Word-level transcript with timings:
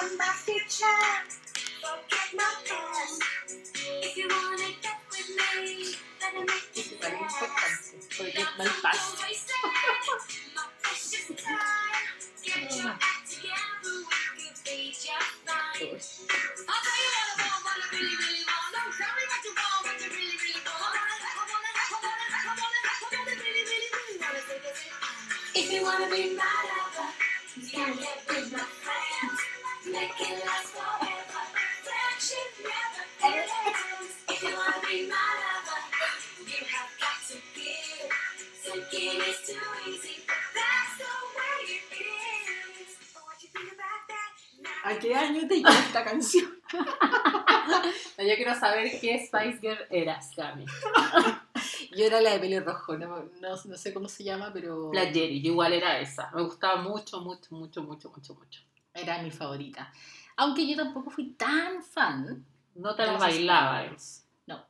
Want 0.00 0.18
my 0.18 0.24
future, 0.24 0.86
forget 1.82 2.34
my 2.34 2.54
past. 2.66 3.22
If 4.02 4.16
you 4.16 4.28
wanna 4.30 4.70
get 4.80 4.98
with 5.10 5.28
me, 5.28 5.94
better 6.20 6.40
make 6.46 6.76
it 6.76 7.02
fast. 7.02 7.94
Forget 8.10 8.48
my 8.58 8.68
past. 8.82 9.39
Qué 49.10 49.26
Spice 49.26 49.58
Girl 49.60 49.86
eras, 49.90 50.32
Cami. 50.34 50.64
Yo 51.96 52.04
era 52.04 52.20
la 52.20 52.32
de 52.32 52.38
pelo 52.38 52.60
rojo, 52.60 52.96
no, 52.96 53.24
no, 53.40 53.56
no 53.64 53.76
sé 53.76 53.92
cómo 53.92 54.08
se 54.08 54.22
llama, 54.24 54.52
pero 54.52 54.92
La 54.92 55.06
Jerry, 55.06 55.42
yo 55.42 55.52
igual 55.52 55.72
era 55.72 55.98
esa. 55.98 56.30
Me 56.32 56.42
gustaba 56.42 56.80
mucho, 56.80 57.20
mucho, 57.20 57.54
mucho, 57.54 57.82
mucho, 57.82 58.10
mucho, 58.10 58.34
mucho. 58.34 58.60
era 58.94 59.22
mi 59.22 59.30
favorita. 59.30 59.92
Aunque 60.36 60.68
yo 60.68 60.76
tampoco 60.76 61.10
fui 61.10 61.32
tan 61.32 61.82
fan. 61.82 62.44
No 62.74 62.94
te 62.94 63.04
las 63.04 63.18
bailaba. 63.18 63.82
Girls. 63.82 64.24
No. 64.46 64.64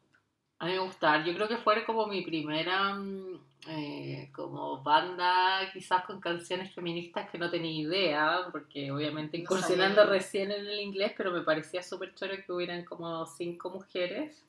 A 0.58 0.66
mí 0.66 0.72
me 0.72 0.78
gustaba. 0.78 1.24
Yo 1.24 1.34
creo 1.34 1.48
que 1.48 1.58
fue 1.58 1.84
como 1.84 2.06
mi 2.06 2.22
primera 2.22 2.94
mm, 2.94 3.38
eh, 3.72 4.30
como 4.34 4.82
banda, 4.82 5.70
quizás 5.72 6.04
con 6.04 6.20
canciones 6.20 6.74
feministas 6.74 7.30
que 7.30 7.38
no 7.38 7.50
tenía 7.50 7.70
idea, 7.70 8.48
porque 8.50 8.90
obviamente 8.90 9.36
incursionando 9.36 10.04
recién 10.06 10.50
en 10.50 10.66
el 10.66 10.80
inglés, 10.80 11.12
pero 11.16 11.30
me 11.30 11.42
parecía 11.42 11.82
súper 11.82 12.14
choro 12.14 12.34
que 12.44 12.52
hubieran 12.52 12.84
como 12.84 13.24
cinco 13.26 13.70
mujeres. 13.70 14.44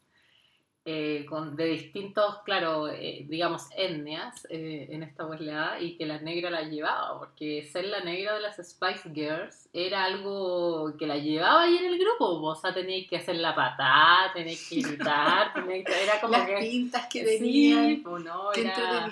Eh, 0.83 1.25
con, 1.29 1.55
de 1.55 1.65
distintos, 1.65 2.39
claro, 2.43 2.87
eh, 2.87 3.25
digamos, 3.29 3.67
etnias 3.77 4.47
eh, 4.49 4.87
en 4.89 5.03
esta 5.03 5.27
oleada 5.27 5.79
y 5.79 5.95
que 5.95 6.07
la 6.07 6.19
negra 6.19 6.49
la 6.49 6.63
llevaba, 6.63 7.19
porque 7.19 7.63
ser 7.71 7.85
la 7.85 7.99
negra 8.03 8.33
de 8.33 8.39
las 8.41 8.57
Spice 8.57 9.11
Girls 9.13 9.69
era 9.73 10.05
algo 10.05 10.95
que 10.97 11.05
la 11.05 11.17
llevaba 11.17 11.63
ahí 11.63 11.77
en 11.77 11.85
el 11.85 11.99
grupo, 11.99 12.25
o 12.41 12.55
sea, 12.55 12.73
teníais 12.73 13.07
que 13.07 13.17
hacer 13.17 13.35
la 13.35 13.53
patada, 13.53 14.33
teníais 14.33 14.67
que 14.67 14.75
gritar, 14.81 15.53
que- 15.53 15.85
era 16.03 16.19
como 16.19 16.33
Las 16.33 16.47
que... 16.47 16.57
pintas 16.57 17.05
que 17.07 17.25
Sí, 17.27 17.37
tenían. 17.37 18.01
pues 18.03 18.23
no, 18.23 18.51
era, 18.51 19.11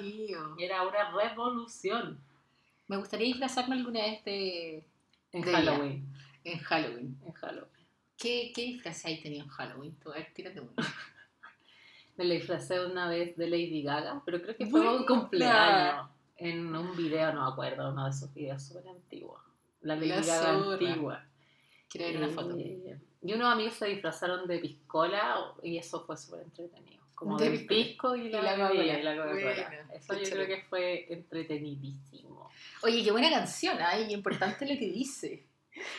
era 0.57 0.81
una 0.87 1.11
revolución 1.11 2.19
Me 2.87 2.97
gustaría 2.97 3.27
disfrazarme 3.27 3.75
alguna 3.75 4.01
vez 4.01 4.23
de, 4.25 4.83
en 5.33 5.41
De 5.43 5.51
Halloween. 5.51 6.07
en 6.43 6.57
Halloween. 6.59 7.19
En 7.23 7.31
Halloween. 7.33 7.69
¿Qué, 8.17 8.51
qué 8.55 8.61
disfraz 8.63 9.05
hay 9.05 9.21
tenido 9.21 9.43
en 9.43 9.49
Halloween? 9.49 9.95
Tú, 9.99 10.11
a 10.11 10.15
ver, 10.15 10.33
tírate 10.33 10.59
uno. 10.61 10.71
Me 12.19 12.25
la 12.25 12.33
disfracé 12.33 12.85
una 12.85 13.07
vez 13.07 13.37
de 13.37 13.49
Lady 13.49 13.81
Gaga, 13.81 14.21
pero 14.25 14.41
creo 14.41 14.53
que 14.53 14.65
fue 14.65 14.81
Buena. 14.81 14.97
un 14.97 15.05
cumpleaños. 15.05 16.09
En 16.35 16.75
un 16.75 16.93
video, 16.97 17.31
no 17.31 17.45
me 17.45 17.51
acuerdo, 17.53 17.91
uno 17.93 18.03
de 18.03 18.09
esos 18.09 18.33
videos 18.33 18.61
súper 18.61 18.89
antiguos. 18.89 19.39
La 19.83 19.95
Lady 19.95 20.09
La 20.09 20.15
Gaga 20.17 20.53
zorra. 20.59 20.73
antigua. 20.73 21.25
Quiero 21.87 22.07
ver 22.07 22.17
una 22.17 22.27
foto. 22.27 22.57
Eh, 22.59 22.99
y 23.23 23.33
unos 23.33 23.53
amigos 23.53 23.75
se 23.75 23.85
disfrazaron 23.85 24.45
de 24.49 24.59
piscola 24.59 25.53
y 25.63 25.77
eso 25.77 26.01
fue 26.05 26.17
súper 26.17 26.41
entretenido. 26.41 27.01
Como 27.15 27.37
De 27.37 27.51
del 27.51 27.65
pisco 27.65 28.13
y 28.17 28.27
la, 28.27 28.39
y 28.73 29.01
la 29.01 29.15
Coca-Cola. 29.15 29.87
Eso 29.93 30.13
yo 30.15 30.29
creo 30.29 30.47
que 30.47 30.63
fue 30.69 31.05
entretenidísimo. 31.13 32.49
Oye, 32.83 33.01
qué 33.01 33.11
buena 33.11 33.29
canción, 33.29 33.77
ay, 33.79 34.13
importante 34.13 34.65
lo 34.65 34.77
que 34.77 34.89
dice. 34.91 35.45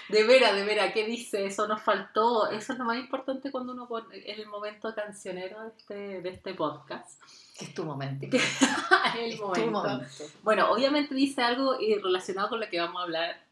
De 0.09 0.25
veras, 0.25 0.55
de 0.55 0.65
veras, 0.65 0.93
¿qué 0.93 1.07
dice? 1.07 1.47
Eso 1.47 1.67
nos 1.69 1.83
faltó. 1.83 2.51
Eso 2.51 2.73
es 2.73 2.79
lo 2.79 2.85
más 2.85 2.99
importante 2.99 3.51
cuando 3.51 3.73
uno 3.73 3.87
pone 3.87 4.19
en 4.31 4.41
el 4.41 4.47
momento 4.47 4.95
cancionero 4.95 5.63
de 5.63 5.69
este, 5.69 5.95
de 6.23 6.29
este 6.31 6.55
podcast. 6.55 7.21
Es 7.61 7.75
tu 7.75 7.85
momento. 7.85 8.27
el 9.19 9.33
Es 9.33 9.37
tu 9.39 9.47
momento. 9.47 9.71
momento. 9.71 10.07
Bueno, 10.43 10.71
obviamente 10.73 11.15
dice 11.15 11.43
algo 11.43 11.75
eh, 11.81 12.01
relacionado 12.03 12.49
con 12.49 12.61
lo 12.61 12.69
que 12.69 12.81
vamos 12.81 13.01
a 13.01 13.05
hablar 13.05 13.51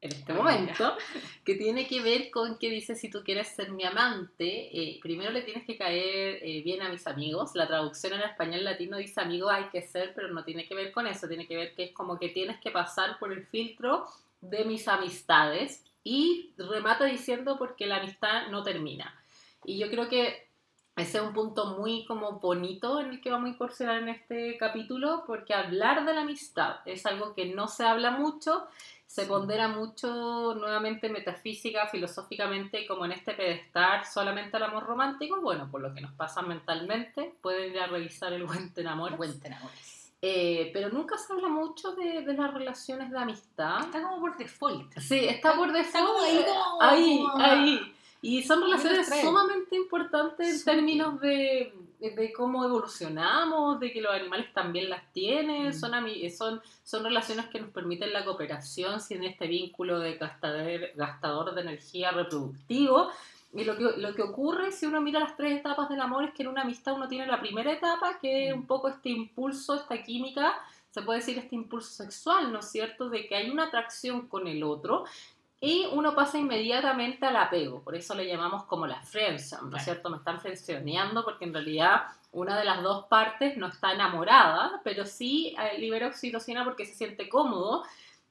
en 0.00 0.10
este 0.10 0.32
momento, 0.32 0.96
que 1.44 1.54
tiene 1.54 1.86
que 1.86 2.02
ver 2.02 2.30
con 2.32 2.58
que 2.58 2.68
dice, 2.68 2.96
si 2.96 3.08
tú 3.08 3.22
quieres 3.22 3.46
ser 3.48 3.70
mi 3.70 3.84
amante, 3.84 4.76
eh, 4.76 4.98
primero 5.00 5.30
le 5.30 5.42
tienes 5.42 5.64
que 5.64 5.78
caer 5.78 6.40
eh, 6.42 6.60
bien 6.64 6.82
a 6.82 6.88
mis 6.88 7.06
amigos. 7.06 7.52
La 7.54 7.68
traducción 7.68 8.14
en 8.14 8.22
español 8.22 8.64
latino 8.64 8.96
dice 8.96 9.20
amigo 9.20 9.48
hay 9.48 9.66
que 9.66 9.80
ser, 9.82 10.12
pero 10.14 10.28
no 10.28 10.42
tiene 10.42 10.66
que 10.66 10.74
ver 10.74 10.90
con 10.90 11.06
eso, 11.06 11.28
tiene 11.28 11.46
que 11.46 11.56
ver 11.56 11.74
que 11.76 11.84
es 11.84 11.92
como 11.92 12.18
que 12.18 12.30
tienes 12.30 12.58
que 12.60 12.72
pasar 12.72 13.18
por 13.20 13.32
el 13.32 13.46
filtro 13.46 14.08
de 14.42 14.66
mis 14.66 14.86
amistades 14.88 15.82
y 16.04 16.52
remata 16.58 17.06
diciendo 17.06 17.56
porque 17.58 17.86
la 17.86 17.96
amistad 17.96 18.48
no 18.50 18.62
termina. 18.62 19.18
Y 19.64 19.78
yo 19.78 19.88
creo 19.88 20.08
que 20.08 20.48
ese 20.96 21.18
es 21.18 21.24
un 21.24 21.32
punto 21.32 21.78
muy 21.78 22.04
como 22.04 22.32
bonito 22.32 23.00
en 23.00 23.10
el 23.10 23.20
que 23.22 23.30
vamos 23.30 23.46
a 23.46 23.52
incursionar 23.54 24.02
en 24.02 24.10
este 24.10 24.58
capítulo, 24.58 25.24
porque 25.26 25.54
hablar 25.54 26.04
de 26.04 26.12
la 26.12 26.20
amistad 26.20 26.76
es 26.84 27.06
algo 27.06 27.34
que 27.34 27.46
no 27.46 27.66
se 27.66 27.84
habla 27.84 28.10
mucho, 28.10 28.66
se 29.06 29.24
pondera 29.24 29.68
mucho 29.68 30.54
nuevamente 30.54 31.08
metafísica, 31.08 31.86
filosóficamente, 31.86 32.86
como 32.86 33.06
en 33.06 33.12
este 33.12 33.32
pedestal 33.32 34.04
solamente 34.04 34.56
al 34.56 34.64
amor 34.64 34.84
romántico. 34.84 35.40
Bueno, 35.40 35.70
por 35.70 35.80
lo 35.80 35.94
que 35.94 36.02
nos 36.02 36.12
pasa 36.12 36.42
mentalmente, 36.42 37.34
pueden 37.40 37.72
ir 37.72 37.80
a 37.80 37.86
revisar 37.86 38.32
el 38.32 38.44
buen 38.44 38.74
te. 38.74 40.01
Eh, 40.24 40.70
pero 40.72 40.88
nunca 40.90 41.18
se 41.18 41.32
habla 41.32 41.48
mucho 41.48 41.92
de, 41.96 42.22
de 42.22 42.34
las 42.34 42.54
relaciones 42.54 43.10
de 43.10 43.18
amistad. 43.18 43.80
Está 43.80 44.00
como 44.02 44.20
por 44.20 44.36
default. 44.36 44.96
Sí, 44.98 45.18
está 45.26 45.56
por 45.56 45.74
Está 45.76 45.98
default. 45.98 46.06
como 46.06 46.22
ahí, 46.22 46.44
como- 46.46 46.80
ahí, 47.42 47.68
ahí. 47.78 47.94
Y 48.24 48.42
son 48.44 48.62
relaciones 48.62 49.08
sumamente 49.20 49.74
importantes 49.74 50.48
en 50.48 50.58
Sí. 50.60 50.64
términos 50.64 51.20
de, 51.20 51.74
de 51.98 52.32
cómo 52.32 52.64
evolucionamos, 52.64 53.80
de 53.80 53.92
que 53.92 54.00
los 54.00 54.12
animales 54.14 54.52
también 54.54 54.88
las 54.88 55.12
tienen, 55.12 55.70
Mm. 55.70 55.72
son, 55.72 55.90
son, 56.36 56.62
son 56.84 57.02
relaciones 57.02 57.46
que 57.46 57.58
nos 57.60 57.70
permiten 57.70 58.12
la 58.12 58.24
cooperación 58.24 59.00
sin 59.00 59.24
este 59.24 59.48
vínculo 59.48 59.98
de 59.98 60.14
gastador, 60.18 60.90
gastador 60.94 61.52
de 61.52 61.62
energía 61.62 62.12
reproductivo. 62.12 63.10
Y 63.54 63.64
lo 63.64 63.76
que, 63.76 63.84
lo 63.98 64.14
que 64.14 64.22
ocurre 64.22 64.72
si 64.72 64.86
uno 64.86 65.00
mira 65.00 65.20
las 65.20 65.36
tres 65.36 65.58
etapas 65.58 65.88
del 65.88 66.00
amor 66.00 66.24
es 66.24 66.32
que 66.32 66.42
en 66.42 66.48
una 66.48 66.62
amistad 66.62 66.94
uno 66.94 67.08
tiene 67.08 67.26
la 67.26 67.40
primera 67.40 67.70
etapa, 67.70 68.18
que 68.18 68.48
es 68.48 68.54
un 68.54 68.66
poco 68.66 68.88
este 68.88 69.10
impulso, 69.10 69.74
esta 69.74 70.02
química, 70.02 70.54
se 70.90 71.02
puede 71.02 71.20
decir 71.20 71.38
este 71.38 71.54
impulso 71.54 71.90
sexual, 71.90 72.52
¿no 72.52 72.60
es 72.60 72.70
cierto? 72.70 73.08
De 73.08 73.26
que 73.26 73.34
hay 73.34 73.50
una 73.50 73.64
atracción 73.64 74.26
con 74.28 74.46
el 74.46 74.62
otro 74.62 75.04
y 75.60 75.86
uno 75.92 76.14
pasa 76.14 76.38
inmediatamente 76.38 77.24
al 77.24 77.36
apego, 77.36 77.82
por 77.82 77.94
eso 77.94 78.14
le 78.14 78.26
llamamos 78.26 78.64
como 78.64 78.86
la 78.86 79.00
friendzone, 79.02 79.70
¿no 79.70 79.76
es 79.76 79.84
cierto? 79.84 80.10
Me 80.10 80.16
están 80.16 80.40
frenzoneando 80.40 81.24
porque 81.24 81.44
en 81.44 81.54
realidad 81.54 82.02
una 82.32 82.58
de 82.58 82.64
las 82.64 82.82
dos 82.82 83.04
partes 83.04 83.56
no 83.56 83.68
está 83.68 83.92
enamorada, 83.92 84.80
pero 84.82 85.06
sí 85.06 85.54
eh, 85.56 85.78
libera 85.78 86.08
oxitocina 86.08 86.64
porque 86.64 86.84
se 86.84 86.94
siente 86.94 87.28
cómodo 87.28 87.84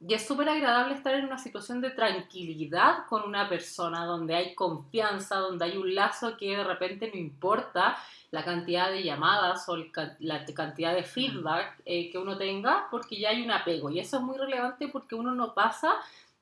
y 0.07 0.15
es 0.15 0.25
súper 0.25 0.49
agradable 0.49 0.95
estar 0.95 1.13
en 1.13 1.25
una 1.25 1.37
situación 1.37 1.79
de 1.79 1.91
tranquilidad 1.91 3.05
con 3.07 3.21
una 3.23 3.47
persona 3.47 4.05
donde 4.05 4.33
hay 4.33 4.55
confianza, 4.55 5.37
donde 5.37 5.65
hay 5.65 5.77
un 5.77 5.93
lazo 5.93 6.37
que 6.37 6.57
de 6.57 6.63
repente 6.63 7.11
no 7.13 7.19
importa 7.19 7.97
la 8.31 8.43
cantidad 8.43 8.89
de 8.89 9.03
llamadas 9.03 9.69
o 9.69 9.75
el 9.75 9.91
la 10.19 10.43
cantidad 10.45 10.95
de 10.95 11.03
feedback 11.03 11.81
eh, 11.85 12.09
que 12.09 12.17
uno 12.17 12.35
tenga, 12.35 12.87
porque 12.89 13.19
ya 13.19 13.29
hay 13.29 13.43
un 13.43 13.51
apego. 13.51 13.91
Y 13.91 13.99
eso 13.99 14.17
es 14.17 14.23
muy 14.23 14.37
relevante 14.37 14.87
porque 14.87 15.13
uno 15.13 15.35
no 15.35 15.53
pasa, 15.53 15.93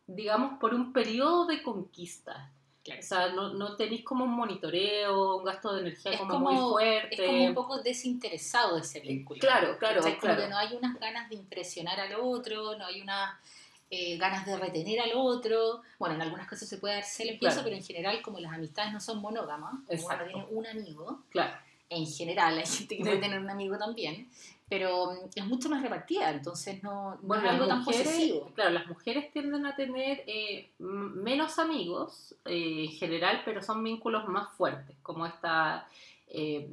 digamos, 0.07 0.57
por 0.59 0.73
un 0.73 0.93
periodo 0.93 1.45
de 1.45 1.61
conquista. 1.61 2.51
Claro. 2.89 2.99
O 3.01 3.03
sea, 3.03 3.29
no, 3.29 3.53
no 3.53 3.75
tenéis 3.75 4.03
como 4.03 4.23
un 4.25 4.31
monitoreo, 4.31 5.37
un 5.37 5.43
gasto 5.43 5.73
de 5.73 5.81
energía 5.81 6.11
Es 6.11 6.19
como, 6.19 6.33
como- 6.33 6.51
muy 6.51 6.71
fuerte. 6.71 7.15
Es 7.15 7.21
como 7.29 7.45
un 7.45 7.53
poco 7.53 7.77
desinteresado 7.81 8.77
ese 8.77 8.99
vínculo. 8.99 9.39
Claro, 9.39 9.77
claro, 9.77 9.97
¿Cachai? 10.01 10.13
Como 10.19 10.21
claro. 10.33 10.41
que 10.43 10.47
no 10.49 10.57
hay 10.57 10.75
unas 10.75 10.99
ganas 10.99 11.29
de 11.29 11.35
impresionar 11.35 11.99
al 11.99 12.15
otro, 12.19 12.75
no 12.77 12.85
hay 12.85 13.01
unas 13.01 13.35
eh, 13.91 14.17
ganas 14.17 14.45
de 14.45 14.55
retener 14.57 14.99
al 15.01 15.11
otro. 15.15 15.81
Bueno, 15.97 16.13
en 16.15 16.21
algunos 16.21 16.47
casos 16.47 16.67
se 16.69 16.77
puede 16.77 16.93
dar 16.95 17.03
celo 17.03 17.31
empiezo, 17.31 17.55
Claro. 17.55 17.63
pero 17.65 17.75
en 17.75 17.83
general, 17.83 18.21
como 18.21 18.39
las 18.39 18.53
amistades 18.53 18.93
no 18.93 18.99
son 19.01 19.19
monógamas, 19.19 19.73
como 19.87 20.07
uno 20.07 20.25
tiene 20.25 20.45
un 20.51 20.67
amigo, 20.67 21.19
Claro. 21.31 21.53
en 21.89 22.05
general, 22.05 22.57
hay 22.59 22.65
gente 22.67 22.97
que 22.97 23.03
puede 23.03 23.17
tener 23.17 23.39
un 23.39 23.49
amigo 23.49 23.77
también, 23.79 24.29
pero 24.69 25.11
mm, 25.11 25.17
es 25.35 25.45
mucho 25.45 25.67
más 25.69 25.81
repartida, 25.81 26.29
entonces 26.29 26.83
no, 26.83 27.11
no 27.15 27.19
Bueno, 27.23 27.43
es 27.45 27.49
algo 27.51 27.67
tan 27.67 27.79
mujeres, 27.79 28.03
posesivo. 28.07 28.51
claro, 28.53 28.69
las 28.71 28.87
mujeres 28.87 29.31
tienden 29.31 29.65
a 29.65 29.75
tener 29.75 30.23
eh, 30.27 30.71
menos 30.79 31.57
amigos 31.59 32.35
eh, 32.45 32.85
en 32.85 32.91
general, 32.91 33.41
pero 33.45 33.61
son 33.61 33.83
vínculos 33.83 34.27
más 34.27 34.49
fuertes, 34.55 34.95
como 35.01 35.25
esta 35.25 35.87
eh, 36.27 36.69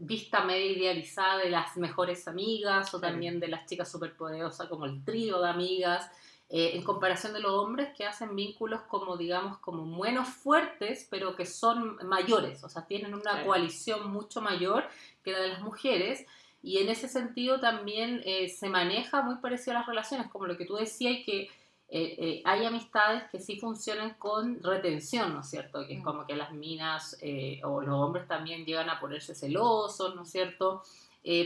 vista 0.00 0.42
media 0.44 0.64
idealizada 0.72 1.38
de 1.38 1.50
las 1.50 1.76
mejores 1.76 2.26
amigas 2.26 2.94
o 2.94 2.98
Claro. 2.98 3.12
también 3.12 3.38
de 3.40 3.48
las 3.48 3.66
chicas 3.66 3.90
superpoderosas 3.90 4.68
como 4.68 4.86
el 4.86 5.04
trío 5.04 5.40
de 5.42 5.48
amigas. 5.50 6.10
en 6.50 6.82
comparación 6.84 7.32
de 7.32 7.40
los 7.40 7.50
hombres 7.52 7.88
que 7.96 8.04
hacen 8.06 8.36
vínculos 8.36 8.82
como, 8.82 9.16
digamos, 9.16 9.58
como 9.58 9.84
menos 9.86 10.28
fuertes, 10.28 11.06
pero 11.10 11.34
que 11.34 11.46
son 11.46 11.96
mayores, 12.06 12.62
o 12.62 12.68
sea, 12.68 12.86
tienen 12.86 13.12
una 13.14 13.22
Claro. 13.32 13.46
coalición 13.46 14.12
mucho 14.12 14.40
mayor 14.40 14.84
que 15.24 15.32
la 15.32 15.40
de 15.40 15.48
las 15.48 15.62
mujeres. 15.62 16.24
Y 16.64 16.78
en 16.78 16.88
ese 16.88 17.08
sentido 17.08 17.60
también 17.60 18.22
eh, 18.24 18.48
se 18.48 18.70
maneja 18.70 19.20
muy 19.20 19.34
parecido 19.36 19.76
a 19.76 19.80
las 19.80 19.86
relaciones, 19.86 20.28
como 20.28 20.46
lo 20.46 20.56
que 20.56 20.64
tú 20.64 20.76
decías, 20.76 21.18
que 21.26 21.42
eh, 21.42 21.50
eh, 21.90 22.42
hay 22.46 22.64
amistades 22.64 23.24
que 23.30 23.38
sí 23.38 23.60
funcionan 23.60 24.14
con 24.14 24.62
retención, 24.62 25.34
¿no 25.34 25.40
es 25.40 25.50
cierto? 25.50 25.86
Que 25.86 25.92
es 25.92 26.00
Mm. 26.00 26.02
como 26.02 26.26
que 26.26 26.34
las 26.34 26.52
minas 26.52 27.18
o 27.64 27.82
los 27.82 27.94
hombres 27.94 28.26
también 28.26 28.64
llegan 28.64 28.88
a 28.88 28.98
ponerse 28.98 29.34
celosos, 29.34 30.16
¿no 30.16 30.22
es 30.22 30.30
cierto? 30.30 30.82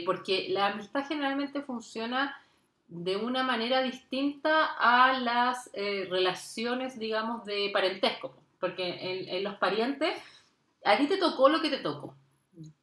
Porque 0.07 0.47
la 0.51 0.69
amistad 0.69 1.05
generalmente 1.09 1.63
funciona 1.63 2.41
de 2.87 3.17
una 3.17 3.43
manera 3.43 3.83
distinta 3.83 4.67
a 4.79 5.19
las 5.19 5.71
relaciones, 5.75 6.97
digamos, 6.97 7.45
de 7.45 7.71
parentesco. 7.73 8.33
Porque 8.61 8.87
en, 8.89 9.29
en 9.29 9.43
los 9.45 9.57
parientes, 9.57 10.17
a 10.85 10.97
ti 10.97 11.07
te 11.09 11.17
tocó 11.17 11.49
lo 11.49 11.61
que 11.61 11.71
te 11.71 11.79
tocó. 11.79 12.15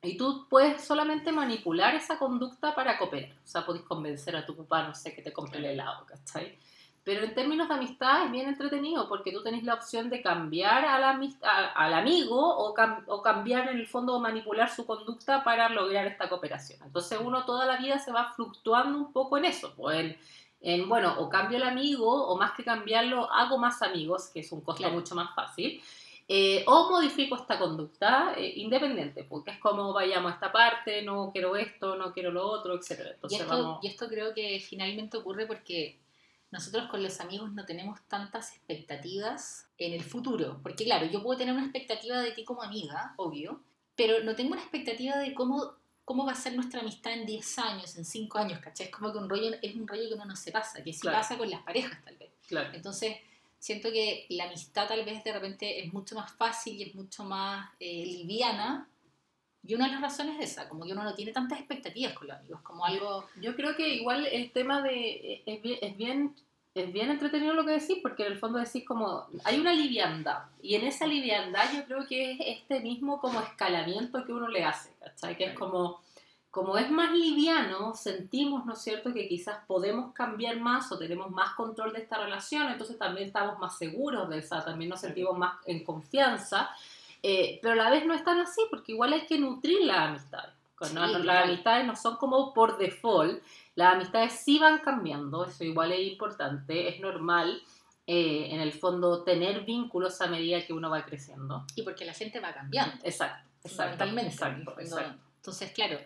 Y 0.01 0.17
tú 0.17 0.47
puedes 0.49 0.83
solamente 0.83 1.31
manipular 1.31 1.95
esa 1.95 2.17
conducta 2.19 2.73
para 2.75 2.97
cooperar. 2.97 3.31
O 3.43 3.47
sea, 3.47 3.65
podés 3.65 3.81
convencer 3.83 4.35
a 4.35 4.45
tu 4.45 4.55
papá, 4.55 4.83
no 4.87 4.93
sé, 4.93 5.13
que 5.15 5.21
te 5.21 5.33
compre 5.33 5.59
el 5.59 5.65
helado, 5.65 6.05
¿cachai? 6.05 6.57
Pero 7.03 7.23
en 7.23 7.35
términos 7.35 7.67
de 7.67 7.75
amistad 7.75 8.25
es 8.25 8.31
bien 8.31 8.47
entretenido 8.47 9.07
porque 9.07 9.31
tú 9.31 9.43
tenés 9.43 9.63
la 9.63 9.75
opción 9.75 10.09
de 10.09 10.23
cambiar 10.23 10.85
a 10.85 10.97
la 10.97 11.09
a- 11.43 11.65
al 11.75 11.93
amigo 11.93 12.35
o, 12.57 12.73
cam- 12.73 13.03
o 13.07 13.21
cambiar 13.21 13.69
en 13.69 13.77
el 13.77 13.85
fondo 13.87 14.15
o 14.15 14.19
manipular 14.19 14.69
su 14.73 14.87
conducta 14.87 15.43
para 15.43 15.69
lograr 15.69 16.07
esta 16.07 16.27
cooperación. 16.29 16.79
Entonces 16.83 17.19
uno 17.23 17.45
toda 17.45 17.65
la 17.67 17.77
vida 17.77 17.99
se 17.99 18.11
va 18.11 18.33
fluctuando 18.33 18.97
un 18.97 19.13
poco 19.13 19.37
en 19.37 19.45
eso. 19.45 19.73
Pues 19.75 19.99
en, 19.99 20.17
en, 20.61 20.89
bueno, 20.89 21.13
o 21.19 21.29
cambio 21.29 21.57
el 21.57 21.63
amigo 21.63 22.09
o 22.27 22.37
más 22.39 22.53
que 22.53 22.63
cambiarlo 22.63 23.31
hago 23.31 23.59
más 23.59 23.83
amigos, 23.83 24.29
que 24.33 24.39
es 24.39 24.51
un 24.51 24.61
costo 24.61 24.79
Claro. 24.81 24.95
mucho 24.95 25.13
más 25.13 25.35
fácil. 25.35 25.79
Eh, 26.27 26.63
o 26.67 26.89
modifico 26.89 27.35
esta 27.35 27.59
conducta 27.59 28.33
eh, 28.35 28.53
independiente, 28.55 29.23
porque 29.25 29.51
es 29.51 29.59
como 29.59 29.93
vayamos 29.93 30.31
a 30.31 30.35
esta 30.35 30.51
parte, 30.51 31.03
no 31.03 31.29
quiero 31.31 31.55
esto, 31.55 31.95
no 31.95 32.11
quiero 32.13 32.31
lo 32.31 32.47
otro, 32.47 32.73
etc. 32.75 32.89
Y 32.89 33.09
Entonces 33.13 33.39
esto, 33.41 33.49
vamos... 33.63 33.79
y 33.83 33.87
esto 33.87 34.07
creo 34.07 34.33
que 34.33 34.59
finalmente 34.59 35.17
ocurre 35.17 35.45
porque 35.45 35.99
nosotros 36.49 36.89
con 36.89 37.03
los 37.03 37.19
amigos 37.19 37.51
no 37.53 37.63
tenemos 37.65 37.99
tantas 38.07 38.55
expectativas 38.55 39.67
en 39.77 39.93
el 39.93 40.01
futuro. 40.03 40.59
Porque 40.63 40.85
claro, 40.85 41.05
yo 41.05 41.21
puedo 41.21 41.37
tener 41.37 41.53
una 41.53 41.63
expectativa 41.63 42.17
de 42.19 42.31
ti 42.31 42.43
como 42.43 42.63
amiga, 42.63 43.13
obvio, 43.17 43.61
pero 43.95 44.23
no 44.23 44.35
tengo 44.35 44.53
una 44.53 44.61
expectativa 44.61 45.17
de 45.17 45.33
cómo, 45.35 45.73
cómo 46.05 46.25
va 46.25 46.31
a 46.31 46.35
ser 46.35 46.55
nuestra 46.55 46.81
amistad 46.81 47.13
en 47.13 47.25
10 47.27 47.59
años, 47.59 47.95
en 47.97 48.05
5 48.05 48.37
años, 48.39 48.59
¿cachai? 48.59 48.87
Es 48.87 48.91
como 48.91 49.11
que 49.11 49.19
un 49.19 49.29
rollo, 49.29 49.51
es 49.61 49.75
un 49.75 49.87
rollo 49.87 50.07
que 50.07 50.15
uno 50.15 50.25
no 50.25 50.35
se 50.35 50.51
pasa, 50.51 50.83
que 50.83 50.91
sí 50.91 51.01
Claro. 51.01 51.17
pasa 51.17 51.37
con 51.37 51.49
las 51.49 51.61
parejas 51.61 52.03
tal 52.03 52.17
vez. 52.17 52.31
Claro. 52.47 52.69
Entonces, 52.73 53.17
siento 53.65 53.91
que 53.91 54.27
la 54.29 54.43
amistad 54.43 54.87
tal 54.87 55.03
vez 55.03 55.23
de 55.23 55.33
repente 55.33 55.79
es 55.83 55.91
mucho 55.91 56.13
más 56.13 56.31
fácil 56.33 56.75
y 56.75 56.83
es 56.83 56.93
mucho 56.93 57.23
más 57.23 57.67
eh, 57.79 58.05
liviana. 58.05 58.87
Y 59.63 59.73
una 59.73 59.87
de 59.87 59.93
las 59.93 60.01
razones 60.01 60.35
es 60.39 60.51
esa, 60.51 60.69
como 60.69 60.85
que 60.85 60.91
uno 60.91 61.03
no 61.03 61.15
tiene 61.15 61.31
tantas 61.31 61.57
expectativas 61.57 62.13
con 62.13 62.27
los 62.27 62.37
amigos, 62.37 62.61
como 62.61 62.85
algo... 62.85 63.27
Yo 63.41 63.55
creo 63.55 63.75
que 63.75 63.89
igual 63.89 64.27
el 64.27 64.51
tema 64.51 64.83
de 64.83 65.41
es 65.47 65.61
bien, 65.63 65.79
es 65.81 65.97
bien 65.97 66.35
es 66.75 66.91
bien 66.91 67.09
entretenido 67.09 67.53
lo 67.53 67.65
que 67.65 67.71
decís 67.71 67.99
porque 68.03 68.25
en 68.25 68.33
el 68.33 68.37
fondo 68.37 68.59
decís 68.59 68.83
como 68.85 69.25
hay 69.45 69.57
una 69.57 69.73
liviandad 69.73 70.43
y 70.61 70.75
en 70.75 70.85
esa 70.85 71.07
liviandad 71.07 71.73
yo 71.73 71.85
creo 71.85 72.05
que 72.05 72.33
es 72.33 72.37
este 72.41 72.81
mismo 72.81 73.21
como 73.21 73.39
escalamiento 73.39 74.25
que 74.25 74.33
uno 74.33 74.49
le 74.49 74.65
hace, 74.65 74.91
¿cachai? 74.99 75.37
Que 75.37 75.45
es 75.45 75.53
como 75.53 76.01
como 76.55 76.77
es 76.77 76.89
más 76.89 77.11
liviano, 77.11 77.93
sentimos, 77.95 78.65
¿no 78.65 78.71
es 78.73 78.79
cierto?, 78.81 79.13
que 79.13 79.27
quizás 79.27 79.57
podemos 79.67 80.13
cambiar 80.13 80.57
más 80.61 80.89
o 80.89 80.97
tenemos 80.97 81.29
más 81.29 81.53
control 81.55 81.91
de 81.91 81.99
esta 81.99 82.17
relación, 82.17 82.71
entonces 82.71 82.97
también 82.97 83.27
estamos 83.27 83.59
más 83.59 83.77
seguros 83.77 84.29
de 84.29 84.37
esa, 84.39 84.63
también 84.63 84.89
nos 84.89 85.01
sentimos 85.01 85.37
más 85.37 85.55
en 85.65 85.83
confianza, 85.83 86.69
eh, 87.21 87.59
pero 87.61 87.73
a 87.73 87.83
la 87.83 87.89
vez 87.89 88.05
no 88.05 88.13
es 88.13 88.23
tan 88.23 88.39
así, 88.39 88.61
porque 88.69 88.93
igual 88.93 89.11
hay 89.11 89.25
que 89.27 89.37
nutrir 89.37 89.81
las 89.81 89.97
amistades. 90.07 90.53
Con- 90.77 90.87
Sí, 90.87 90.95
no- 90.95 91.07
no- 91.07 91.19
las 91.19 91.43
amistades 91.43 91.85
no 91.85 91.95
son 91.97 92.15
como 92.15 92.53
por 92.53 92.77
default, 92.77 93.43
las 93.75 93.95
amistades 93.95 94.31
sí 94.33 94.57
van 94.57 94.77
cambiando, 94.79 95.43
eso 95.45 95.63
igual 95.65 95.91
es 95.91 96.07
importante, 96.13 96.87
es 96.87 96.99
normal. 97.01 97.61
eh, 98.07 98.49
en 98.53 98.61
el 98.61 98.71
fondo 98.71 99.23
tener 99.23 99.61
vínculos 99.65 100.21
a 100.21 100.27
medida 100.27 100.63
que 100.63 100.73
uno 100.73 100.91
va 100.91 101.03
creciendo. 101.05 101.65
Y 101.75 101.81
porque 101.81 102.05
la 102.05 102.13
gente 102.13 102.39
va 102.39 102.53
cambiando. 102.53 102.93
Exacto, 103.03 103.49
exacto, 103.63 104.05
fundamentalmente. 104.05 104.31
exacto, 104.31 104.79
exacto. 104.79 105.19
Entonces, 105.37 105.71
claro, 105.71 105.97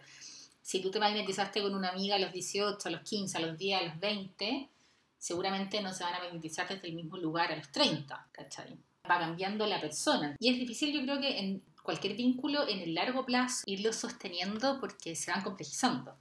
si 0.62 0.82
tú 0.82 0.92
te 0.92 1.00
magnetizaste 1.00 1.62
con 1.62 1.76
una 1.76 1.90
amiga 1.90 2.16
a 2.16 2.20
los 2.20 2.32
18, 2.32 2.88
a 2.88 2.92
los 2.92 3.02
15, 3.02 3.38
a 3.38 3.42
los 3.42 3.58
10, 3.58 3.82
a 3.82 3.84
los 3.86 4.00
20, 4.00 4.70
seguramente 5.18 5.82
no 5.82 5.94
se 5.94 6.04
van 6.04 6.16
a 6.16 6.20
magnetizar 6.20 6.68
desde 6.68 6.88
el 6.88 6.96
mismo 6.96 7.18
lugar 7.18 7.52
a 7.52 7.56
los 7.56 7.72
30, 7.72 8.30
¿cachai? 8.32 8.78
Va 9.10 9.20
cambiando 9.20 9.66
la 9.66 9.82
persona. 9.82 10.36
Y 10.40 10.50
es 10.50 10.60
difícil, 10.60 10.94
yo 10.94 11.02
creo 11.02 11.20
que 11.20 11.40
en 11.40 11.64
cualquier 11.84 12.16
vínculo, 12.16 12.68
en 12.68 12.80
el 12.80 12.94
largo 12.94 13.26
plazo, 13.26 13.64
irlo 13.66 13.92
sosteniendo 13.94 14.80
porque 14.80 15.16
se 15.16 15.32
van 15.32 15.44
complejizando. 15.44 16.16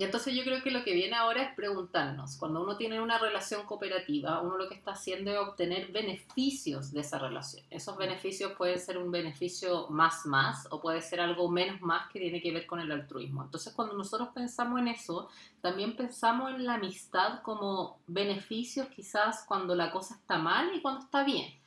Y 0.00 0.04
entonces 0.04 0.34
yo 0.34 0.44
creo 0.44 0.62
que 0.62 0.70
lo 0.70 0.82
que 0.82 0.94
viene 0.94 1.14
ahora 1.14 1.42
es 1.42 1.54
preguntarnos, 1.54 2.38
cuando 2.38 2.62
uno 2.62 2.78
tiene 2.78 3.02
una 3.02 3.18
relación 3.18 3.66
cooperativa, 3.66 4.40
uno 4.40 4.56
lo 4.56 4.66
que 4.66 4.74
está 4.74 4.92
haciendo 4.92 5.30
es 5.30 5.36
obtener 5.36 5.92
beneficios 5.92 6.90
de 6.90 7.00
esa 7.00 7.18
relación. 7.18 7.66
Esos 7.68 7.98
beneficios 7.98 8.52
pueden 8.56 8.78
ser 8.78 8.96
un 8.96 9.10
beneficio 9.10 9.88
más 9.90 10.24
más 10.24 10.66
o 10.70 10.80
puede 10.80 11.02
ser 11.02 11.20
algo 11.20 11.50
menos 11.50 11.82
más 11.82 12.10
que 12.10 12.18
tiene 12.18 12.40
que 12.40 12.50
ver 12.50 12.66
con 12.66 12.80
el 12.80 12.90
altruismo. 12.90 13.44
Entonces 13.44 13.74
cuando 13.74 13.94
nosotros 13.94 14.30
pensamos 14.34 14.80
en 14.80 14.88
eso, 14.88 15.28
también 15.60 15.94
pensamos 15.94 16.50
en 16.54 16.64
la 16.64 16.76
amistad 16.76 17.42
como 17.42 17.98
beneficios 18.06 18.88
quizás 18.88 19.44
cuando 19.46 19.74
la 19.74 19.92
cosa 19.92 20.14
está 20.14 20.38
mal 20.38 20.74
y 20.74 20.80
cuando 20.80 21.04
está 21.04 21.24
bien. 21.24 21.59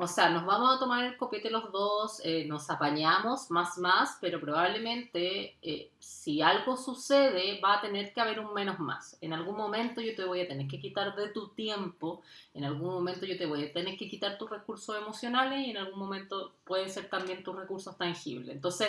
O 0.00 0.06
sea, 0.06 0.30
nos 0.30 0.46
vamos 0.46 0.76
a 0.76 0.78
tomar 0.78 1.04
el 1.04 1.16
copete 1.16 1.50
los 1.50 1.72
dos, 1.72 2.20
eh, 2.24 2.44
nos 2.46 2.70
apañamos 2.70 3.50
más 3.50 3.78
más, 3.78 4.16
pero 4.20 4.40
probablemente 4.40 5.56
eh, 5.60 5.90
si 5.98 6.40
algo 6.40 6.76
sucede 6.76 7.60
va 7.60 7.78
a 7.78 7.80
tener 7.80 8.12
que 8.12 8.20
haber 8.20 8.38
un 8.38 8.54
menos 8.54 8.78
más. 8.78 9.18
En 9.20 9.32
algún 9.32 9.56
momento 9.56 10.00
yo 10.00 10.14
te 10.14 10.24
voy 10.24 10.40
a 10.40 10.46
tener 10.46 10.68
que 10.68 10.78
quitar 10.78 11.16
de 11.16 11.28
tu 11.30 11.48
tiempo, 11.48 12.22
en 12.54 12.64
algún 12.64 12.94
momento 12.94 13.26
yo 13.26 13.36
te 13.36 13.46
voy 13.46 13.64
a 13.64 13.72
tener 13.72 13.96
que 13.96 14.08
quitar 14.08 14.38
tus 14.38 14.48
recursos 14.48 14.96
emocionales 14.96 15.66
y 15.66 15.70
en 15.70 15.78
algún 15.78 15.98
momento 15.98 16.54
pueden 16.64 16.88
ser 16.90 17.10
también 17.10 17.42
tus 17.42 17.56
recursos 17.56 17.98
tangibles. 17.98 18.54
Entonces, 18.54 18.88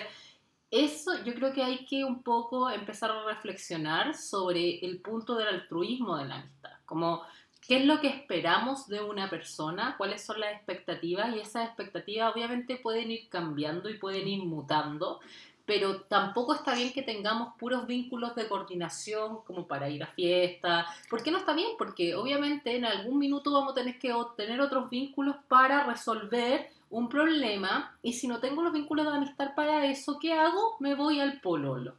eso 0.69 1.23
yo 1.23 1.33
creo 1.33 1.51
que 1.51 1.63
hay 1.63 1.85
que 1.85 2.03
un 2.03 2.21
poco 2.21 2.69
empezar 2.69 3.09
a 3.09 3.25
reflexionar 3.25 4.15
sobre 4.15 4.77
el 4.85 5.01
punto 5.01 5.33
del 5.35 5.47
altruismo 5.47 6.17
de 6.17 6.25
la 6.25 6.35
amistad. 6.35 6.71
Como 6.85 7.23
qué 7.69 7.77
es 7.77 7.85
lo 7.85 8.01
que 8.01 8.07
esperamos 8.07 8.87
de 8.87 8.99
una 8.99 9.29
persona, 9.29 9.93
cuáles 9.95 10.23
son 10.23 10.39
las 10.39 10.53
expectativas 10.53 11.35
y 11.35 11.39
esas 11.39 11.67
expectativas 11.67 12.33
obviamente 12.33 12.77
pueden 12.77 13.11
ir 13.11 13.29
cambiando 13.29 13.91
y 13.91 13.99
pueden 13.99 14.27
ir 14.27 14.43
mutando, 14.43 15.19
pero 15.67 16.01
tampoco 16.01 16.55
está 16.55 16.73
bien 16.73 16.91
que 16.91 17.03
tengamos 17.03 17.53
puros 17.59 17.85
vínculos 17.85 18.33
de 18.33 18.47
coordinación 18.47 19.43
como 19.45 19.67
para 19.67 19.87
ir 19.87 20.01
a 20.01 20.07
fiestas. 20.07 20.87
¿Por 21.11 21.21
qué 21.21 21.29
no 21.29 21.37
está 21.37 21.53
bien? 21.53 21.69
Porque 21.77 22.15
obviamente 22.15 22.75
en 22.75 22.85
algún 22.85 23.19
minuto 23.19 23.53
vamos 23.53 23.73
a 23.73 23.75
tener 23.75 23.99
que 23.99 24.11
tener 24.35 24.59
otros 24.61 24.89
vínculos 24.89 25.35
para 25.47 25.83
resolver 25.83 26.71
un 26.89 27.07
problema 27.07 27.95
y 28.01 28.13
si 28.13 28.27
no 28.27 28.39
tengo 28.39 28.63
los 28.63 28.73
vínculos 28.73 29.05
de 29.05 29.11
amistad 29.11 29.53
para 29.53 29.85
eso, 29.85 30.17
¿qué 30.19 30.33
hago? 30.33 30.77
Me 30.79 30.95
voy 30.95 31.19
al 31.19 31.39
pololo. 31.39 31.93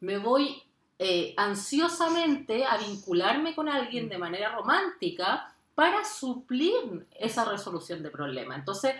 Me 0.00 0.18
voy 0.18 0.64
eh, 1.04 1.34
ansiosamente 1.36 2.64
a 2.64 2.76
vincularme 2.76 3.56
con 3.56 3.68
alguien 3.68 4.08
de 4.08 4.18
manera 4.18 4.54
romántica 4.54 5.52
para 5.74 6.04
suplir 6.04 7.08
esa 7.18 7.44
resolución 7.44 8.04
de 8.04 8.10
problema. 8.10 8.54
Entonces, 8.54 8.94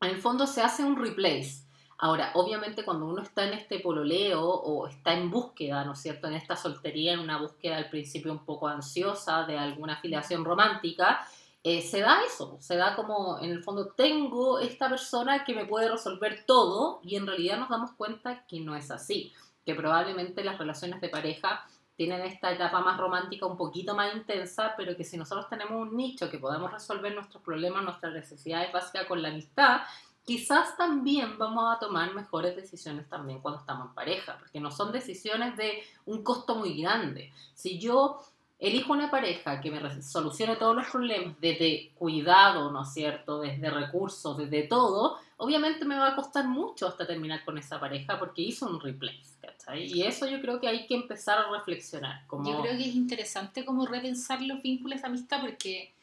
en 0.00 0.10
el 0.10 0.20
fondo 0.20 0.48
se 0.48 0.60
hace 0.60 0.82
un 0.82 0.96
replace. 0.96 1.62
Ahora, 1.98 2.32
obviamente 2.34 2.84
cuando 2.84 3.06
uno 3.06 3.22
está 3.22 3.46
en 3.46 3.52
este 3.52 3.78
pololeo 3.78 4.42
o 4.42 4.88
está 4.88 5.14
en 5.14 5.30
búsqueda, 5.30 5.84
¿no 5.84 5.92
es 5.92 6.00
cierto? 6.00 6.26
En 6.26 6.34
esta 6.34 6.56
soltería, 6.56 7.12
en 7.12 7.20
una 7.20 7.38
búsqueda 7.38 7.76
al 7.76 7.90
principio 7.90 8.32
un 8.32 8.44
poco 8.44 8.66
ansiosa 8.66 9.44
de 9.44 9.56
alguna 9.56 9.94
afiliación 9.94 10.44
romántica, 10.44 11.20
eh, 11.62 11.80
se 11.80 12.00
da 12.00 12.24
eso, 12.24 12.56
se 12.58 12.74
da 12.74 12.96
como 12.96 13.38
en 13.38 13.50
el 13.50 13.62
fondo 13.62 13.92
tengo 13.92 14.58
esta 14.58 14.88
persona 14.88 15.44
que 15.44 15.54
me 15.54 15.66
puede 15.66 15.88
resolver 15.88 16.44
todo 16.44 16.98
y 17.04 17.14
en 17.14 17.28
realidad 17.28 17.60
nos 17.60 17.68
damos 17.68 17.92
cuenta 17.92 18.44
que 18.48 18.58
no 18.58 18.74
es 18.74 18.90
así, 18.90 19.32
que 19.64 19.74
probablemente 19.74 20.44
las 20.44 20.58
relaciones 20.58 21.00
de 21.00 21.08
pareja 21.08 21.66
tienen 21.96 22.22
esta 22.22 22.50
etapa 22.50 22.80
más 22.80 22.96
romántica 22.96 23.44
un 23.44 23.58
poquito 23.58 23.94
más 23.94 24.14
intensa, 24.14 24.72
pero 24.76 24.96
que 24.96 25.04
si 25.04 25.18
nosotros 25.18 25.48
tenemos 25.50 25.72
un 25.72 25.96
nicho 25.96 26.30
que 26.30 26.38
podemos 26.38 26.72
resolver 26.72 27.14
nuestros 27.14 27.42
problemas, 27.42 27.84
nuestras 27.84 28.14
necesidades 28.14 28.72
básicas 28.72 29.06
con 29.06 29.20
la 29.20 29.28
amistad, 29.28 29.82
quizás 30.24 30.76
también 30.76 31.36
vamos 31.36 31.76
a 31.76 31.78
tomar 31.78 32.14
mejores 32.14 32.56
decisiones 32.56 33.08
también 33.08 33.40
cuando 33.40 33.60
estamos 33.60 33.88
en 33.88 33.94
pareja, 33.94 34.38
porque 34.38 34.60
no 34.60 34.70
son 34.70 34.92
decisiones 34.92 35.56
de 35.56 35.82
un 36.06 36.22
costo 36.22 36.54
muy 36.54 36.80
grande. 36.80 37.32
Si 37.54 37.78
yo 37.78 38.22
elijo 38.60 38.92
una 38.92 39.10
pareja 39.10 39.60
que 39.60 39.70
me 39.70 40.02
solucione 40.02 40.56
todos 40.56 40.76
los 40.76 40.86
problemas, 40.86 41.34
desde 41.40 41.90
cuidado, 41.94 42.70
¿no 42.70 42.82
es 42.82 42.92
cierto?, 42.92 43.40
desde 43.40 43.70
recursos, 43.70 44.36
desde 44.36 44.64
todo, 44.64 45.16
obviamente 45.38 45.86
me 45.86 45.96
va 45.96 46.08
a 46.08 46.14
costar 46.14 46.46
mucho 46.46 46.86
hasta 46.86 47.06
terminar 47.06 47.42
con 47.44 47.56
esa 47.56 47.80
pareja 47.80 48.18
porque 48.18 48.42
hizo 48.42 48.66
un 48.66 48.78
replace, 48.78 49.34
¿cachai? 49.40 49.86
Y 49.86 50.02
eso 50.02 50.26
yo 50.26 50.42
creo 50.42 50.60
que 50.60 50.68
hay 50.68 50.86
que 50.86 50.94
empezar 50.94 51.38
a 51.38 51.50
reflexionar. 51.50 52.26
Como... 52.26 52.50
Yo 52.50 52.60
creo 52.60 52.76
que 52.76 52.86
es 52.86 52.94
interesante 52.94 53.64
como 53.64 53.86
repensar 53.86 54.42
los 54.42 54.62
vínculos 54.62 55.00
de 55.00 55.06
amistad 55.08 55.40
porque 55.40 55.94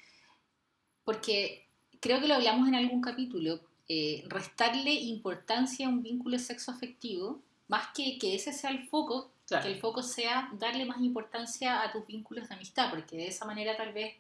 porque 1.06 1.66
creo 2.02 2.20
que 2.20 2.28
lo 2.28 2.34
hablamos 2.34 2.68
en 2.68 2.76
algún 2.76 3.02
capítulo, 3.02 3.62
eh, 3.88 4.26
restarle 4.28 4.92
importancia 4.92 5.88
a 5.88 5.90
un 5.90 6.04
vínculo 6.04 6.38
sexoafectivo, 6.38 7.40
más 7.70 7.88
que 7.96 8.18
que 8.18 8.36
ese 8.36 8.52
sea 8.52 8.72
el 8.72 8.88
foco, 8.90 9.32
Claro. 9.48 9.64
que 9.64 9.72
el 9.72 9.80
foco 9.80 10.04
sea 10.04 10.50
darle 10.54 10.86
más 10.86 11.00
importancia 11.00 11.82
a 11.82 11.92
tus 11.92 12.06
vínculos 12.06 12.50
de 12.50 12.56
amistad, 12.56 12.90
porque 12.90 13.16
de 13.16 13.28
esa 13.28 13.46
manera 13.46 13.78
tal 13.78 13.94
vez 13.94 14.16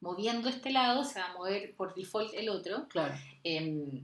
moviendo 0.00 0.48
este 0.48 0.70
lado 0.70 1.04
se 1.04 1.20
va 1.20 1.26
a 1.26 1.32
mover 1.34 1.74
por 1.74 1.94
default 1.94 2.32
el 2.34 2.48
otro. 2.48 2.88
Claro. 2.88 3.14
Eh, 3.44 4.02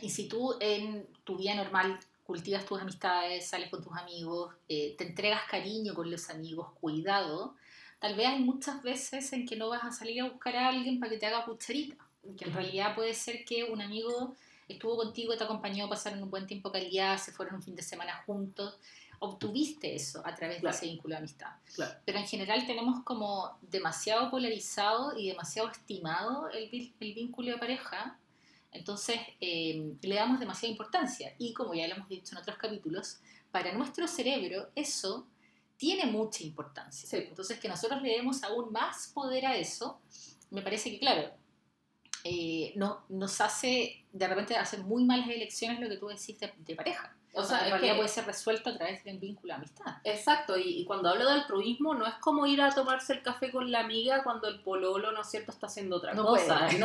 y 0.00 0.10
si 0.10 0.28
tú 0.28 0.54
en 0.60 1.06
tu 1.24 1.36
vida 1.36 1.54
normal 1.54 1.98
cultivas 2.24 2.64
tus 2.66 2.80
amistades, 2.80 3.46
sales 3.46 3.70
con 3.70 3.82
tus 3.82 3.96
amigos, 3.96 4.54
eh, 4.68 4.94
te 4.98 5.04
entregas 5.04 5.42
cariño 5.50 5.94
con 5.94 6.10
los 6.10 6.28
amigos, 6.30 6.68
cuidado, 6.80 7.54
tal 7.98 8.14
vez 8.14 8.26
hay 8.26 8.40
muchas 8.40 8.82
veces 8.82 9.32
en 9.32 9.46
que 9.46 9.56
no 9.56 9.68
vas 9.68 9.84
a 9.84 9.92
salir 9.92 10.22
a 10.22 10.28
buscar 10.28 10.56
a 10.56 10.68
alguien 10.68 10.98
para 10.98 11.10
que 11.10 11.18
te 11.18 11.26
haga 11.26 11.44
pucherita. 11.44 11.96
Que 12.36 12.44
en 12.44 12.54
realidad 12.54 12.94
puede 12.94 13.14
ser 13.14 13.44
que 13.44 13.64
un 13.64 13.80
amigo 13.80 14.34
estuvo 14.68 14.96
contigo, 14.96 15.36
te 15.36 15.44
acompañó, 15.44 15.88
pasaron 15.88 16.22
un 16.22 16.30
buen 16.30 16.46
tiempo 16.46 16.70
calidad, 16.70 17.18
se 17.18 17.32
fueron 17.32 17.56
un 17.56 17.62
fin 17.62 17.74
de 17.74 17.82
semana 17.82 18.22
juntos. 18.26 18.78
Obtuviste 19.24 19.94
eso 19.94 20.20
a 20.26 20.34
través 20.34 20.58
Claro. 20.58 20.72
de 20.72 20.78
ese 20.78 20.86
vínculo 20.86 21.14
de 21.14 21.18
amistad. 21.18 21.50
Claro. 21.74 21.94
Pero 22.04 22.18
en 22.18 22.26
general 22.26 22.66
tenemos 22.66 23.04
como 23.04 23.56
demasiado 23.62 24.28
polarizado 24.32 25.16
y 25.16 25.28
demasiado 25.28 25.70
estimado 25.70 26.50
el, 26.50 26.68
vínculo 26.98 27.52
de 27.52 27.58
pareja. 27.58 28.18
Entonces 28.72 29.20
eh, 29.40 29.94
le 30.02 30.14
damos 30.16 30.40
demasiada 30.40 30.72
importancia. 30.72 31.34
Y 31.38 31.52
como 31.52 31.72
ya 31.72 31.86
lo 31.86 31.94
hemos 31.94 32.08
dicho 32.08 32.34
en 32.34 32.38
otros 32.38 32.56
capítulos, 32.58 33.20
para 33.52 33.72
nuestro 33.72 34.08
cerebro 34.08 34.70
eso 34.74 35.28
tiene 35.76 36.06
mucha 36.06 36.42
importancia. 36.42 37.08
Sí. 37.08 37.16
Entonces 37.28 37.60
que 37.60 37.68
nosotros 37.68 38.02
le 38.02 38.10
demos 38.10 38.42
aún 38.42 38.72
más 38.72 39.06
poder 39.14 39.46
a 39.46 39.56
eso, 39.56 40.00
me 40.50 40.62
parece 40.62 40.90
que, 40.90 40.98
claro, 40.98 41.30
eh, 42.24 42.72
no, 42.74 43.04
nos 43.08 43.40
hace 43.40 44.04
de 44.12 44.26
repente 44.28 44.56
hacer 44.56 44.80
muy 44.80 45.04
malas 45.04 45.28
elecciones 45.28 45.78
lo 45.78 45.88
que 45.88 45.96
tú 45.96 46.08
decís 46.08 46.40
de, 46.40 46.52
de 46.58 46.74
pareja. 46.74 47.16
O 47.34 47.42
sea, 47.42 47.60
en 47.60 47.64
es 47.64 47.70
realidad 47.72 47.92
que- 47.92 47.96
puede 47.98 48.08
ser 48.10 48.26
resuelto 48.26 48.70
a 48.70 48.76
través 48.76 49.02
de 49.04 49.10
un 49.12 49.20
vínculo 49.20 49.52
de 49.54 49.56
amistad. 49.56 49.96
Exacto, 50.04 50.58
y, 50.58 50.80
y 50.80 50.84
cuando 50.84 51.08
hablo 51.08 51.24
de 51.24 51.32
altruismo 51.32 51.94
no 51.94 52.06
es 52.06 52.14
como 52.16 52.46
ir 52.46 52.60
a 52.60 52.74
tomarse 52.74 53.14
el 53.14 53.22
café 53.22 53.50
con 53.50 53.70
la 53.70 53.80
amiga 53.80 54.22
cuando 54.22 54.48
el 54.48 54.60
pololo, 54.60 55.12
¿no 55.12 55.22
es 55.22 55.30
cierto?, 55.30 55.50
está 55.50 55.66
haciendo 55.66 55.96
otra 55.96 56.12
No 56.12 56.24
cosa. 56.26 56.66
puede. 56.66 56.78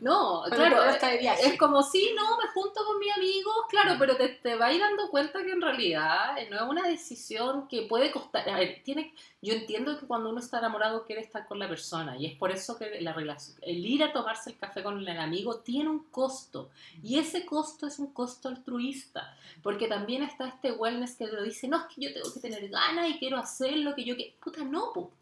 No, 0.00 0.42
claro, 0.50 0.76
ahora 0.76 0.92
está 0.92 1.08
de 1.08 1.18
viaje. 1.18 1.46
es 1.46 1.58
como, 1.58 1.82
sí, 1.82 2.10
no, 2.14 2.36
me 2.36 2.48
junto 2.52 2.84
con 2.84 2.98
mi 2.98 3.10
amigo, 3.10 3.50
claro, 3.70 3.96
pero 3.98 4.16
te, 4.16 4.28
te 4.28 4.56
vas 4.56 4.78
dando 4.78 5.08
cuenta 5.10 5.42
que 5.42 5.52
en 5.52 5.62
realidad 5.62 6.36
eh, 6.38 6.48
no 6.50 6.56
es 6.56 6.62
una 6.62 6.82
decisión 6.86 7.66
que 7.68 7.82
puede 7.82 8.10
costar. 8.10 8.48
A 8.50 8.58
ver, 8.58 8.82
tiene, 8.84 9.14
yo 9.40 9.54
entiendo 9.54 9.98
que 9.98 10.06
cuando 10.06 10.28
uno 10.30 10.40
está 10.40 10.58
enamorado 10.58 11.04
quiere 11.04 11.22
estar 11.22 11.46
con 11.46 11.58
la 11.58 11.68
persona, 11.68 12.16
y 12.18 12.26
es 12.26 12.36
por 12.36 12.50
eso 12.50 12.76
que 12.76 13.00
la 13.00 13.12
relación, 13.14 13.56
el 13.62 13.84
ir 13.86 14.02
a 14.04 14.12
tomarse 14.12 14.50
el 14.50 14.58
café 14.58 14.82
con 14.82 14.98
el 14.98 15.18
amigo 15.18 15.60
tiene 15.60 15.88
un 15.88 16.04
costo, 16.10 16.70
y 17.02 17.18
ese 17.18 17.46
costo 17.46 17.86
es 17.86 17.98
un 17.98 18.12
costo 18.12 18.48
altruista, 18.48 19.36
porque 19.62 19.88
también 19.94 20.24
está 20.24 20.48
este 20.48 20.72
wellness 20.72 21.16
que 21.16 21.28
lo 21.28 21.42
dice, 21.42 21.68
no, 21.68 21.76
es 21.76 21.94
que 21.94 22.00
yo 22.00 22.12
tengo 22.12 22.32
que 22.34 22.40
tener 22.40 22.68
ganas 22.68 23.08
y 23.08 23.18
quiero 23.18 23.38
hacer 23.38 23.76
lo 23.76 23.94
que 23.94 24.04
yo 24.04 24.16
quiero. 24.16 24.32
Puta, 24.42 24.64
no, 24.64 24.92
po. 24.92 25.12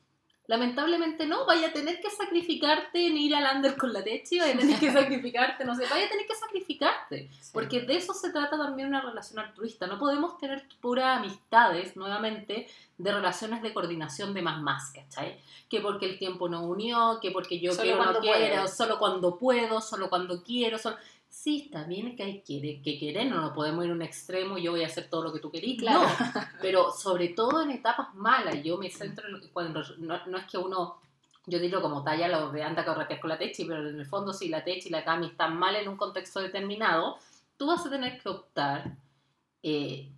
Lamentablemente 0.46 1.24
no, 1.24 1.46
vaya 1.46 1.68
a 1.68 1.72
tener 1.72 2.00
que 2.00 2.10
sacrificarte 2.10 3.06
en 3.06 3.16
ir 3.16 3.34
al 3.34 3.56
under 3.56 3.76
con 3.76 3.92
la 3.92 4.02
techi, 4.02 4.38
vaya 4.38 4.54
a 4.54 4.58
tener 4.58 4.78
que 4.80 4.90
sacrificarte, 5.00 5.64
no 5.64 5.74
sé, 5.74 5.84
vaya 5.88 6.06
a 6.06 6.08
tener 6.08 6.26
que 6.26 6.34
sacrificarte. 6.34 7.30
Porque 7.52 7.82
de 7.82 7.96
eso 7.96 8.14
se 8.14 8.32
trata 8.32 8.56
también 8.56 8.88
una 8.88 9.02
relación 9.02 9.38
altruista. 9.38 9.86
No 9.86 9.98
podemos 9.98 10.38
tener 10.38 10.66
puras 10.80 11.18
amistades, 11.18 11.94
nuevamente, 11.94 12.66
de 12.96 13.12
relaciones 13.12 13.62
de 13.62 13.74
coordinación 13.74 14.32
de 14.32 14.42
más 14.42 14.60
más, 14.62 14.90
¿cachai? 14.90 15.38
Que 15.68 15.80
porque 15.80 16.06
el 16.06 16.18
tiempo 16.18 16.48
no 16.48 16.64
unió, 16.64 17.18
que 17.20 17.30
porque 17.30 17.60
yo 17.60 17.72
Solo 17.72 17.82
quiero 17.82 18.12
no 18.12 18.20
quiero, 18.20 18.68
solo 18.68 18.98
cuando 18.98 19.38
puedo, 19.38 19.80
solo 19.82 20.08
cuando 20.08 20.42
quiero. 20.42 20.78
Solo... 20.78 20.96
Sí, 21.34 21.62
está 21.64 21.84
bien 21.84 22.14
que 22.14 22.22
hay 22.22 22.42
que, 22.42 22.82
que 22.84 22.98
querer, 22.98 23.26
no 23.26 23.40
nos 23.40 23.52
podemos 23.54 23.82
ir 23.86 23.90
a 23.90 23.94
un 23.94 24.02
extremo 24.02 24.58
y 24.58 24.64
yo 24.64 24.72
voy 24.72 24.82
a 24.82 24.86
hacer 24.86 25.08
todo 25.08 25.24
lo 25.24 25.32
que 25.32 25.40
tú 25.40 25.50
querís, 25.50 25.80
Claro. 25.80 26.02
no. 26.02 26.08
Pero 26.60 26.92
sobre 26.92 27.28
todo 27.30 27.62
en 27.62 27.70
etapas 27.70 28.14
malas, 28.14 28.62
yo 28.62 28.76
me 28.76 28.90
centro 28.90 29.26
en 29.26 29.48
cuando 29.48 29.82
no, 29.98 30.26
no 30.26 30.36
es 30.38 30.44
que 30.44 30.58
uno, 30.58 30.98
yo 31.46 31.58
digo 31.58 31.80
como 31.80 32.04
talla 32.04 32.28
lo 32.28 32.52
de 32.52 32.62
anda 32.62 32.82
a 32.82 32.84
corretear 32.84 33.18
con 33.18 33.30
la 33.30 33.38
techi, 33.38 33.64
pero 33.64 33.88
en 33.88 33.98
el 33.98 34.04
fondo 34.06 34.34
si 34.34 34.48
la 34.50 34.62
techi 34.62 34.88
y 34.88 34.92
la 34.92 35.04
cami 35.04 35.28
están 35.28 35.56
mal 35.58 35.74
en 35.74 35.88
un 35.88 35.96
contexto 35.96 36.38
determinado, 36.40 37.16
tú 37.56 37.66
vas 37.66 37.84
a 37.86 37.90
tener 37.90 38.20
que 38.22 38.28
optar 38.28 38.92
eh, 39.62 40.10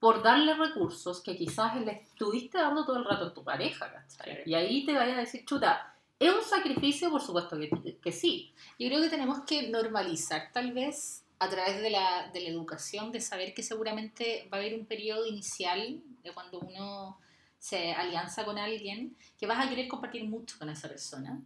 por 0.00 0.22
darle 0.22 0.54
recursos 0.54 1.20
que 1.20 1.36
quizás 1.36 1.78
le 1.82 1.92
estuviste 1.92 2.56
dando 2.56 2.86
todo 2.86 2.96
el 2.96 3.04
rato 3.04 3.26
a 3.26 3.34
tu 3.34 3.44
pareja, 3.44 3.92
¿cachai? 3.92 4.24
Claro. 4.24 4.42
Y 4.46 4.54
ahí 4.54 4.86
te 4.86 4.94
vayas 4.94 5.18
a 5.18 5.20
decir, 5.20 5.44
chuta, 5.44 5.91
¿es 6.26 6.32
un 6.34 6.42
sacrificio? 6.44 7.10
Por 7.10 7.20
supuesto 7.22 7.58
que, 7.58 7.98
que 8.02 8.12
sí. 8.12 8.52
Yo 8.78 8.88
creo 8.88 9.00
que 9.00 9.08
tenemos 9.08 9.40
que 9.46 9.68
normalizar 9.68 10.50
tal 10.52 10.72
vez 10.72 11.24
a 11.38 11.48
través 11.48 11.80
de 11.82 11.90
la, 11.90 12.30
de 12.32 12.40
la 12.40 12.48
educación, 12.50 13.10
de 13.10 13.20
saber 13.20 13.52
que 13.52 13.62
seguramente 13.62 14.48
va 14.52 14.58
a 14.58 14.60
haber 14.60 14.74
un 14.74 14.86
periodo 14.86 15.26
inicial 15.26 16.00
de 16.22 16.32
cuando 16.32 16.60
uno 16.60 17.18
se 17.58 17.92
alianza 17.92 18.44
con 18.44 18.58
alguien, 18.58 19.16
que 19.38 19.46
vas 19.46 19.64
a 19.64 19.68
querer 19.68 19.88
compartir 19.88 20.24
mucho 20.24 20.58
con 20.58 20.68
esa 20.68 20.88
persona, 20.88 21.40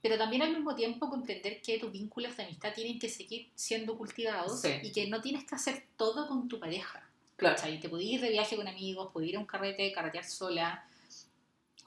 pero 0.00 0.18
también 0.18 0.42
al 0.42 0.50
mismo 0.52 0.74
tiempo 0.74 1.08
comprender 1.08 1.60
que 1.62 1.78
tus 1.78 1.90
vínculos 1.92 2.36
de 2.36 2.42
amistad 2.44 2.72
tienen 2.74 2.98
que 2.98 3.08
seguir 3.08 3.48
siendo 3.54 3.96
cultivados 3.96 4.60
Sí. 4.60 4.70
y 4.82 4.92
que 4.92 5.06
no 5.08 5.20
tienes 5.20 5.44
que 5.44 5.54
hacer 5.54 5.86
todo 5.96 6.26
con 6.26 6.48
tu 6.48 6.58
pareja. 6.58 7.08
Claro. 7.36 7.56
¿cachai? 7.56 7.80
Te 7.80 7.88
puedes 7.88 8.06
ir 8.06 8.20
de 8.20 8.30
viaje 8.30 8.56
con 8.56 8.66
amigos, 8.68 9.10
puedes 9.12 9.30
ir 9.30 9.36
a 9.36 9.40
un 9.40 9.46
carrete, 9.46 9.90
carretear 9.92 10.24
sola. 10.24 10.84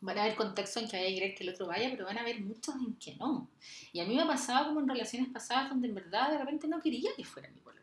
Van 0.05 0.17
a 0.17 0.23
haber 0.23 0.35
contextos 0.35 0.83
en 0.83 0.89
que 0.89 0.97
vaya 0.97 1.09
a 1.09 1.13
querer 1.13 1.35
que 1.35 1.43
el 1.43 1.49
otro 1.49 1.67
vaya, 1.67 1.89
pero 1.91 2.05
van 2.05 2.17
a 2.17 2.21
haber 2.21 2.39
muchos 2.41 2.75
en 2.75 2.95
que 2.95 3.15
no. 3.15 3.49
Y 3.91 3.99
a 3.99 4.05
mí 4.05 4.15
me 4.15 4.25
pasaba 4.25 4.67
como 4.67 4.79
en 4.79 4.87
relaciones 4.87 5.29
pasadas 5.29 5.69
donde 5.69 5.87
en 5.87 5.95
verdad 5.95 6.29
de 6.31 6.37
repente 6.37 6.67
no 6.67 6.81
quería 6.81 7.09
que 7.15 7.23
fuera 7.25 7.49
mi 7.49 7.59
pololo. 7.59 7.81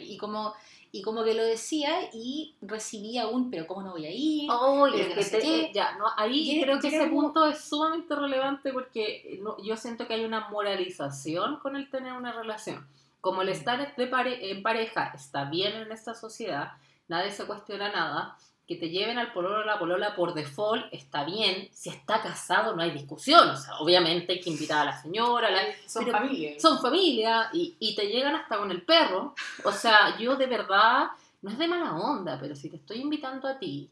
Y 0.00 0.16
como, 0.16 0.54
y 0.90 1.02
como 1.02 1.22
que 1.22 1.34
lo 1.34 1.44
decía 1.44 2.08
y 2.14 2.54
recibía 2.62 3.26
un, 3.28 3.50
pero 3.50 3.66
¿cómo 3.66 3.82
no 3.82 3.92
voy 3.92 4.06
a 4.06 4.10
ir? 4.10 4.48
Pero 4.92 5.08
que 5.08 5.16
no 5.16 5.22
sé 5.22 5.30
te- 5.38 5.42
qué. 5.42 5.70
ya, 5.74 5.96
no, 5.98 6.06
ahí 6.16 6.44
Llega- 6.46 6.62
creo 6.64 6.80
que 6.80 6.88
ese 6.88 7.08
como- 7.10 7.22
punto 7.22 7.46
es 7.46 7.60
sumamente 7.62 8.14
relevante 8.16 8.72
porque 8.72 9.38
no- 9.42 9.56
yo 9.62 9.76
siento 9.76 10.06
que 10.06 10.14
hay 10.14 10.24
una 10.24 10.48
moralización 10.48 11.58
con 11.60 11.76
el 11.76 11.90
tener 11.90 12.12
una 12.14 12.32
relación. 12.32 12.86
Como 13.20 13.42
el 13.42 13.48
Mm. 13.48 13.52
estar 13.52 13.96
de 13.96 14.06
pare- 14.06 14.50
en 14.50 14.62
pareja 14.62 15.12
está 15.14 15.44
bien 15.44 15.74
en 15.74 15.92
esta 15.92 16.14
sociedad, 16.14 16.72
nadie 17.08 17.30
se 17.30 17.44
cuestiona 17.44 17.92
nada, 17.92 18.38
que 18.70 18.76
te 18.76 18.88
lleven 18.88 19.18
al 19.18 19.32
pololo 19.32 19.62
o 19.62 19.64
la 19.64 19.80
polola 19.80 20.14
por 20.14 20.32
default 20.32 20.86
está 20.92 21.24
bien, 21.24 21.68
si 21.72 21.88
está 21.90 22.22
casado 22.22 22.76
no 22.76 22.82
hay 22.82 22.92
discusión, 22.92 23.50
o 23.50 23.56
sea, 23.56 23.78
obviamente 23.80 24.32
hay 24.34 24.40
que 24.40 24.50
invitar 24.50 24.82
a 24.86 24.92
la 24.92 25.02
señora, 25.02 25.50
la- 25.50 25.62
Son 25.88 26.04
pero 26.04 26.16
familias. 26.18 26.62
son 26.62 26.80
familia 26.80 27.50
y, 27.52 27.74
y 27.80 27.96
te 27.96 28.06
llegan 28.06 28.36
hasta 28.36 28.58
con 28.58 28.70
el 28.70 28.82
perro. 28.82 29.34
O 29.64 29.72
sea, 29.72 30.16
yo 30.18 30.36
de 30.36 30.46
verdad, 30.46 31.08
no 31.42 31.50
es 31.50 31.58
de 31.58 31.66
mala 31.66 31.96
onda, 31.96 32.38
pero 32.40 32.54
si 32.54 32.70
te 32.70 32.76
estoy 32.76 32.98
invitando 33.00 33.48
a 33.48 33.58
ti, 33.58 33.90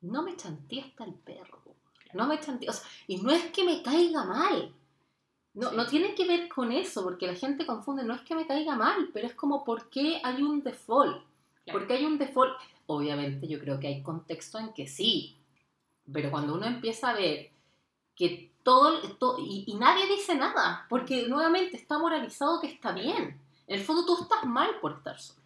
no 0.00 0.22
me 0.22 0.36
chanteé 0.36 0.80
hasta 0.80 1.04
el 1.04 1.14
perro. 1.14 1.60
No 2.12 2.26
me. 2.26 2.34
O 2.36 2.72
sea, 2.72 2.84
y 3.06 3.18
no 3.18 3.30
es 3.30 3.44
que 3.52 3.62
me 3.62 3.82
caiga 3.82 4.24
mal. 4.24 4.74
No, 5.54 5.70
Sí. 5.70 5.76
no 5.76 5.86
tiene 5.86 6.14
que 6.16 6.26
ver 6.26 6.48
con 6.48 6.72
eso, 6.72 7.04
porque 7.04 7.26
la 7.28 7.34
gente 7.34 7.64
confunde, 7.66 8.02
no 8.02 8.14
es 8.14 8.20
que 8.22 8.34
me 8.34 8.46
caiga 8.48 8.74
mal, 8.74 9.10
pero 9.12 9.26
es 9.28 9.34
como 9.34 9.62
por 9.64 9.88
qué 9.90 10.20
hay 10.24 10.42
un 10.42 10.62
default. 10.62 11.22
Claro. 11.64 11.78
Porque 11.78 11.94
hay 11.94 12.04
un 12.04 12.18
default. 12.18 12.52
Obviamente 12.96 13.46
yo 13.48 13.58
creo 13.60 13.78
que 13.80 13.88
hay 13.88 14.02
contexto 14.02 14.58
en 14.58 14.72
que 14.72 14.86
sí, 14.88 15.36
pero 16.12 16.30
cuando 16.30 16.54
uno 16.54 16.66
empieza 16.66 17.10
a 17.10 17.14
ver 17.14 17.50
que 18.16 18.52
todo, 18.64 19.00
to- 19.18 19.38
y, 19.38 19.64
y 19.66 19.74
nadie 19.76 20.06
dice 20.06 20.34
nada, 20.34 20.86
porque 20.90 21.26
nuevamente 21.28 21.76
está 21.76 21.98
moralizado 21.98 22.60
que 22.60 22.68
está 22.68 22.92
bien. 22.92 23.40
En 23.66 23.78
el 23.78 23.84
fondo 23.84 24.04
tú 24.06 24.22
estás 24.22 24.44
mal 24.44 24.70
por 24.80 24.92
estar 24.92 25.18
solo. 25.20 25.40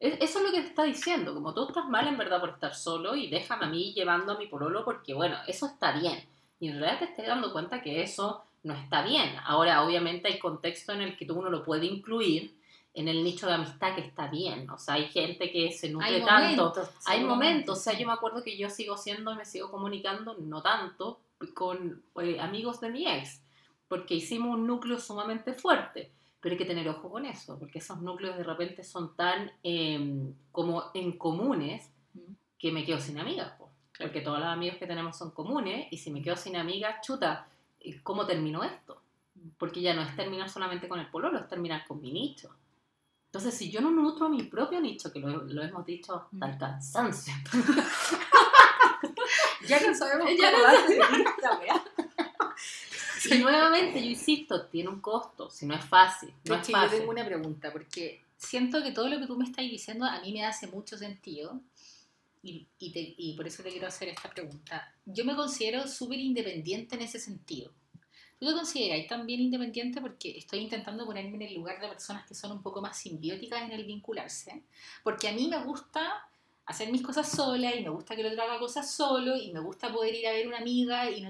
Es- 0.00 0.18
Eso 0.20 0.38
es 0.40 0.44
lo 0.44 0.50
que 0.52 0.60
te 0.60 0.66
está 0.68 0.82
diciendo, 0.84 1.32
como 1.34 1.54
tú 1.54 1.66
estás 1.68 1.88
mal 1.88 2.06
en 2.08 2.18
verdad 2.18 2.40
por 2.40 2.50
estar 2.50 2.74
solo 2.74 3.14
y 3.14 3.28
déjame 3.30 3.66
a 3.66 3.68
mí 3.68 3.92
llevando 3.94 4.32
a 4.32 4.38
mi 4.38 4.46
pololo 4.46 4.84
porque 4.84 5.14
bueno, 5.14 5.36
eso 5.46 5.66
está 5.66 5.92
bien. 5.98 6.26
Y 6.60 6.68
en 6.68 6.78
realidad 6.78 6.98
te 6.98 7.04
estás 7.06 7.26
dando 7.26 7.52
cuenta 7.52 7.82
que 7.82 8.02
eso 8.02 8.42
no 8.64 8.74
está 8.74 9.02
bien. 9.02 9.34
Ahora 9.44 9.82
obviamente 9.84 10.28
hay 10.28 10.38
contexto 10.38 10.92
en 10.92 11.02
el 11.02 11.16
que 11.16 11.26
tú 11.26 11.34
uno 11.38 11.50
lo 11.50 11.64
puede 11.64 11.86
incluir 11.86 12.54
en 12.94 13.08
el 13.08 13.24
nicho 13.24 13.46
de 13.46 13.54
amistad 13.54 13.94
que 13.94 14.02
está 14.02 14.26
bien. 14.28 14.68
O 14.70 14.78
sea, 14.78 14.94
hay 14.94 15.06
gente 15.08 15.50
que 15.50 15.72
se 15.72 15.88
nutre 15.90 16.08
Hay 16.08 16.24
tanto. 16.24 16.64
momentos. 16.66 16.90
Hay 17.06 17.24
momentos, 17.24 17.78
o 17.78 17.82
sea, 17.82 17.98
yo 17.98 18.06
me 18.06 18.12
acuerdo 18.12 18.42
que 18.42 18.56
yo 18.58 18.68
sigo 18.68 18.96
siendo 18.96 19.32
y 19.32 19.36
me 19.36 19.44
sigo 19.44 19.70
comunicando, 19.70 20.36
no 20.38 20.60
tanto, 20.62 21.20
con 21.54 22.02
eh, 22.20 22.38
amigos 22.40 22.80
de 22.80 22.90
mi 22.90 23.06
ex, 23.06 23.42
porque 23.88 24.14
hicimos 24.14 24.54
un 24.56 24.66
núcleo 24.66 24.98
sumamente 24.98 25.54
fuerte, 25.54 26.12
pero 26.40 26.52
hay 26.52 26.58
que 26.58 26.64
tener 26.64 26.88
ojo 26.88 27.10
con 27.10 27.24
eso, 27.26 27.58
porque 27.58 27.78
esos 27.78 28.00
núcleos 28.00 28.36
de 28.36 28.44
repente 28.44 28.84
son 28.84 29.16
tan 29.16 29.50
eh, 29.62 30.32
como 30.50 30.84
en 30.94 31.16
comunes 31.18 31.88
Mm. 32.14 32.32
que 32.58 32.70
me 32.72 32.84
quedo 32.84 33.00
sin 33.00 33.18
amigas, 33.18 33.52
po. 33.58 33.70
porque 33.98 34.20
todos 34.20 34.38
los 34.38 34.48
amigos 34.48 34.76
que 34.76 34.86
tenemos 34.86 35.16
son 35.16 35.30
comunes, 35.30 35.86
y 35.90 35.96
si 35.96 36.10
me 36.10 36.20
quedo 36.20 36.36
sin 36.36 36.56
amigas, 36.56 36.96
chuta, 37.06 37.48
eh, 37.80 38.00
¿cómo 38.02 38.26
terminó 38.26 38.62
esto? 38.64 39.00
Porque 39.58 39.80
ya 39.80 39.94
no 39.94 40.02
es 40.02 40.14
terminar 40.14 40.48
solamente 40.50 40.88
con 40.88 41.00
el 41.00 41.06
pololo, 41.08 41.38
es 41.38 41.48
terminar 41.48 41.86
con 41.88 42.00
mi 42.02 42.12
nicho. 42.12 42.50
Entonces, 43.34 43.54
si 43.56 43.70
yo 43.70 43.80
no 43.80 43.90
nutro 43.90 44.28
mi 44.28 44.42
propio 44.42 44.78
nicho, 44.78 45.10
que 45.10 45.18
lo, 45.18 45.42
lo 45.44 45.62
hemos 45.62 45.86
dicho 45.86 46.14
hasta 46.14 46.50
el 46.50 46.58
cansancio, 46.58 47.32
Ya 49.66 49.80
no 49.80 49.94
sabemos 49.94 50.30
Ya 50.38 50.52
cómo 50.52 50.64
no. 50.64 51.82
Y 53.30 53.38
nuevamente, 53.38 54.02
yo 54.02 54.10
insisto, 54.10 54.66
tiene 54.66 54.88
un 54.90 55.00
costo, 55.00 55.48
si 55.48 55.64
no 55.64 55.74
es 55.74 55.84
fácil. 55.84 56.34
No 56.44 56.56
es 56.56 56.66
yo 56.66 56.72
fácil. 56.72 56.98
tengo 56.98 57.12
una 57.12 57.24
pregunta, 57.24 57.72
porque 57.72 58.20
siento 58.36 58.82
que 58.82 58.90
todo 58.90 59.08
lo 59.08 59.18
que 59.20 59.26
tú 59.28 59.36
me 59.38 59.44
estás 59.44 59.64
diciendo 59.64 60.04
a 60.04 60.20
mí 60.20 60.32
me 60.32 60.44
hace 60.44 60.66
mucho 60.66 60.98
sentido. 60.98 61.58
Y, 62.42 62.66
y 62.80 62.90
te- 62.92 63.14
y 63.16 63.34
por 63.36 63.46
eso 63.46 63.62
te 63.62 63.70
quiero 63.70 63.86
hacer 63.86 64.08
esta 64.08 64.28
pregunta. 64.28 64.92
Yo 65.06 65.24
me 65.24 65.36
considero 65.36 65.86
súper 65.86 66.18
independiente 66.18 66.96
en 66.96 67.02
ese 67.02 67.20
sentido. 67.20 67.70
¿Tú 68.42 68.48
te 68.48 68.54
consideras 68.54 69.06
también 69.06 69.40
independiente? 69.40 70.00
Porque 70.00 70.36
estoy 70.36 70.58
intentando 70.58 71.06
ponerme 71.06 71.36
en 71.36 71.42
el 71.42 71.54
lugar 71.54 71.80
de 71.80 71.86
personas 71.86 72.26
que 72.26 72.34
son 72.34 72.50
un 72.50 72.60
poco 72.60 72.82
más 72.82 72.98
simbióticas 72.98 73.62
en 73.62 73.70
el 73.70 73.84
vincularse. 73.84 74.64
Porque 75.04 75.28
a 75.28 75.32
mí 75.32 75.46
me 75.46 75.62
gusta 75.62 76.28
hacer 76.66 76.90
mis 76.90 77.02
cosas 77.02 77.28
sola 77.28 77.72
y 77.72 77.84
me 77.84 77.90
gusta 77.90 78.16
que 78.16 78.22
el 78.22 78.32
otro 78.32 78.42
haga 78.42 78.58
cosas 78.58 78.90
solo 78.90 79.36
y 79.36 79.52
me 79.52 79.60
gusta 79.60 79.92
poder 79.92 80.16
ir 80.16 80.26
a 80.26 80.32
ver 80.32 80.48
una 80.48 80.58
amiga 80.58 81.08
y, 81.08 81.24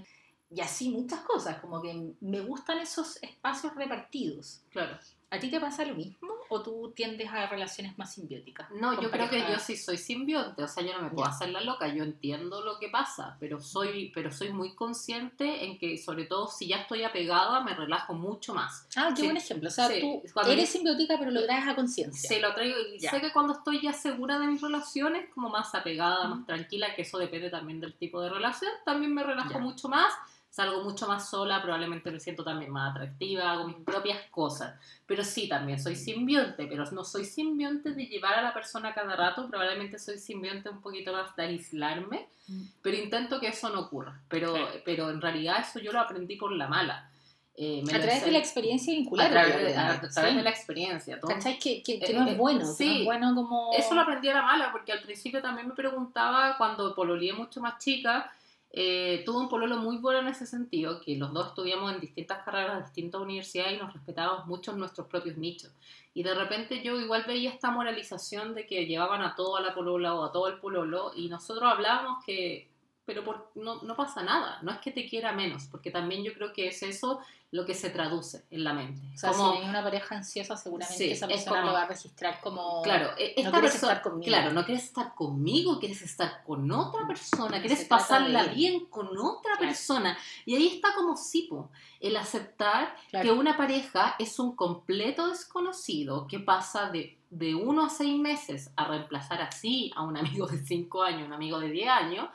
y 0.51 0.61
así 0.63 0.89
muchas 0.89 1.21
cosas. 1.21 1.61
Como 1.61 1.83
que 1.83 2.15
me 2.23 2.41
gustan 2.41 2.79
esos 2.79 3.23
espacios 3.23 3.75
repartidos. 3.75 4.63
Claro. 4.71 4.99
¿A 5.33 5.39
ti 5.41 5.49
te 5.49 5.59
pasa 5.59 5.83
lo 5.87 5.95
mismo 5.95 6.29
o 6.51 6.61
tú 6.63 6.93
tiendes 6.95 7.27
a 7.31 7.47
relaciones 7.47 7.97
más 7.97 8.13
simbióticas? 8.13 8.71
No, 8.73 8.93
yo 9.01 9.11
creo 9.11 9.31
que 9.31 9.39
pareja? 9.39 9.53
yo 9.55 9.59
sí 9.59 9.79
soy 9.79 9.97
simbionte, 9.97 10.63
o 10.63 10.69
sea, 10.69 10.85
yo 10.85 10.93
no 10.93 11.01
me 11.01 11.09
puedo 11.09 11.27
Ya. 11.27 11.35
hacer 11.35 11.49
la 11.49 11.63
loca, 11.63 11.89
yo 11.89 12.05
entiendo 12.05 12.61
lo 12.63 12.79
que 12.79 12.91
pasa, 12.91 13.39
pero 13.41 13.59
soy, 13.59 14.13
pero 14.15 14.31
soy 14.31 14.53
muy 14.53 14.75
consciente 14.75 15.65
en 15.65 15.79
que, 15.79 15.97
sobre 15.97 16.27
todo, 16.27 16.49
si 16.49 16.67
ya 16.69 16.77
estoy 16.83 17.03
apegada, 17.05 17.61
me 17.63 17.75
relajo 17.75 18.13
mucho 18.13 18.53
más. 18.53 18.87
Ah, 18.95 19.09
qué 19.17 19.23
Sí. 19.23 19.25
buen 19.25 19.39
ejemplo. 19.39 19.69
O 19.69 19.73
sea, 19.73 19.89
Sí. 19.89 20.01
tú 20.03 20.23
eres 20.51 20.69
simbiótica 20.69 21.17
pero 21.19 21.31
lo 21.31 21.43
traes 21.45 21.67
a 21.67 21.75
conciencia. 21.75 22.29
Se 22.29 22.39
lo 22.39 22.53
traigo 22.55 22.77
y 22.95 22.99
Ya. 22.99 23.11
sé 23.11 23.23
que 23.23 23.33
cuando 23.33 23.55
estoy 23.55 23.81
ya 23.81 23.95
segura 23.95 24.39
de 24.39 24.49
mis 24.49 24.61
relaciones, 24.61 25.31
como 25.33 25.49
más 25.49 25.75
apegada, 25.75 26.27
Ujú. 26.29 26.35
más 26.37 26.47
tranquila, 26.47 26.95
que 26.95 27.01
eso 27.03 27.17
depende 27.17 27.49
también 27.49 27.81
del 27.81 27.95
tipo 27.95 28.21
de 28.21 28.29
relación, 28.29 28.71
también 28.85 29.15
me 29.15 29.23
relajo 29.23 29.49
Ya. 29.55 29.59
mucho 29.61 29.89
más, 29.89 30.13
salgo 30.53 30.85
mucho 30.85 31.09
más 31.09 31.31
sola, 31.31 31.63
probablemente 31.63 32.11
me 32.11 32.21
siento 32.21 32.45
también 32.45 32.71
más 32.71 32.91
atractiva, 32.91 33.51
hago 33.53 33.67
mis 33.67 33.77
propias 33.79 34.19
cosas. 34.31 34.75
Pero 35.07 35.25
sí, 35.25 35.49
también 35.49 35.81
soy 35.83 35.97
simbionte, 35.97 36.67
pero 36.67 36.85
no 36.93 37.05
soy 37.05 37.25
simbionte 37.25 37.93
de 37.93 38.05
llevar 38.07 38.35
a 38.35 38.43
la 38.43 38.53
persona 38.53 38.93
cada 38.93 39.17
rato, 39.17 39.49
probablemente 39.49 39.99
soy 39.99 40.19
simbionte 40.19 40.69
un 40.69 40.83
poquito 40.83 41.11
más 41.13 41.35
de 41.37 41.43
aislarme, 41.45 42.29
Mm. 42.49 42.63
pero 42.83 42.97
intento 42.97 43.39
que 43.41 43.47
eso 43.49 43.71
no 43.71 43.81
ocurra. 43.81 44.21
Pero, 44.29 44.55
pero 44.85 45.11
en 45.11 45.21
realidad 45.23 45.61
eso 45.61 45.79
yo 45.79 45.91
lo 45.93 46.01
aprendí 46.01 46.37
por 46.37 46.53
la 46.53 46.67
mala. 46.69 47.09
Eh, 47.57 47.83
A 47.87 47.99
través 47.99 48.25
de 48.25 48.31
la 48.33 48.39
experiencia 48.39 48.93
vincular. 48.93 49.29
a 49.29 49.31
través, 49.31 49.57
de, 49.57 49.77
a 49.77 50.01
través 50.01 50.31
sí. 50.33 50.37
de 50.37 50.43
la 50.43 50.51
experiencia. 50.51 51.21
todo. 51.21 51.31
¿Cachai? 51.33 51.59
Que, 51.59 51.83
que, 51.83 51.99
que 52.01 52.07
Eh, 52.13 52.15
no 52.15 52.27
es 52.27 52.33
eh, 52.33 52.37
bueno. 52.37 52.59
que 52.61 52.65
no 52.67 52.73
sí. 52.73 52.99
es 52.99 53.05
bueno 53.05 53.35
como... 53.35 53.71
Eso 53.75 53.95
lo 53.95 54.01
aprendí 54.01 54.29
a 54.29 54.35
la 54.35 54.43
mala, 54.43 54.73
porque 54.73 54.91
al 54.93 55.01
principio 55.03 55.41
también 55.41 55.69
me 55.69 55.75
preguntaba, 55.75 56.57
cuando 56.59 56.95
pololeé 56.95 57.33
mucho 57.33 57.61
más 57.61 57.79
chica, 57.79 58.31
eh, 58.75 59.23
tuve 59.27 59.39
un 59.39 59.49
pololo 59.51 59.77
muy 59.77 59.99
bueno 59.99 60.21
en 60.21 60.29
ese 60.29 60.47
sentido, 60.47 61.01
que 61.03 61.17
los 61.17 61.33
dos 61.35 61.49
estudiamos 61.49 61.93
en 61.93 62.01
distintas 62.01 62.43
carreras, 62.43 62.85
distintas 62.85 63.21
universidades 63.21 63.75
y 63.75 63.83
nos 63.83 63.93
respetábamos 63.93 64.47
mucho 64.47 64.73
en 64.73 64.79
nuestros 64.79 65.07
propios 65.09 65.37
nichos. 65.37 65.71
Y 66.15 66.23
de 66.23 66.35
repente 66.35 66.83
yo 66.83 66.99
igual 66.99 67.25
veía 67.27 67.51
esta 67.51 67.71
moralización 67.71 68.55
de 68.55 68.67
que 68.67 68.87
llevaban 68.87 69.21
a 69.21 69.35
todo 69.35 69.57
a 69.57 69.61
la 69.61 69.75
polola 69.75 70.15
o 70.15 70.25
a 70.25 70.33
todo 70.33 70.49
el 70.49 70.59
pololo, 70.59 71.13
y 71.15 71.29
nosotros 71.29 71.71
hablábamos 71.71 72.25
que, 72.25 72.72
pero 73.05 73.25
por, 73.25 73.51
no, 73.57 73.83
no 73.83 73.97
pasa 73.97 74.23
nada, 74.23 74.59
no 74.63 74.71
es 74.71 74.79
que 74.79 74.91
te 74.93 75.09
quiera 75.09 75.33
menos, 75.33 75.67
porque 75.67 75.91
también 75.91 76.23
yo 76.23 76.33
creo 76.35 76.53
que 76.53 76.69
es 76.69 76.83
eso 76.83 77.21
lo 77.51 77.67
que 77.67 77.75
se 77.75 77.91
traduce 77.91 78.47
en 78.51 78.65
la 78.65 78.73
mente. 78.73 79.03
O 79.15 79.19
sea, 79.19 79.31
Como- 79.33 79.53
si 79.53 79.59
hay 79.59 79.69
una 79.69 79.83
pareja 79.83 80.17
ansiosa, 80.17 80.57
seguramente 80.57 80.97
Sí, 80.97 81.11
esa 81.11 81.27
es 81.27 81.33
persona 81.33 81.57
como- 81.61 81.67
lo 81.67 81.73
va 81.75 81.83
a 81.83 81.87
registrar 81.89 82.41
como... 82.41 82.81
Claro, 82.83 83.11
e- 83.19 83.35
esta 83.37 83.43
no 83.43 83.53
quieres 83.53 83.73
persona, 83.73 83.93
estar 83.93 84.03
conmigo. 84.11 84.27
claro, 84.29 84.53
no 84.55 84.65
quieres 84.65 84.85
estar 84.85 85.15
conmigo, 85.15 85.79
quieres 85.79 86.01
estar 86.01 86.43
con 86.45 86.71
otra 86.73 87.07
persona, 87.07 87.57
Se 87.57 87.61
quieres 87.67 87.85
pasarla 87.85 88.45
bien 88.45 88.87
con 88.87 89.09
otra 89.19 89.57
Claro. 89.57 89.59
persona. 89.59 90.17
Y 90.47 90.55
ahí 90.57 90.69
está 90.69 90.95
como 90.95 91.15
sipo, 91.17 91.71
el 92.01 92.17
aceptar 92.17 92.97
Claro. 93.11 93.25
que 93.25 93.33
una 93.39 93.57
pareja 93.59 94.15
es 94.19 94.39
un 94.39 94.57
completo 94.57 95.27
desconocido 95.29 96.27
que 96.27 96.39
pasa 96.39 96.89
de, 96.91 97.19
de 97.29 97.55
uno 97.55 97.85
a 97.85 97.91
seis 97.91 98.19
meses 98.19 98.71
a 98.77 98.87
reemplazar 98.87 99.43
así 99.43 99.91
a 99.95 100.03
un 100.03 100.17
amigo 100.45 100.47
de 100.47 100.65
cinco 100.65 101.03
años, 101.03 101.27
un 101.27 101.35
amigo 101.35 101.59
de 101.61 101.69
diez 101.69 101.89
años, 101.91 102.29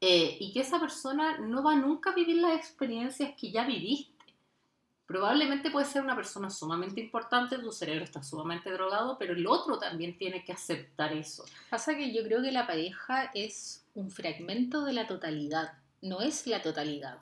eh, 0.00 0.36
y 0.40 0.52
que 0.52 0.60
esa 0.60 0.80
persona 0.80 1.38
no 1.38 1.62
va 1.62 1.74
nunca 1.74 2.10
a 2.10 2.14
vivir 2.14 2.36
las 2.36 2.56
experiencias 2.56 3.34
que 3.38 3.50
ya 3.50 3.64
viviste. 3.64 4.10
Probablemente 5.06 5.70
puede 5.70 5.86
ser 5.86 6.02
una 6.02 6.14
persona 6.14 6.50
sumamente 6.50 7.00
importante, 7.00 7.58
tu 7.58 7.72
cerebro 7.72 8.04
está 8.04 8.22
sumamente 8.22 8.70
drogado, 8.70 9.18
pero 9.18 9.34
el 9.34 9.46
otro 9.46 9.78
también 9.78 10.16
tiene 10.16 10.44
que 10.44 10.52
aceptar 10.52 11.12
eso. 11.12 11.44
Pasa 11.68 11.96
que 11.96 12.14
yo 12.14 12.22
creo 12.22 12.40
que 12.40 12.52
la 12.52 12.66
pareja 12.66 13.30
es 13.34 13.84
un 13.94 14.10
fragmento 14.10 14.84
de 14.84 14.92
la 14.92 15.08
totalidad, 15.08 15.72
no 16.00 16.20
es 16.20 16.46
la 16.46 16.62
totalidad. 16.62 17.18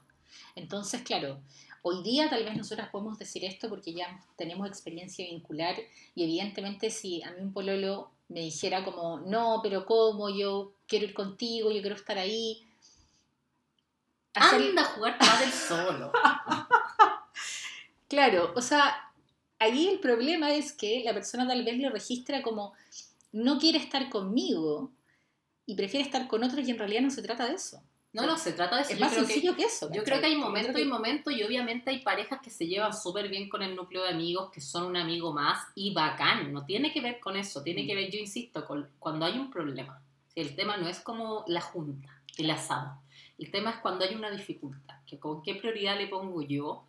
Entonces, 0.54 1.02
claro, 1.02 1.40
hoy 1.82 2.02
día 2.02 2.28
tal 2.28 2.44
vez 2.44 2.56
nosotras 2.56 2.90
podemos 2.90 3.18
decir 3.18 3.44
esto 3.44 3.68
porque 3.68 3.94
ya 3.94 4.20
tenemos 4.36 4.68
experiencia 4.68 5.24
vincular 5.24 5.74
y 6.14 6.24
evidentemente 6.24 6.90
si 6.90 7.22
a 7.22 7.30
mí 7.30 7.40
un 7.40 7.52
pololo 7.52 8.10
me 8.28 8.40
dijera 8.40 8.84
como, 8.84 9.20
no, 9.20 9.60
pero 9.62 9.86
¿cómo? 9.86 10.28
Yo 10.28 10.72
quiero 10.86 11.06
ir 11.06 11.14
contigo, 11.14 11.70
yo 11.70 11.80
quiero 11.80 11.96
estar 11.96 12.18
ahí. 12.18 12.67
Hacer- 14.38 14.62
Anda 14.70 14.82
a 14.82 14.84
jugar 14.86 15.18
pádel 15.18 15.50
solo. 15.68 16.12
Claro, 18.08 18.52
o 18.56 18.62
sea, 18.62 19.10
ahí 19.58 19.88
el 19.88 19.98
problema 20.00 20.52
es 20.54 20.72
que 20.72 21.02
la 21.04 21.12
persona 21.12 21.46
tal 21.46 21.64
vez 21.64 21.78
lo 21.78 21.90
registra 21.90 22.42
como 22.42 22.72
no 23.32 23.58
quiere 23.58 23.78
estar 23.78 24.08
conmigo 24.08 24.90
y 25.66 25.74
prefiere 25.74 26.06
estar 26.06 26.26
con 26.28 26.42
otro 26.42 26.60
y 26.60 26.70
en 26.70 26.78
realidad 26.78 27.02
no 27.02 27.10
se 27.10 27.22
trata 27.22 27.46
de 27.46 27.54
eso. 27.54 27.82
No, 28.14 28.24
no, 28.24 28.38
se 28.38 28.52
trata 28.54 28.76
de 28.76 28.82
eso. 28.82 28.92
Es 28.92 28.98
Yo 28.98 29.04
más 29.04 29.12
creo 29.12 29.26
sencillo 29.26 29.54
que, 29.54 29.64
eso. 29.64 29.90
Yo 29.92 30.02
creo 30.02 30.18
que 30.18 30.26
hay 30.26 30.36
momentos 30.36 30.72
y 30.74 30.84
que- 30.84 30.84
momentos 30.86 31.34
y 31.34 31.42
obviamente 31.42 31.90
hay 31.90 31.98
parejas 31.98 32.40
que 32.42 32.48
se 32.48 32.66
llevan 32.66 32.98
súper 32.98 33.28
bien 33.28 33.50
con 33.50 33.62
el 33.62 33.76
núcleo 33.76 34.02
de 34.02 34.08
amigos, 34.08 34.50
que 34.50 34.62
son 34.62 34.84
un 34.86 34.96
amigo 34.96 35.34
más 35.34 35.66
y 35.74 35.92
bacán. 35.92 36.50
No 36.50 36.64
tiene 36.64 36.90
que 36.90 37.02
ver 37.02 37.20
con 37.20 37.36
eso, 37.36 37.62
tiene 37.62 37.82
Mm. 37.82 37.86
que 37.86 37.94
ver, 37.94 38.10
yo 38.10 38.18
insisto, 38.18 38.64
con 38.64 38.88
cuando 38.98 39.26
hay 39.26 39.38
un 39.38 39.50
problema. 39.50 40.02
Si 40.32 40.40
el 40.40 40.56
tema 40.56 40.78
no 40.78 40.88
es 40.88 41.00
como 41.00 41.44
la 41.48 41.60
junta, 41.60 42.08
el 42.38 42.50
asado. 42.50 42.98
El 43.38 43.50
tema 43.50 43.70
es 43.70 43.76
cuando 43.78 44.04
hay 44.04 44.14
una 44.14 44.30
dificultad, 44.30 44.96
que 45.06 45.18
con 45.18 45.42
qué 45.42 45.54
prioridad 45.54 45.96
le 45.98 46.08
pongo 46.08 46.42
yo 46.42 46.84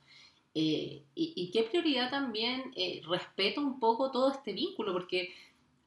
eh, 0.55 1.03
y, 1.15 1.33
y 1.35 1.51
qué 1.51 1.63
prioridad 1.63 2.09
también 2.09 2.71
eh, 2.75 3.01
respeto 3.07 3.61
un 3.61 3.79
poco 3.79 4.11
todo 4.11 4.31
este 4.31 4.53
vínculo, 4.53 4.93
porque 4.93 5.29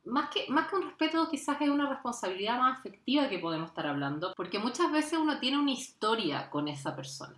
más 0.04 0.30
que, 0.30 0.46
más 0.48 0.68
que 0.68 0.76
un 0.76 0.82
respeto 0.82 1.28
quizás 1.30 1.60
es 1.60 1.68
una 1.68 1.88
responsabilidad 1.88 2.58
más 2.58 2.78
afectiva 2.78 3.28
que 3.28 3.38
podemos 3.38 3.68
estar 3.70 3.86
hablando, 3.86 4.32
porque 4.36 4.58
muchas 4.58 4.90
veces 4.92 5.18
uno 5.18 5.38
tiene 5.38 5.58
una 5.58 5.72
historia 5.72 6.50
con 6.50 6.68
esa 6.68 6.94
persona. 6.96 7.36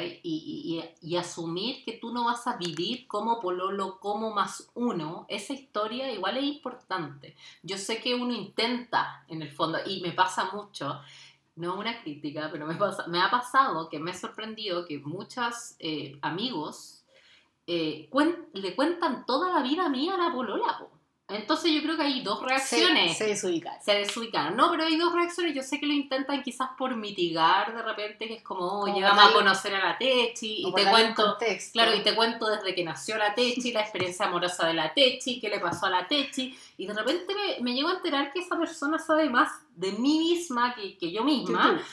Y, 0.00 0.20
y- 0.24 0.80
y- 0.80 1.12
y 1.12 1.16
asumir 1.16 1.84
que 1.84 1.92
tú 1.92 2.12
no 2.12 2.24
vas 2.24 2.44
a 2.48 2.56
vivir 2.56 3.06
como 3.06 3.38
pololo, 3.38 4.00
como 4.00 4.32
más 4.34 4.68
uno, 4.74 5.26
esa 5.28 5.52
historia 5.52 6.10
igual 6.12 6.38
es 6.38 6.42
importante. 6.44 7.36
Yo 7.62 7.78
sé 7.78 8.00
que 8.00 8.16
uno 8.16 8.34
intenta, 8.34 9.24
en 9.28 9.42
el 9.42 9.52
fondo, 9.52 9.78
y 9.86 10.00
me 10.00 10.10
pasa 10.10 10.50
mucho, 10.52 11.00
no 11.60 11.78
una 11.78 12.02
crítica, 12.02 12.48
pero 12.50 12.66
me, 12.66 12.74
pasa- 12.74 13.06
me 13.08 13.20
ha 13.20 13.30
pasado 13.30 13.88
que 13.88 13.98
me 13.98 14.10
he 14.10 14.14
sorprendido 14.14 14.86
que 14.86 14.98
muchos 14.98 15.76
amigos 16.22 17.04
eh, 17.66 18.08
le 18.54 18.74
cuentan 18.74 19.24
toda 19.26 19.52
la 19.52 19.62
vida 19.62 19.88
mía 19.88 20.14
a 20.14 20.28
la 20.28 20.32
polola. 20.34 20.78
po. 20.78 20.90
Entonces 21.30 21.72
yo 21.72 21.82
creo 21.82 21.96
que 21.96 22.02
hay 22.02 22.22
dos 22.22 22.42
reacciones. 22.42 23.12
Se, 23.16 23.24
se 23.24 23.30
desubica. 23.30 23.80
Se 23.80 23.92
desubicaron. 23.92 24.56
No, 24.56 24.70
pero 24.70 24.84
hay 24.84 24.96
dos 24.96 25.12
reacciones. 25.12 25.54
Yo 25.54 25.62
sé 25.62 25.78
que 25.78 25.86
lo 25.86 25.92
intentan 25.92 26.42
quizás 26.42 26.70
por 26.76 26.94
mitigar 26.96 27.74
de 27.74 27.82
repente, 27.82 28.26
que 28.26 28.34
es 28.34 28.42
como, 28.42 28.80
oye, 28.80 28.94
Como 28.94 29.06
vamos 29.06 29.30
a 29.30 29.32
conocer 29.32 29.74
a 29.74 29.90
la 29.90 29.98
Techi 29.98 30.66
y 30.66 30.74
te 30.74 30.84
cuento, 30.84 31.36
claro, 31.72 31.94
y 31.94 32.02
te 32.02 32.14
cuento 32.14 32.48
desde 32.48 32.74
que 32.74 32.84
nació 32.84 33.16
la 33.16 33.34
Techi, 33.34 33.72
la 33.72 33.80
experiencia 33.82 34.26
amorosa 34.26 34.66
de 34.66 34.74
la 34.74 34.92
Techi, 34.92 35.40
qué 35.40 35.48
le 35.48 35.60
pasó 35.60 35.86
a 35.86 35.90
la 35.90 36.06
Techi, 36.08 36.56
y 36.76 36.86
de 36.86 36.94
repente 36.94 37.34
me, 37.34 37.62
me 37.62 37.74
llego 37.74 37.88
a 37.88 37.94
enterar 37.94 38.32
que 38.32 38.40
esa 38.40 38.58
persona 38.58 38.98
sabe 38.98 39.28
más 39.28 39.50
de 39.74 39.92
mí 39.92 40.18
misma 40.18 40.74
que, 40.74 40.96
que 40.96 41.10
yo 41.10 41.24
misma. 41.24 41.76
tú. 41.76 41.84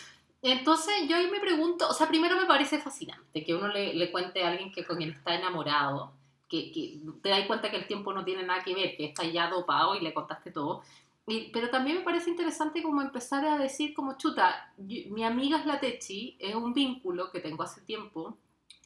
Entonces 0.42 0.94
yo 1.08 1.18
ahí 1.18 1.30
me 1.30 1.40
pregunto, 1.40 1.88
o 1.90 1.94
sea, 1.94 2.08
primero 2.08 2.38
me 2.38 2.46
parece 2.46 2.80
fascinante 2.80 3.44
que 3.44 3.56
uno 3.56 3.68
le, 3.70 3.94
le 3.94 4.12
cuente 4.12 4.44
a 4.44 4.50
alguien 4.50 4.72
que 4.72 4.86
con 4.86 4.98
quien 4.98 5.10
está 5.12 5.36
enamorado, 5.36 6.14
que, 6.50 6.72
que 6.72 7.00
te 7.22 7.30
das 7.30 7.46
cuenta 7.46 7.70
que 7.70 7.78
el 7.78 7.88
tiempo 7.88 8.14
no 8.14 8.24
tiene 8.24 8.44
nada 8.44 8.64
que 8.64 8.74
ver, 8.76 8.96
que 8.96 9.06
está 9.06 9.24
ya 9.24 9.50
dopado 9.50 9.96
y 9.96 10.02
le 10.02 10.14
contaste 10.14 10.52
todo. 10.52 10.82
Y- 11.28 11.50
pero 11.52 11.70
también 11.70 11.98
me 11.98 12.04
parece 12.04 12.30
interesante 12.30 12.82
como 12.82 13.02
empezar 13.02 13.46
a 13.46 13.58
decir 13.58 13.94
como 13.94 14.18
chuta, 14.18 14.74
yo- 14.78 15.10
mi 15.10 15.24
amiga 15.26 15.60
es 15.60 15.66
la 15.66 15.80
Techi, 15.80 16.38
es 16.40 16.56
un 16.56 16.74
vínculo 16.74 17.32
que 17.32 17.42
tengo 17.42 17.64
hace 17.64 17.82
tiempo, 17.82 18.38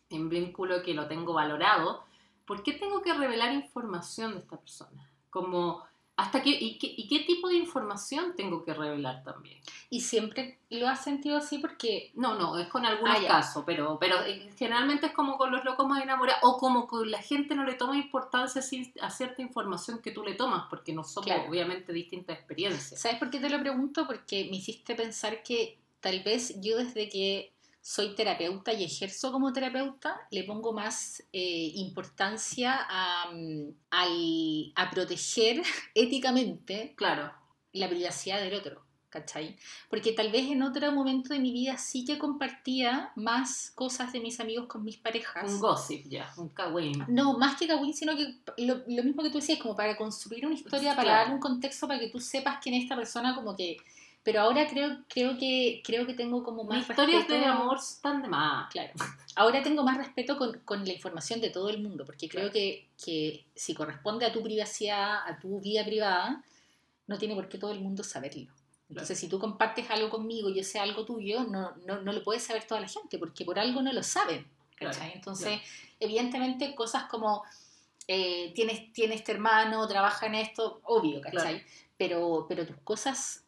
un 0.10 0.28
vínculo 0.30 0.82
que 0.84 0.94
lo 0.94 1.08
tengo 1.08 1.34
valorado, 1.34 2.04
¿por 2.46 2.64
qué 2.64 2.74
tengo 2.74 3.02
que 3.02 3.14
revelar 3.14 3.54
información 3.54 4.34
de 4.34 4.40
esta 4.40 4.58
persona? 4.58 5.10
Como, 5.30 5.84
hasta 6.18 6.44
qué, 6.44 6.50
y, 6.52 6.78
qué, 6.78 6.94
¿Y 6.96 7.08
qué 7.08 7.20
tipo 7.22 7.48
de 7.48 7.56
información 7.56 8.36
tengo 8.36 8.64
que 8.64 8.74
revelar 8.74 9.24
también? 9.24 9.60
Y 9.90 10.02
siempre 10.02 10.60
lo 10.70 10.88
has 10.88 11.04
sentido 11.04 11.38
así 11.38 11.58
porque 11.58 12.12
No, 12.16 12.38
no, 12.38 12.58
es 12.60 12.68
con 12.68 12.86
algunos 12.86 13.18
Ah, 13.18 13.28
casos, 13.28 13.64
pero, 13.66 13.98
pero 14.00 14.24
eh, 14.26 14.50
generalmente 14.58 15.08
es 15.08 15.14
como 15.14 15.38
con 15.38 15.52
los 15.52 15.64
locos 15.66 15.88
más 15.88 16.04
enamorados, 16.04 16.42
o 16.44 16.58
como 16.58 16.86
con 16.88 17.10
la 17.10 17.22
gente 17.22 17.56
no 17.56 17.64
le 17.64 17.74
toma 17.74 17.98
importancia 17.98 18.62
a 19.02 19.10
cierta 19.10 19.42
información 19.42 20.00
que 20.02 20.12
tú 20.12 20.24
le 20.24 20.36
tomas, 20.36 20.68
porque 20.70 20.94
no 20.94 21.04
somos 21.04 21.26
Claro. 21.26 21.50
obviamente 21.50 21.92
distintas 21.94 22.38
experiencias. 22.38 23.02
¿Sabes 23.02 23.18
por 23.18 23.30
qué 23.32 23.40
te 23.40 23.50
lo 23.50 23.60
pregunto? 23.60 24.06
Porque 24.06 24.48
me 24.52 24.58
hiciste 24.58 24.96
pensar 24.96 25.42
que 25.44 25.80
tal 26.02 26.22
vez 26.24 26.60
yo 26.62 26.78
desde 26.78 27.10
que 27.10 27.52
soy 27.82 28.14
terapeuta 28.16 28.72
y 28.74 28.84
ejerzo 28.84 29.32
como 29.32 29.52
terapeuta, 29.54 30.16
le 30.30 30.44
pongo 30.44 30.72
más 30.72 31.24
eh, 31.34 31.72
importancia 31.76 32.78
a, 32.90 33.32
mm, 33.32 33.70
al- 33.90 34.72
a 34.76 34.90
proteger 34.92 35.62
éticamente 35.96 36.94
Claro. 36.96 37.32
la 37.74 37.90
privacidad 37.90 38.40
del 38.40 38.54
otro, 38.54 38.86
¿cachai? 39.10 39.58
Porque 39.90 40.12
tal 40.14 40.32
vez 40.32 40.50
en 40.52 40.62
otro 40.62 40.92
momento 40.92 41.34
de 41.34 41.40
mi 41.40 41.52
vida 41.52 41.78
sí 41.78 42.06
que 42.06 42.18
compartía 42.20 43.12
más 43.16 43.72
cosas 43.74 44.12
de 44.14 44.20
mis 44.20 44.40
amigos 44.40 44.68
con 44.68 44.84
mis 44.84 44.98
parejas. 44.98 45.52
Un 45.52 45.60
gossip 45.60 46.06
ya, 46.08 46.32
un 46.38 46.50
kawin. 46.50 47.06
No, 47.08 47.38
más 47.38 47.58
que 47.58 47.68
Kawin, 47.68 47.94
sino 47.94 48.16
que 48.16 48.36
lo, 48.58 48.84
lo 48.88 49.04
mismo 49.04 49.24
que 49.24 49.30
tú 49.32 49.38
decías, 49.40 49.60
como 49.60 49.76
para 49.76 49.98
construir 49.98 50.46
una 50.46 50.56
historia, 50.56 50.96
para 50.96 51.04
Claro. 51.10 51.26
dar 51.26 51.34
un 51.34 51.40
contexto, 51.40 51.88
para 51.88 52.00
que 52.00 52.10
tú 52.10 52.20
sepas 52.20 52.60
quién 52.62 52.76
es 52.76 52.84
esta 52.84 52.96
persona, 52.96 53.34
como 53.34 53.56
que... 53.56 53.78
Pero 54.24 54.42
ahora 54.42 54.68
creo, 54.68 55.00
creo, 55.08 55.38
que, 55.38 55.82
creo 55.84 56.06
que 56.06 56.14
tengo 56.14 56.44
como 56.44 56.64
más 56.64 56.88
historias 56.88 57.28
de 57.28 57.44
amor 57.44 57.78
están 57.78 58.22
de 58.22 58.28
más. 58.28 58.72
Claro. 58.72 58.92
Ahora 59.36 59.64
tengo 59.64 59.84
más 59.84 59.98
respeto 59.98 60.38
con, 60.38 60.60
con 60.60 60.86
la 60.86 60.94
información 60.94 61.42
de 61.42 61.50
todo 61.50 61.70
el 61.70 61.82
mundo, 61.82 62.06
porque 62.06 62.30
creo 62.30 62.44
Claro. 62.44 62.54
que, 62.54 62.88
que 63.04 63.46
si 63.56 63.74
corresponde 63.74 64.26
a 64.26 64.32
tu 64.32 64.44
privacidad, 64.44 65.28
a 65.28 65.40
tu 65.40 65.60
vida 65.60 65.84
privada, 65.84 66.44
no 67.08 67.18
tiene 67.18 67.34
por 67.34 67.50
qué 67.50 67.58
todo 67.58 67.72
el 67.72 67.82
mundo 67.82 68.04
saberlo. 68.04 68.52
Entonces, 68.90 69.18
si 69.18 69.28
tú 69.28 69.40
compartes 69.40 69.90
algo 69.90 70.10
conmigo 70.10 70.50
y 70.50 70.56
yo 70.56 70.64
sé 70.64 70.78
algo 70.78 71.04
tuyo, 71.06 71.46
no, 71.46 71.72
no, 71.88 72.02
no 72.02 72.12
lo 72.12 72.24
puede 72.24 72.40
saber 72.40 72.66
toda 72.68 72.82
la 72.82 72.88
gente, 72.90 73.18
porque 73.18 73.44
por 73.46 73.58
algo 73.58 73.82
no 73.82 73.92
lo 73.92 74.04
saben. 74.04 74.46
¿cachai? 74.76 74.98
Claro, 75.00 75.16
Entonces, 75.16 75.62
evidentemente, 76.00 76.76
cosas 76.76 77.06
como 77.06 77.44
eh, 78.08 78.52
tienes, 78.54 78.92
tienes 78.94 79.20
este 79.22 79.32
hermano, 79.32 79.88
trabaja 79.88 80.26
en 80.28 80.36
esto, 80.36 80.82
obvio, 80.84 81.22
¿cachai? 81.22 81.64
Pero, 81.98 82.46
pero 82.50 82.68
tus 82.68 82.78
cosas 82.84 83.46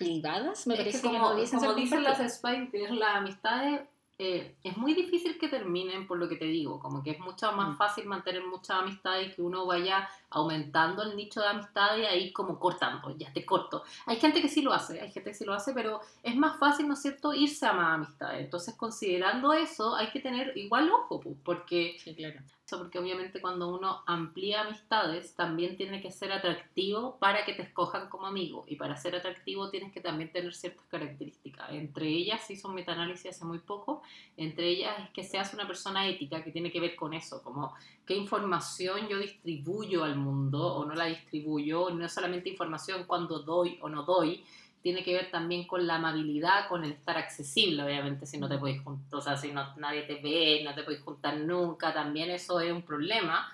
privadas 0.00 0.66
me 0.66 0.74
Es 0.74 0.80
parece 0.80 0.96
que 0.98 1.02
que, 1.02 1.08
como, 1.08 1.18
no 1.18 1.24
como 1.60 1.74
dicen 1.74 2.02
las. 2.02 2.34
Spice, 2.34 2.90
las 2.90 3.16
amistades 3.16 3.82
eh, 4.22 4.54
es 4.62 4.76
muy 4.76 4.92
difícil 4.92 5.38
que 5.38 5.48
terminen 5.48 6.06
por 6.06 6.18
lo 6.18 6.28
que 6.28 6.36
te 6.36 6.44
digo, 6.44 6.78
como 6.78 7.02
que 7.02 7.12
es 7.12 7.18
mucho 7.20 7.50
más 7.52 7.70
Mm. 7.70 7.76
fácil 7.78 8.04
mantener 8.06 8.44
muchas 8.44 8.80
amistades 8.82 9.28
y 9.28 9.34
que 9.34 9.40
uno 9.40 9.64
vaya 9.64 10.06
aumentando 10.28 11.02
el 11.02 11.16
nicho 11.16 11.40
de 11.40 11.46
amistades 11.48 12.02
y 12.02 12.06
ahí 12.06 12.32
como 12.32 12.58
cortando, 12.58 13.16
ya 13.16 13.32
te 13.32 13.46
corto. 13.46 13.82
Hay 14.04 14.16
gente 14.16 14.42
que 14.42 14.48
sí 14.48 14.60
lo 14.60 14.74
hace, 14.74 15.00
hay 15.00 15.10
gente 15.10 15.30
que 15.30 15.34
sí 15.34 15.44
lo 15.46 15.54
hace, 15.54 15.72
pero 15.72 16.00
es 16.22 16.36
más 16.36 16.58
fácil, 16.58 16.86
¿no 16.86 16.94
es 16.94 17.00
cierto?, 17.02 17.32
irse 17.32 17.64
a 17.66 17.72
más 17.72 17.94
amistades. 17.94 18.44
Entonces, 18.44 18.74
considerando 18.74 19.54
eso, 19.54 19.94
hay 19.96 20.08
que 20.10 20.20
tener 20.20 20.52
igual 20.56 20.90
ojo, 20.90 21.18
pues, 21.20 21.36
porque 21.42 21.96
Sí, 22.04 22.14
claro. 22.14 22.40
Porque 22.78 22.98
obviamente 22.98 23.40
cuando 23.40 23.68
uno 23.68 24.02
amplía 24.06 24.62
amistades 24.62 25.34
también 25.34 25.76
tiene 25.76 26.00
que 26.00 26.10
ser 26.10 26.32
atractivo 26.32 27.16
para 27.18 27.44
que 27.44 27.54
te 27.54 27.62
escojan 27.62 28.08
como 28.08 28.26
amigo 28.26 28.64
y 28.66 28.76
para 28.76 28.96
ser 28.96 29.16
atractivo 29.16 29.70
tienes 29.70 29.92
que 29.92 30.00
también 30.00 30.32
tener 30.32 30.54
ciertas 30.54 30.84
características. 30.86 31.70
Entre 31.70 32.08
ellas, 32.08 32.50
hizo 32.50 32.68
un 32.68 32.74
metaanálisis 32.74 33.30
hace 33.30 33.44
muy 33.44 33.58
poco, 33.58 34.02
entre 34.36 34.68
ellas 34.68 34.94
es 35.04 35.10
que 35.10 35.24
seas 35.24 35.54
una 35.54 35.66
persona 35.66 36.06
ética 36.08 36.42
que 36.42 36.52
tiene 36.52 36.70
que 36.70 36.80
ver 36.80 36.96
con 36.96 37.14
eso, 37.14 37.42
como 37.42 37.74
qué 38.06 38.14
información 38.14 39.08
yo 39.08 39.18
distribuyo 39.18 40.04
al 40.04 40.16
mundo 40.16 40.74
o 40.74 40.84
no 40.84 40.94
la 40.94 41.06
distribuyo, 41.06 41.90
no 41.90 42.04
es 42.04 42.12
solamente 42.12 42.48
información 42.48 43.04
cuando 43.06 43.40
doy 43.40 43.78
o 43.80 43.88
no 43.88 44.02
doy, 44.02 44.44
tiene 44.82 45.04
que 45.04 45.12
ver 45.12 45.30
también 45.30 45.66
con 45.66 45.86
la 45.86 45.96
amabilidad, 45.96 46.68
con 46.68 46.84
el 46.84 46.92
estar 46.92 47.18
accesible, 47.18 47.82
obviamente, 47.82 48.26
si 48.26 48.38
no 48.38 48.48
te 48.48 48.58
puedes 48.58 48.82
juntar, 48.82 49.18
o 49.18 49.20
sea, 49.20 49.36
si 49.36 49.52
no, 49.52 49.74
nadie 49.76 50.02
te 50.02 50.16
ve, 50.16 50.62
no 50.64 50.74
te 50.74 50.82
puedes 50.82 51.02
juntar 51.02 51.36
nunca, 51.36 51.92
también 51.92 52.30
eso 52.30 52.60
es 52.60 52.72
un 52.72 52.82
problema. 52.82 53.52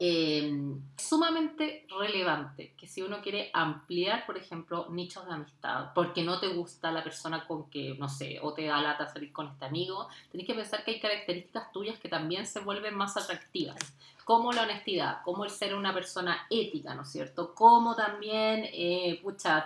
Eh, 0.00 0.52
sumamente 0.96 1.86
relevante 2.00 2.72
que 2.76 2.88
si 2.88 3.00
uno 3.00 3.22
quiere 3.22 3.50
ampliar, 3.52 4.26
por 4.26 4.36
ejemplo, 4.36 4.88
nichos 4.90 5.24
de 5.24 5.34
amistad, 5.34 5.92
porque 5.94 6.24
no 6.24 6.40
te 6.40 6.48
gusta 6.48 6.90
la 6.90 7.04
persona 7.04 7.46
con 7.46 7.70
que, 7.70 7.94
no 7.96 8.08
sé, 8.08 8.40
o 8.42 8.52
te 8.52 8.66
da 8.66 8.82
lata 8.82 9.08
salir 9.08 9.32
con 9.32 9.46
este 9.46 9.64
amigo, 9.64 10.08
tenés 10.32 10.48
que 10.48 10.54
pensar 10.54 10.84
que 10.84 10.90
hay 10.90 11.00
características 11.00 11.70
tuyas 11.70 11.98
que 12.00 12.08
también 12.08 12.44
se 12.44 12.58
vuelven 12.58 12.96
más 12.96 13.16
atractivas, 13.16 13.76
como 14.24 14.52
la 14.52 14.62
honestidad, 14.62 15.22
como 15.22 15.44
el 15.44 15.50
ser 15.50 15.74
una 15.74 15.92
persona 15.92 16.46
ética, 16.50 16.94
¿no 16.94 17.02
es 17.02 17.12
cierto? 17.12 17.54
Como 17.54 17.94
también, 17.94 18.64
eh, 18.72 19.22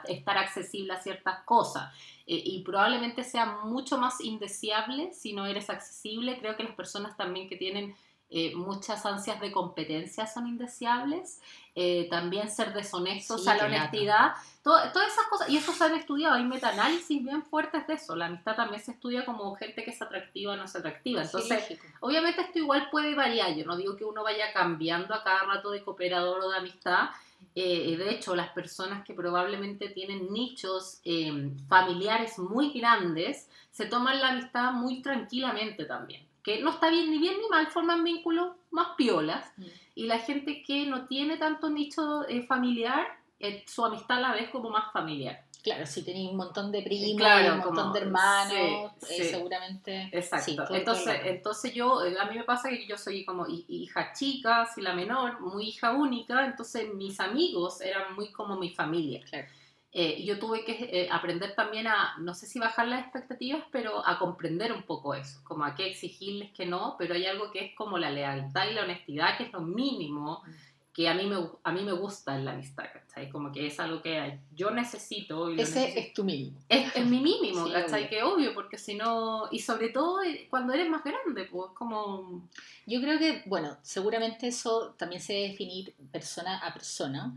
estar 0.08 0.38
accesible 0.38 0.92
a 0.92 1.00
ciertas 1.00 1.44
cosas. 1.44 1.92
Eh, 2.26 2.42
y 2.44 2.62
probablemente 2.62 3.24
sea 3.24 3.46
mucho 3.64 3.96
más 3.98 4.20
indeseable 4.20 5.12
si 5.12 5.32
no 5.32 5.46
eres 5.46 5.70
accesible. 5.70 6.38
Creo 6.38 6.56
que 6.56 6.64
las 6.64 6.74
personas 6.74 7.16
también 7.16 7.48
que 7.48 7.56
tienen 7.56 7.96
eh, 8.30 8.54
muchas 8.54 9.04
ansias 9.06 9.40
de 9.40 9.50
competencia 9.52 10.26
son 10.26 10.46
indeseables. 10.48 11.40
Eh, 11.80 12.08
también 12.10 12.50
ser 12.50 12.72
deshonestos 12.74 13.44
Sí, 13.44 13.48
a 13.50 13.54
la 13.54 13.66
honestidad. 13.66 14.32
Todo- 14.64 14.90
todas 14.92 15.12
esas 15.12 15.26
cosas, 15.26 15.48
y 15.48 15.56
eso 15.58 15.72
se 15.72 15.84
han 15.84 15.94
estudiado, 15.94 16.34
hay 16.34 16.42
metaanálisis 16.44 17.22
bien 17.22 17.44
fuertes 17.44 17.86
de 17.86 17.94
eso. 17.94 18.16
La 18.16 18.26
amistad 18.26 18.56
también 18.56 18.82
se 18.82 18.90
estudia 18.90 19.24
como 19.24 19.54
gente 19.54 19.84
que 19.84 19.90
es 19.92 20.02
atractiva 20.02 20.54
o 20.54 20.56
no 20.56 20.64
es 20.64 20.74
atractiva. 20.74 21.22
Entonces, 21.22 21.64
Sí. 21.68 21.78
Obviamente 22.00 22.40
esto 22.42 22.58
igual 22.58 22.88
puede 22.90 23.14
variar, 23.14 23.54
yo 23.54 23.64
no 23.64 23.76
digo 23.76 23.96
que 23.96 24.04
uno 24.04 24.24
vaya 24.24 24.52
cambiando 24.52 25.14
a 25.14 25.22
cada 25.22 25.44
rato 25.44 25.70
de 25.70 25.82
cooperador 25.84 26.40
o 26.44 26.50
de 26.50 26.56
amistad, 26.58 27.10
eh, 27.54 27.96
de 27.96 28.10
hecho 28.10 28.34
las 28.34 28.50
personas 28.50 29.04
que 29.04 29.14
probablemente 29.14 29.88
tienen 29.88 30.32
nichos 30.32 31.00
eh, 31.04 31.50
familiares 31.68 32.38
muy 32.40 32.72
grandes 32.72 33.48
se 33.70 33.86
toman 33.86 34.20
la 34.20 34.30
amistad 34.30 34.72
muy 34.72 35.00
tranquilamente 35.02 35.84
también, 35.84 36.26
que 36.42 36.60
no 36.62 36.70
está 36.70 36.88
bien 36.90 37.10
ni 37.10 37.18
bien 37.18 37.34
ni 37.40 37.48
mal, 37.48 37.66
forman 37.68 38.02
vínculos 38.04 38.54
más 38.70 38.88
piolas 38.96 39.44
Mm. 39.56 39.64
y 39.96 40.06
la 40.06 40.18
gente 40.18 40.62
que 40.62 40.86
no 40.86 41.06
tiene 41.06 41.36
tanto 41.36 41.68
nicho 41.70 42.26
eh, 42.28 42.42
familiar, 42.46 43.06
eh, 43.40 43.64
su 43.66 43.84
amistad 43.84 44.20
la 44.20 44.32
ves 44.32 44.48
como 44.50 44.70
más 44.70 44.92
familiar. 44.92 45.44
Claro, 45.62 45.84
si 45.86 46.04
tenéis 46.04 46.30
un 46.30 46.36
montón 46.36 46.70
de 46.70 46.82
primos, 46.82 47.16
Claro, 47.18 47.52
un 47.54 47.58
montón 47.58 47.74
como- 47.74 47.92
de 47.94 48.00
hermanos, 48.00 48.92
sí, 49.02 49.14
eh, 49.14 49.24
sí. 49.24 49.24
seguramente. 49.30 50.08
Exacto. 50.12 50.44
sí, 50.46 50.56
todo- 50.56 50.66
todo 50.68 50.76
entonces, 50.76 51.06
rato. 51.18 51.26
entonces 51.28 51.74
yo, 51.74 52.04
eh, 52.04 52.16
a 52.18 52.24
mí 52.26 52.36
me 52.38 52.44
pasa 52.44 52.68
que 52.70 52.86
yo 52.86 52.96
soy 52.96 53.24
como 53.24 53.44
hi- 53.46 53.66
hija 53.68 54.12
chica, 54.12 54.66
soy 54.72 54.84
la 54.84 54.94
menor, 54.94 55.40
muy 55.40 55.66
hija 55.68 55.92
única, 55.92 56.46
entonces 56.46 56.94
mis 56.94 57.18
amigos 57.20 57.80
eran 57.80 58.14
muy 58.14 58.30
como 58.32 58.56
mi 58.56 58.70
familia. 58.70 59.20
Claro. 59.28 59.48
Eh, 59.92 60.22
yo 60.24 60.38
tuve 60.38 60.64
que 60.64 60.72
eh, 60.72 61.08
aprender 61.10 61.54
también 61.54 61.86
a, 61.86 62.16
no 62.18 62.34
sé 62.34 62.46
si 62.46 62.58
bajar 62.58 62.86
las 62.88 63.02
expectativas, 63.04 63.64
pero 63.72 64.06
a 64.06 64.18
comprender 64.18 64.72
un 64.72 64.82
poco 64.82 65.14
eso, 65.14 65.40
como 65.44 65.64
a 65.64 65.74
qué 65.74 65.86
exigirles 65.86 66.50
que 66.52 66.66
no, 66.66 66.96
pero 66.98 67.14
hay 67.14 67.24
algo 67.26 67.50
que 67.50 67.64
es 67.64 67.74
como 67.74 67.96
la 67.96 68.10
lealtad 68.10 68.68
y 68.70 68.74
la 68.74 68.82
honestidad, 68.82 69.36
que 69.38 69.44
es 69.44 69.52
lo 69.52 69.60
mínimo 69.62 70.42
Mm. 70.46 70.50
que 70.92 71.08
a 71.08 71.14
mí 71.14 71.26
me, 71.26 71.36
a 71.62 71.70
mí 71.72 71.84
me 71.84 71.92
gusta 71.92 72.34
en 72.36 72.44
la 72.44 72.50
amistad, 72.52 72.84
¿cachai? 72.92 73.30
Como 73.30 73.52
que 73.52 73.68
es 73.68 73.78
algo 73.78 74.02
que 74.02 74.40
yo 74.52 74.72
necesito. 74.72 75.48
Y 75.48 75.60
Ese 75.60 75.78
necesito. 75.78 76.00
es 76.00 76.12
tu 76.12 76.24
mínimo. 76.24 76.58
Es, 76.68 76.96
es 76.96 77.06
mi 77.06 77.20
mínimo, 77.20 77.64
Sí, 77.66 77.72
¿cachai? 77.72 78.00
obvio. 78.06 78.08
Que 78.10 78.22
obvio, 78.24 78.54
porque 78.54 78.78
si 78.78 78.94
no, 78.96 79.44
y 79.52 79.60
sobre 79.60 79.90
todo 79.90 80.22
eh, 80.24 80.48
cuando 80.50 80.72
eres 80.74 80.90
más 80.90 81.04
grande, 81.04 81.44
pues 81.44 81.70
como... 81.74 82.48
Yo 82.84 83.00
creo 83.00 83.16
que, 83.18 83.42
bueno, 83.46 83.76
seguramente 83.82 84.48
eso 84.48 84.94
también 84.98 85.22
se 85.22 85.34
debe 85.34 85.48
definir 85.50 85.94
persona 86.10 86.58
a 86.58 86.74
persona. 86.74 87.32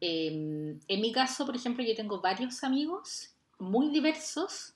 Eh, 0.00 0.78
en 0.88 1.00
mi 1.00 1.12
caso, 1.12 1.46
por 1.46 1.56
ejemplo, 1.56 1.84
yo 1.84 1.94
tengo 1.94 2.20
varios 2.20 2.62
amigos 2.64 3.34
muy 3.58 3.90
diversos 3.90 4.74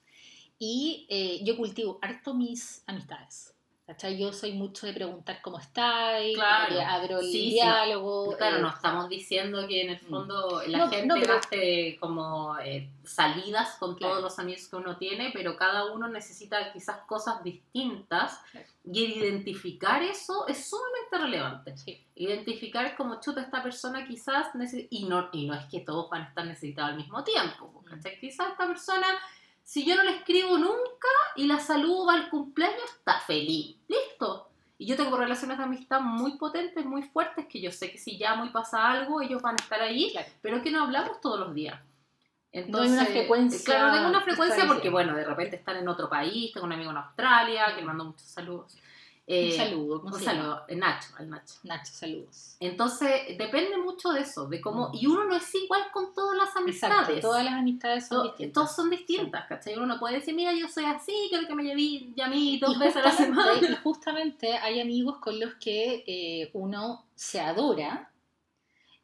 y 0.59 1.07
eh, 1.09 1.41
yo 1.45 1.57
cultivo 1.57 1.99
harto 2.03 2.35
mis 2.35 2.83
amistades. 2.87 3.54
¿Cachai? 3.87 4.17
Yo 4.19 4.33
soy 4.33 4.53
mucho 4.53 4.87
de 4.87 4.95
preguntar 4.95 5.43
cómo 5.43 5.59
estáis, 5.59 6.35
Claro. 6.35 6.81
abro 6.81 7.19
el 7.19 7.27
Sí, 7.27 7.33
sí. 7.33 7.51
diálogo. 7.51 8.35
Claro, 8.39 8.57
eh, 8.57 8.63
no 8.63 8.69
estamos 8.71 9.11
diciendo 9.11 9.67
que 9.69 9.83
en 9.83 9.91
el 9.91 10.01
Mm. 10.03 10.09
fondo 10.09 10.63
la 10.67 10.79
No, 10.79 10.89
gente 10.89 11.07
no, 11.07 11.15
pero- 11.21 11.35
hace 11.37 11.99
como 12.01 12.59
eh, 12.61 12.89
salidas 13.05 13.77
con 13.79 13.95
Claro. 13.95 14.15
todos 14.15 14.25
los 14.25 14.39
amigos 14.39 14.69
que 14.69 14.77
uno 14.77 14.97
tiene, 14.97 15.33
pero 15.35 15.55
cada 15.59 15.93
uno 15.93 16.09
necesita 16.09 16.73
quizás 16.73 17.01
cosas 17.07 17.45
distintas 17.45 18.41
Claro. 18.53 18.67
y 18.91 19.05
identificar 19.19 20.03
eso 20.03 20.47
es 20.49 20.67
sumamente 20.71 21.19
relevante. 21.19 21.77
sí. 21.77 22.01
Identificar 22.17 22.97
como 22.97 23.21
chuta 23.21 23.43
esta 23.43 23.63
persona 23.63 24.07
quizás, 24.07 24.49
y 24.89 25.05
no, 25.05 25.29
y 25.33 25.47
no 25.47 25.53
es 25.55 25.67
que 25.67 25.81
todos 25.81 26.09
van 26.09 26.23
a 26.23 26.29
estar 26.29 26.47
necesitados 26.47 26.93
al 26.93 26.97
mismo 26.97 27.23
tiempo, 27.23 27.83
Mm. 27.83 27.85
¿cachai? 27.85 28.19
Quizás 28.19 28.53
esta 28.53 28.67
persona, 28.67 29.07
si 29.65 29.85
yo 29.85 29.97
no 29.97 30.05
le 30.05 30.17
escribo 30.17 30.57
nunca 30.59 31.09
y 31.37 31.47
la 31.47 31.59
saludo 31.59 32.11
al 32.11 32.31
cumpleaños, 32.31 32.85
está 32.97 33.19
feliz, 33.21 33.77
listo. 33.89 34.49
Y 34.77 34.87
yo 34.87 34.97
tengo 34.97 35.17
relaciones 35.17 35.57
de 35.59 35.65
amistad 35.65 36.01
muy 36.01 36.37
potentes, 36.37 36.85
muy 36.85 37.03
fuertes, 37.03 37.47
que 37.47 37.61
yo 37.61 37.73
sé 37.73 37.91
que 37.91 37.99
si 37.99 38.19
llamo 38.19 38.45
y 38.45 38.51
pasa 38.51 38.91
algo, 38.91 39.23
ellos 39.23 39.41
van 39.41 39.57
a 39.59 39.63
estar 39.63 39.81
ahí, 39.81 40.11
Claro. 40.13 40.29
pero 40.43 40.63
que 40.63 40.71
no 40.71 40.83
hablamos 40.83 41.21
todos 41.21 41.41
los 41.41 41.55
días. 41.55 41.81
No 42.69 42.83
hay 42.83 42.89
una 42.91 43.07
frecuencia 43.07 43.65
Claro, 43.65 43.89
no 43.89 43.95
tengo 43.95 44.09
una 44.11 44.21
frecuencia 44.21 44.67
porque, 44.67 44.89
bueno, 44.89 45.17
de 45.17 45.25
repente 45.25 45.57
están 45.57 45.77
en 45.77 45.89
otro 45.89 46.09
país, 46.09 46.53
tengo 46.53 46.67
un 46.67 46.73
amigo 46.73 46.91
en 46.93 46.99
Australia, 46.99 47.67
que 47.75 47.81
le 47.81 47.87
mando 47.87 48.05
muchos 48.05 48.29
saludos. 48.29 48.77
Eh, 49.27 49.47
un 49.53 49.57
saludo. 49.57 50.01
¿cómo 50.03 50.15
Un 50.15 50.19
se 50.19 50.27
saludo, 50.27 50.65
Nacho, 50.77 51.09
al 51.17 51.31
Nacho. 51.31 51.55
Nacho, 51.63 51.93
saludos. 51.95 52.57
Entonces, 52.61 53.39
depende 53.39 53.79
mucho 53.79 54.11
de 54.11 54.21
eso, 54.21 54.47
de 54.49 54.61
cómo, 54.61 54.91
y 54.93 55.07
uno 55.07 55.25
no 55.25 55.35
es 55.35 55.55
igual 55.55 55.83
con 55.93 56.13
todas 56.13 56.37
las 56.37 56.55
amistades. 56.55 56.95
Exacto, 56.99 57.21
todas 57.21 57.43
las 57.45 57.55
amistades 57.55 58.07
son 58.07 58.25
distintas. 58.25 58.53
Todas 58.53 58.77
son 58.77 58.91
distintas, 58.91 59.47
¿cachai? 59.47 59.77
Uno 59.77 59.87
no 59.87 59.99
puede 59.99 60.17
decir, 60.17 60.35
mira, 60.35 60.53
yo 60.53 60.69
soy 60.69 60.85
así, 60.85 61.15
quiero 61.31 61.47
que 61.47 61.55
me 61.55 61.63
llevé 61.65 62.13
ya 62.15 62.27
a 62.27 62.29
mí 62.29 62.59
dos 62.59 62.77
Y 62.77 62.79
veces 62.79 62.97
a 62.97 63.03
la 63.03 63.13
semana. 63.13 63.53
y 63.63 63.75
justamente 63.77 64.59
hay 64.59 64.81
amigos 64.81 65.17
con 65.19 65.41
los 65.41 65.55
que 65.55 66.05
eh, 66.07 66.51
uno 66.53 67.07
se 67.15 67.41
adora, 67.41 68.11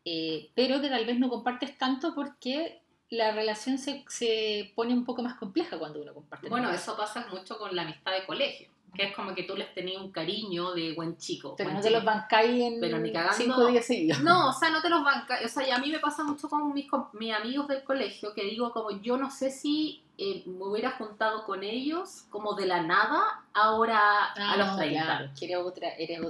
eh, 0.04 0.50
pero 0.54 0.80
que 0.80 0.88
tal 0.88 1.04
vez 1.06 1.18
no 1.18 1.28
compartes 1.28 1.76
tanto 1.78 2.14
porque 2.14 2.82
la 3.10 3.32
relación 3.32 3.76
se, 3.78 4.04
se 4.08 4.72
pone 4.76 4.92
un 4.94 5.04
poco 5.04 5.22
más 5.22 5.34
compleja 5.34 5.78
cuando 5.78 6.00
uno 6.00 6.14
comparte. 6.14 6.48
Bueno, 6.48 6.70
eso 6.70 6.96
pasa 6.96 7.26
mucho 7.32 7.58
con 7.58 7.74
la 7.74 7.82
amistad 7.82 8.12
de 8.12 8.24
colegio, 8.24 8.68
que 8.94 9.04
es 9.04 9.14
como 9.14 9.34
que 9.34 9.44
tú 9.44 9.56
les 9.56 9.72
tenías 9.74 10.02
un 10.02 10.10
cariño 10.12 10.72
de 10.72 10.94
buen 10.94 11.16
chico. 11.16 11.54
Pero 11.56 11.70
buen 11.70 11.76
no 11.76 11.82
te 11.82 11.90
los 11.90 12.04
bancáis 12.04 12.60
en 12.62 12.80
Pero 12.80 12.98
ni 12.98 13.12
cagando. 13.12 13.36
cinco 13.36 13.66
días 13.66 13.84
seguidos. 13.86 14.20
No, 14.20 14.48
o 14.50 14.52
sea, 14.52 14.70
no 14.70 14.80
te 14.82 14.88
los 14.88 15.04
banca. 15.04 15.38
O 15.44 15.48
sea, 15.48 15.66
y 15.66 15.70
a 15.70 15.78
mí 15.78 15.90
me 15.90 15.98
pasa 15.98 16.24
mucho 16.24 16.48
con 16.48 16.72
mis, 16.72 16.88
com- 16.90 17.08
mis 17.12 17.32
amigos 17.34 17.68
del 17.68 17.82
colegio 17.84 18.34
que 18.34 18.44
digo 18.44 18.72
como 18.72 18.90
yo 19.00 19.16
no 19.16 19.30
sé 19.30 19.50
si 19.50 20.02
eh, 20.18 20.42
me 20.46 20.64
hubiera 20.66 20.90
juntado 20.92 21.44
con 21.46 21.62
ellos 21.62 22.24
como 22.28 22.52
de 22.54 22.66
la 22.66 22.82
nada 22.82 23.22
ahora 23.54 23.98
Ah, 24.36 24.52
a 24.52 24.56
los 24.56 24.66
no, 24.68 24.76
30. 24.76 25.02
Claro, 25.04 25.30
que 25.38 25.44
eres 25.46 25.56
otra, 25.58 25.88
eres 25.96 26.20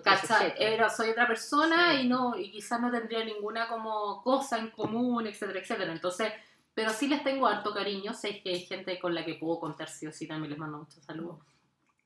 soy 0.96 1.11
otra 1.11 1.27
persona 1.27 1.92
Sí. 1.92 2.03
y 2.03 2.09
no 2.09 2.37
y 2.38 2.51
quizás 2.53 2.81
no 2.81 2.90
tendría 2.90 3.25
ninguna 3.25 3.68
como 3.68 4.23
cosa 4.23 4.59
en 4.59 4.70
común, 4.70 5.27
etcétera, 5.27 5.61
etcétera. 5.61 5.92
Entonces, 5.92 6.33
pero 6.73 6.90
sí 6.90 7.09
les 7.09 7.25
tengo 7.25 7.46
harto 7.49 7.75
cariño, 7.75 8.14
sé 8.14 8.40
que 8.42 8.51
hay 8.51 8.61
gente 8.61 8.99
con 9.01 9.12
la 9.14 9.25
que 9.25 9.35
puedo 9.35 9.59
contar 9.59 9.88
sí 9.88 10.07
o 10.07 10.12
sí, 10.12 10.27
también 10.29 10.51
les 10.51 10.59
mando 10.59 10.79
muchos 10.79 11.03
saludos. 11.05 11.38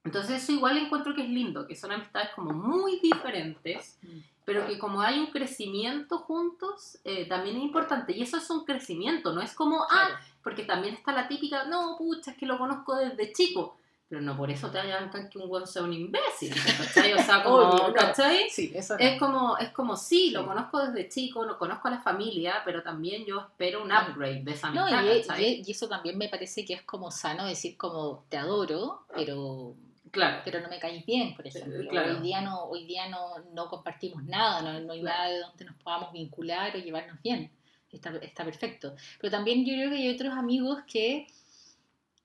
Entonces 0.05 0.43
eso 0.43 0.53
igual 0.53 0.77
encuentro 0.77 1.15
que 1.15 1.23
es 1.23 1.29
lindo, 1.31 1.67
que 1.67 1.75
son 1.75 1.91
amistades 1.93 2.29
como 2.37 2.53
muy 2.53 3.01
diferentes, 3.01 3.99
pero 4.45 4.67
que 4.67 4.79
como 4.79 5.01
hay 5.01 5.19
un 5.19 5.27
crecimiento 5.29 6.19
juntos, 6.19 6.99
eh, 7.05 7.27
también 7.27 7.57
es 7.57 7.63
importante. 7.63 8.13
Y 8.15 8.23
eso 8.23 8.37
es 8.37 8.49
un 8.51 8.65
crecimiento, 8.65 9.33
no 9.33 9.41
es 9.41 9.55
como, 9.55 9.83
ah, 9.91 10.11
porque 10.43 10.65
también 10.65 10.95
está 10.95 11.13
la 11.13 11.27
típica, 11.27 11.65
no, 11.65 11.97
pucha, 11.97 12.33
es 12.33 12.37
que 12.37 12.45
lo 12.47 12.59
conozco 12.59 12.95
desde 12.97 13.33
chico. 13.33 13.77
Pero 14.07 14.21
no 14.21 14.37
por 14.37 14.51
eso 14.51 14.71
te 14.71 14.79
hagan 14.79 15.11
que 15.31 15.39
un 15.39 15.51
weón 15.51 15.67
sea 15.67 15.83
un 15.83 15.93
imbécil, 15.95 16.55
¿cachai? 16.77 17.15
O 17.15 17.19
sea, 17.19 17.43
como, 17.43 17.57
Obvio, 17.57 17.89
no. 17.89 17.95
¿cachai? 17.95 18.51
Sí, 18.51 18.71
eso 18.75 18.95
no. 18.99 19.01
Es 19.03 19.19
como, 19.19 19.57
es 19.57 19.71
como, 19.71 19.97
sí, 19.97 20.31
lo 20.31 20.45
conozco 20.47 20.87
desde 20.87 21.09
chico, 21.09 21.47
no 21.47 21.57
conozco 21.59 21.89
a 21.89 21.93
la 21.93 22.01
familia, 22.03 22.57
pero 22.67 22.83
también 22.83 23.25
yo 23.25 23.41
espero 23.41 23.83
un 23.83 23.91
upgrade 23.91 24.43
de 24.45 24.53
esa 24.53 24.69
No, 24.71 24.85
amistad, 24.85 25.15
y, 25.15 25.27
¿cachai? 25.27 25.45
y- 25.45 25.63
y 25.67 25.71
eso 25.71 25.89
también 25.89 26.19
me 26.19 26.29
parece 26.29 26.67
que 26.67 26.75
es 26.75 26.83
como 26.83 27.11
sano 27.11 27.47
decir 27.47 27.79
como 27.79 28.25
te 28.29 28.37
adoro, 28.37 29.05
pero, 29.17 29.75
Claro, 30.15 30.41
pero 30.45 30.61
no 30.61 30.69
me 30.71 30.79
caís 30.79 31.05
bien, 31.05 31.35
por 31.35 31.47
ejemplo. 31.47 31.87
claro. 31.91 32.17
Hoy 32.17 32.23
día 32.23 32.41
no, 32.41 32.65
hoy 32.65 32.87
día 32.87 33.09
no, 33.09 33.39
no 33.53 33.69
compartimos 33.69 34.25
nada, 34.25 34.63
no, 34.63 34.81
no 34.81 34.93
hay 34.95 35.01
Claro. 35.03 35.19
nada 35.19 35.29
de 35.31 35.41
donde 35.41 35.65
nos 35.67 35.77
podamos 35.83 36.13
vincular 36.13 36.75
o 36.75 36.79
llevarnos 36.79 37.21
bien. 37.23 37.51
Está, 37.91 38.11
está 38.23 38.45
perfecto. 38.45 38.95
Pero 39.21 39.31
también 39.31 39.65
yo 39.67 39.75
creo 39.75 39.91
que 39.91 39.97
hay 39.97 40.09
otros 40.15 40.33
amigos 40.33 40.79
que 40.91 41.27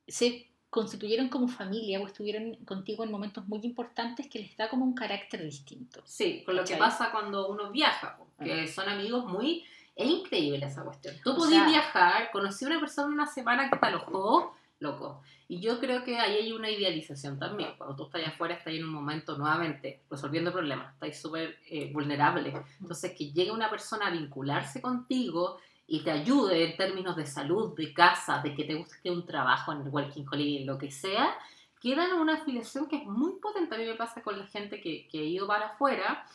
se 0.08 0.47
constituyeron 0.69 1.30
como 1.30 1.47
familia 1.47 1.99
o 1.99 2.06
estuvieron 2.08 2.56
contigo 2.65 3.04
en 3.04 3.12
momentos 3.12 3.47
muy 3.47 3.60
importantes 3.63 4.28
que 4.30 4.39
les 4.39 4.56
da 4.56 4.69
como 4.69 4.86
un 4.86 4.93
carácter 4.93 5.43
distinto. 5.43 6.02
sí, 6.06 6.43
con 6.45 6.56
lo 6.56 6.63
que 6.63 6.75
pasa 6.78 7.12
cuando 7.12 7.49
uno 7.49 7.71
viaja, 7.71 8.17
po, 8.17 8.28
que 8.43 8.67
son 8.67 8.88
amigos 8.88 9.25
muy... 9.25 9.63
Es 9.95 10.08
increíble 10.10 10.65
esa 10.65 10.84
cuestión. 10.84 11.15
Tú 11.23 11.32
O 11.32 11.36
podías 11.36 11.63
sea- 11.63 11.67
viajar, 11.69 12.32
conocí 12.32 12.63
a 12.63 12.69
una 12.69 12.80
persona 12.80 13.08
una 13.13 13.25
semana 13.28 13.69
que 13.69 13.75
te 13.78 13.86
alojó, 13.86 14.56
loco. 14.80 15.22
Y 15.48 15.60
yo 15.60 15.80
creo 15.80 16.04
que 16.04 16.18
ahí 16.18 16.36
hay 16.36 16.52
una 16.52 16.70
idealización 16.70 17.38
también. 17.39 17.72
Cuando 17.78 17.96
tú 17.96 18.04
estás 18.06 18.22
allá 18.22 18.30
afuera, 18.30 18.56
estás 18.56 18.74
en 18.74 18.84
un 18.84 18.94
momento 18.94 19.38
nuevamente 19.38 20.02
resolviendo 20.10 20.52
problemas, 20.52 20.94
estás 20.94 21.22
súper 21.22 21.58
eh, 21.70 21.92
vulnerable. 21.92 22.54
Entonces, 22.80 23.13
que 23.18 23.32
llegue 23.32 23.52
una 23.52 23.70
persona 23.70 24.08
a 24.08 24.12
vincularse 24.12 24.82
contigo 24.82 25.58
y 25.88 26.04
te 26.04 26.12
ayude 26.12 26.70
en 26.70 26.78
términos 26.78 27.15
de 27.15 27.26
salud, 27.26 27.76
de 27.76 27.94
casa, 27.94 28.42
de 28.44 28.54
que 28.54 28.63
te 28.63 28.76
guste 28.76 29.10
un 29.10 29.26
trabajo 29.26 29.74
en 29.74 29.82
el 29.82 29.89
Working 29.89 30.26
Holiday, 30.32 30.63
lo 30.63 30.78
que 30.78 30.92
sea, 30.92 31.36
queda 31.82 32.06
en 32.06 32.13
una 32.13 32.36
afiliación 32.36 32.88
que 32.88 32.98
es 32.98 33.06
muy 33.06 33.39
potente. 33.42 33.74
A 33.74 33.78
mí 33.78 33.86
me 33.86 33.96
pasa 33.96 34.22
con 34.22 34.38
la 34.38 34.46
gente 34.46 34.80
que, 34.82 35.08
que 35.08 35.20
he 35.20 35.26
ido 35.26 35.48
para 35.48 35.70
afuera, 35.70 36.26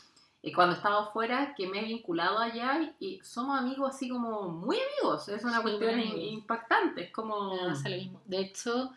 eh, 0.47 0.53
cuando 0.53 0.75
he 0.75 0.77
estado 0.77 0.99
afuera, 1.01 1.55
que 1.57 1.67
me 1.67 1.81
he 1.81 1.85
vinculado 1.85 2.39
allá 2.39 2.95
y, 3.01 3.07
y 3.07 3.21
somos 3.23 3.59
amigos 3.59 3.95
así 3.95 4.09
como 4.09 4.49
muy 4.49 4.77
amigos. 4.77 5.29
Es 5.29 5.43
una 5.45 5.57
Sí, 5.57 5.63
cuestión 5.63 6.01
impactante. 6.01 7.05
Es 7.05 7.11
como... 7.13 7.55
Me 7.55 7.69
pasa 7.71 7.89
lo 7.89 7.97
mismo. 7.97 8.21
De 8.27 8.39
hecho, 8.41 8.93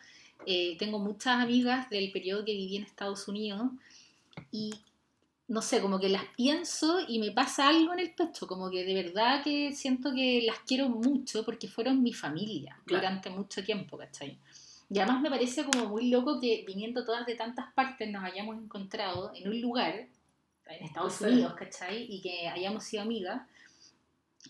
eh, 0.46 0.76
tengo 0.78 1.00
muchas 1.00 1.42
amigas 1.42 1.90
del 1.90 2.12
periodo 2.12 2.44
que 2.46 2.52
viví 2.54 2.76
en 2.78 2.84
Estados 2.84 3.28
Unidos 3.28 3.64
y 4.52 4.72
no 5.48 5.62
sé, 5.62 5.82
como 5.82 5.98
que 5.98 6.10
las 6.10 6.26
pienso 6.36 7.00
y 7.08 7.20
me 7.20 7.32
pasa 7.32 7.70
algo 7.70 7.94
en 7.94 8.00
el 8.00 8.14
pecho, 8.14 8.48
como 8.48 8.70
que 8.70 8.84
de 8.84 8.94
verdad 8.94 9.42
que 9.46 9.72
siento 9.74 10.14
que 10.14 10.42
las 10.46 10.60
quiero 10.68 10.90
mucho 10.90 11.46
porque 11.46 11.70
fueron 11.70 12.04
mi 12.04 12.12
familia 12.14 12.78
Claro. 12.86 13.04
durante 13.04 13.30
mucho 13.30 13.64
tiempo, 13.64 13.98
¿cachai? 13.98 14.38
Y 14.90 15.00
además 15.00 15.22
me 15.22 15.30
parece 15.30 15.64
como 15.66 15.88
muy 15.88 16.10
loco 16.10 16.40
que 16.42 16.66
viniendo 16.68 17.06
todas 17.06 17.26
de 17.26 17.36
tantas 17.36 17.72
partes 17.74 18.10
nos 18.12 18.24
hayamos 18.26 18.58
encontrado 18.58 19.32
en 19.36 19.48
un 19.48 19.62
lugar, 19.62 20.08
en 20.70 20.86
Estados. 20.86 21.22
Unidos, 21.22 21.54
¿cachai? 21.54 22.06
Y 22.10 22.22
que 22.22 22.48
hayamos 22.48 22.84
sido 22.84 23.04
amigas. 23.04 23.42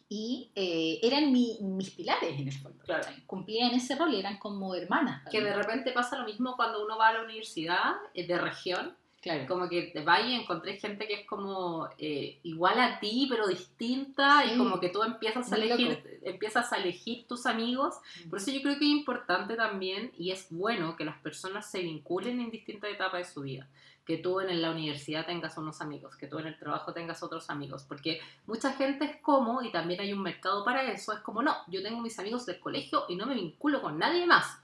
Y 0.09 0.51
eh, 0.55 0.99
eran 1.03 1.31
mi- 1.33 1.57
mis 1.61 1.89
pilares 1.91 2.39
en 2.39 2.47
el 2.47 2.53
fondo. 2.53 2.83
Claro. 2.83 3.07
Cumplían 3.25 3.71
ese 3.73 3.95
rol, 3.95 4.13
eran 4.15 4.37
como 4.37 4.73
hermanas. 4.75 5.23
Que 5.29 5.41
de 5.41 5.53
repente 5.53 5.91
pasa 5.91 6.17
lo 6.17 6.25
mismo 6.25 6.55
cuando 6.55 6.83
uno 6.85 6.97
va 6.97 7.09
a 7.09 7.13
la 7.13 7.23
universidad 7.23 7.95
eh, 8.13 8.25
de 8.25 8.37
región, 8.37 8.95
Claro. 9.21 9.45
como 9.47 9.67
que 9.67 9.83
te 9.93 10.01
vas 10.03 10.25
y 10.25 10.33
encontré 10.35 10.77
gente 10.77 11.05
que 11.07 11.21
es 11.21 11.25
como 11.27 11.89
eh, 11.97 12.39
igual 12.43 12.79
a 12.79 12.99
ti, 12.99 13.27
pero 13.29 13.47
distinta, 13.47 14.43
Sí. 14.45 14.51
y 14.53 14.57
como 14.57 14.79
que 14.79 14.89
tú 14.89 15.03
empiezas 15.03 15.51
a 15.51 15.57
Muy 15.57 15.65
elegir, 15.65 15.89
loco. 15.89 16.07
empiezas 16.23 16.71
a 16.71 16.77
elegir 16.77 17.27
tus 17.27 17.45
amigos. 17.45 17.95
Por 18.29 18.39
eso 18.39 18.51
yo 18.51 18.61
creo 18.61 18.77
que 18.79 18.85
es 18.85 18.91
importante 18.91 19.55
también, 19.55 20.11
y 20.17 20.31
es 20.31 20.47
bueno 20.49 20.95
que 20.95 21.03
las 21.03 21.17
personas 21.17 21.69
se 21.69 21.81
vinculen 21.81 22.39
en 22.39 22.51
distintas 22.51 22.91
etapas 22.91 23.27
de 23.27 23.33
su 23.33 23.41
vida. 23.41 23.67
Que 24.05 24.17
tú 24.17 24.39
en 24.39 24.61
la 24.61 24.71
universidad 24.71 25.25
tengas 25.25 25.57
unos 25.57 25.81
amigos, 25.81 26.15
que 26.15 26.27
tú 26.27 26.39
en 26.39 26.47
el 26.47 26.57
trabajo 26.57 26.93
tengas 26.93 27.21
otros 27.23 27.49
amigos, 27.49 27.83
porque 27.85 28.21
mucha 28.45 28.71
gente 28.73 29.03
es 29.03 29.15
como, 29.21 29.61
y 29.61 29.71
también 29.71 29.99
hay 29.99 30.13
un 30.13 30.21
mercado 30.21 30.63
para 30.63 30.89
eso, 30.89 31.11
es 31.11 31.19
como, 31.19 31.41
no, 31.41 31.53
yo 31.67 31.83
tengo 31.83 31.99
mis 31.99 32.17
amigos 32.19 32.45
del 32.45 32.59
colegio 32.61 33.03
y 33.09 33.17
no 33.17 33.25
me 33.25 33.35
vinculo 33.35 33.81
con 33.81 33.99
nadie 33.99 34.25
más. 34.25 34.61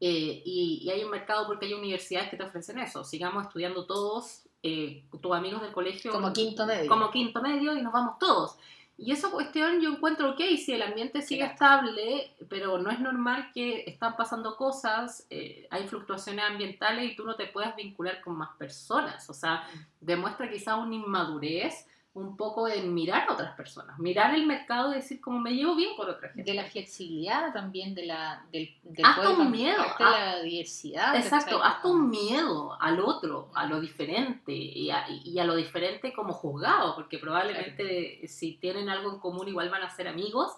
Eh, 0.00 0.42
y, 0.44 0.80
y 0.84 0.90
hay 0.90 1.04
un 1.04 1.10
mercado 1.10 1.46
porque 1.46 1.66
hay 1.66 1.74
universidades 1.74 2.28
que 2.30 2.36
te 2.36 2.42
ofrecen 2.44 2.78
eso. 2.78 3.02
Sigamos 3.04 3.46
estudiando 3.46 3.86
todos, 3.86 4.42
eh, 4.62 5.04
tus 5.20 5.34
amigos 5.34 5.62
del 5.62 5.72
colegio. 5.72 6.12
Como 6.12 6.32
quinto 6.32 6.66
medio. 6.66 6.88
Como 6.88 7.10
quinto 7.10 7.40
medio 7.42 7.76
y 7.76 7.82
nos 7.82 7.92
vamos 7.92 8.18
todos. 8.18 8.56
Y 8.98 9.12
esa 9.12 9.30
cuestión 9.30 9.80
yo 9.82 9.90
encuentro 9.90 10.30
ok, 10.30 10.40
si 10.56 10.72
el 10.72 10.80
ambiente 10.80 11.20
sigue 11.20 11.40
Claro. 11.40 11.52
estable, 11.88 12.34
pero 12.48 12.78
no 12.78 12.90
es 12.90 12.98
normal 12.98 13.50
que 13.52 13.84
están 13.86 14.16
pasando 14.16 14.56
cosas, 14.56 15.26
eh, 15.28 15.66
hay 15.70 15.86
fluctuaciones 15.86 16.44
ambientales 16.46 17.12
y 17.12 17.14
tú 17.14 17.24
no 17.24 17.34
te 17.36 17.46
puedas 17.46 17.76
vincular 17.76 18.22
con 18.22 18.36
más 18.36 18.56
personas. 18.56 19.28
O 19.28 19.34
sea, 19.34 19.68
demuestra 20.00 20.50
quizá 20.50 20.76
una 20.76 20.94
inmadurez 20.94 21.86
un 22.16 22.34
poco 22.34 22.66
en 22.66 22.94
mirar 22.94 23.28
a 23.28 23.32
otras 23.34 23.54
personas, 23.54 23.98
mirar 23.98 24.34
el 24.34 24.46
mercado 24.46 24.92
y 24.92 24.96
decir 24.96 25.20
como 25.20 25.38
me 25.38 25.52
llevo 25.52 25.76
bien 25.76 25.94
con 25.96 26.08
otra 26.08 26.30
gente. 26.30 26.50
de 26.50 26.56
la 26.56 26.64
flexibilidad 26.64 27.52
también, 27.52 27.94
de 27.94 28.06
la, 28.06 28.42
del, 28.50 28.74
del 28.82 29.04
Hasta 29.04 29.30
un 29.30 29.50
miedo, 29.50 29.82
ah, 29.98 30.34
la 30.36 30.42
diversidad. 30.42 31.14
Exacto, 31.14 31.62
hasta 31.62 31.86
un 31.88 32.08
miedo 32.08 32.74
al 32.80 33.00
otro, 33.00 33.50
a 33.54 33.66
lo 33.66 33.80
diferente 33.80 34.52
y 34.52 34.90
a, 34.90 35.06
y 35.10 35.38
a 35.38 35.44
lo 35.44 35.56
diferente 35.56 36.14
como 36.14 36.32
juzgado, 36.32 36.94
porque 36.94 37.18
probablemente 37.18 38.26
si 38.26 38.54
tienen 38.54 38.88
algo 38.88 39.12
en 39.12 39.18
común 39.18 39.48
igual 39.48 39.68
van 39.68 39.82
a 39.82 39.90
ser 39.90 40.08
amigos. 40.08 40.52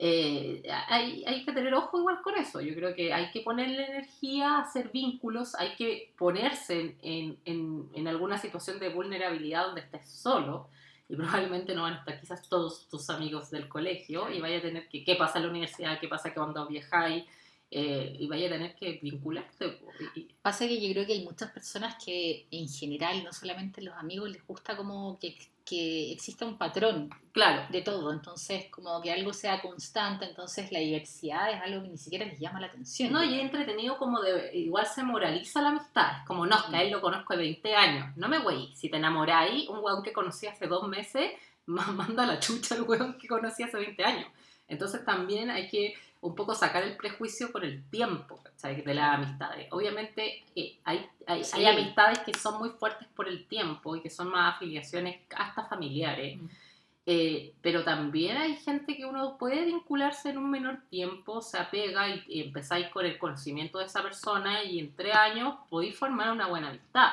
Eh, 0.00 0.62
hay, 0.88 1.24
hay 1.26 1.44
que 1.44 1.52
tener 1.52 1.74
ojo 1.74 1.98
igual 1.98 2.20
con 2.22 2.36
eso. 2.36 2.60
Yo 2.60 2.74
creo 2.74 2.94
que 2.94 3.12
hay 3.14 3.30
que 3.32 3.40
ponerle 3.40 3.84
energía 3.86 4.56
a 4.56 4.60
hacer 4.60 4.90
vínculos, 4.90 5.54
hay 5.56 5.74
que 5.74 6.12
ponerse 6.18 6.96
en, 7.02 7.38
en, 7.46 7.88
en 7.94 8.06
alguna 8.06 8.36
situación 8.36 8.78
de 8.78 8.90
vulnerabilidad 8.90 9.66
donde 9.66 9.80
estés 9.80 10.06
solo 10.06 10.68
y 11.08 11.16
probablemente 11.16 11.74
no 11.74 11.82
van 11.82 11.94
a 11.94 11.98
estar 11.98 12.20
quizás 12.20 12.48
todos 12.48 12.86
tus 12.88 13.08
amigos 13.08 13.50
del 13.50 13.68
colegio 13.68 14.30
y 14.30 14.40
vaya 14.40 14.58
a 14.58 14.62
tener 14.62 14.88
que, 14.88 15.04
¿qué 15.04 15.14
pasa 15.14 15.38
en 15.38 15.44
la 15.44 15.50
universidad? 15.50 15.98
¿Qué 15.98 16.08
pasa 16.08 16.34
cuando 16.34 16.66
viajáis? 16.66 17.24
Eh, 17.70 18.16
y 18.18 18.26
vaya 18.26 18.46
a 18.46 18.50
tener 18.50 18.74
que 18.74 18.98
vincularte. 19.02 19.78
Pasa 20.40 20.66
que 20.66 20.80
yo 20.80 20.90
creo 20.92 21.06
que 21.06 21.12
hay 21.14 21.24
muchas 21.24 21.50
personas 21.50 22.02
que 22.02 22.46
en 22.50 22.68
general, 22.68 23.22
no 23.24 23.32
solamente 23.32 23.82
los 23.82 23.94
amigos, 23.94 24.30
les 24.30 24.46
gusta 24.46 24.76
como 24.76 25.18
que, 25.18 25.36
que 25.68 26.12
exista 26.12 26.46
un 26.46 26.56
patrón 26.56 27.10
claro, 27.32 27.66
de 27.70 27.82
todo, 27.82 28.12
entonces 28.12 28.66
como 28.70 29.00
que 29.02 29.12
algo 29.12 29.32
sea 29.32 29.60
constante, 29.60 30.24
entonces 30.24 30.72
la 30.72 30.78
diversidad 30.78 31.50
es 31.52 31.60
algo 31.60 31.82
que 31.82 31.88
ni 31.90 31.98
siquiera 31.98 32.24
les 32.24 32.38
llama 32.38 32.60
la 32.60 32.68
atención. 32.68 33.12
no, 33.12 33.22
y 33.22 33.34
es 33.34 33.42
entretenido 33.42 33.98
como 33.98 34.20
de, 34.20 34.50
igual 34.56 34.86
se 34.86 35.02
moraliza 35.02 35.60
la 35.62 35.68
amistad, 35.70 36.20
es 36.20 36.26
como, 36.26 36.46
no, 36.46 36.56
es 36.56 36.62
que 36.64 36.76
a 36.76 36.82
él 36.82 36.90
lo 36.90 37.00
conozco 37.00 37.34
de 37.34 37.40
20 37.40 37.74
años, 37.74 38.16
no 38.16 38.28
me 38.28 38.38
güey, 38.38 38.74
si 38.74 38.88
te 38.88 38.96
enamoráis, 38.96 39.68
un 39.68 39.80
weón 39.80 40.02
que 40.02 40.12
conocí 40.12 40.46
hace 40.46 40.66
dos 40.66 40.88
meses, 40.88 41.32
ma- 41.66 41.86
manda 41.92 42.24
la 42.26 42.40
chucha 42.40 42.74
al 42.74 42.82
weón 42.82 43.18
que 43.18 43.28
conocí 43.28 43.62
hace 43.62 43.76
20 43.76 44.04
años. 44.04 44.26
Entonces 44.68 45.04
también 45.04 45.50
hay 45.50 45.68
que 45.68 45.94
un 46.20 46.34
poco 46.34 46.54
sacar 46.54 46.82
el 46.82 46.96
prejuicio 46.96 47.52
con 47.52 47.64
el 47.64 47.88
tiempo 47.90 48.40
de 48.62 48.94
las 48.94 49.14
amistades. 49.14 49.68
Obviamente 49.70 50.42
eh, 50.56 50.78
hay, 50.84 51.06
hay, 51.26 51.44
Sí. 51.44 51.58
hay 51.58 51.66
amistades 51.66 52.18
que 52.20 52.34
son 52.34 52.58
muy 52.58 52.70
fuertes 52.70 53.06
por 53.14 53.28
el 53.28 53.46
tiempo 53.46 53.94
y 53.94 54.02
que 54.02 54.10
son 54.10 54.28
más 54.28 54.56
afiliaciones 54.56 55.20
hasta 55.36 55.64
familiares. 55.66 56.38
Mm. 56.38 56.46
Eh, 57.10 57.54
pero 57.62 57.84
también 57.84 58.36
hay 58.36 58.56
gente 58.56 58.94
que 58.94 59.06
uno 59.06 59.38
puede 59.38 59.64
vincularse 59.64 60.28
en 60.28 60.36
un 60.38 60.50
menor 60.50 60.82
tiempo, 60.90 61.40
se 61.40 61.56
apega 61.56 62.08
y, 62.08 62.22
y 62.28 62.42
empezáis 62.42 62.88
con 62.88 63.06
el 63.06 63.16
conocimiento 63.16 63.78
de 63.78 63.86
esa 63.86 64.02
persona 64.02 64.62
y 64.62 64.78
en 64.80 64.94
tres 64.94 65.14
años 65.14 65.54
podéis 65.70 65.96
formar 65.96 66.32
una 66.32 66.48
buena 66.48 66.68
amistad. 66.68 67.08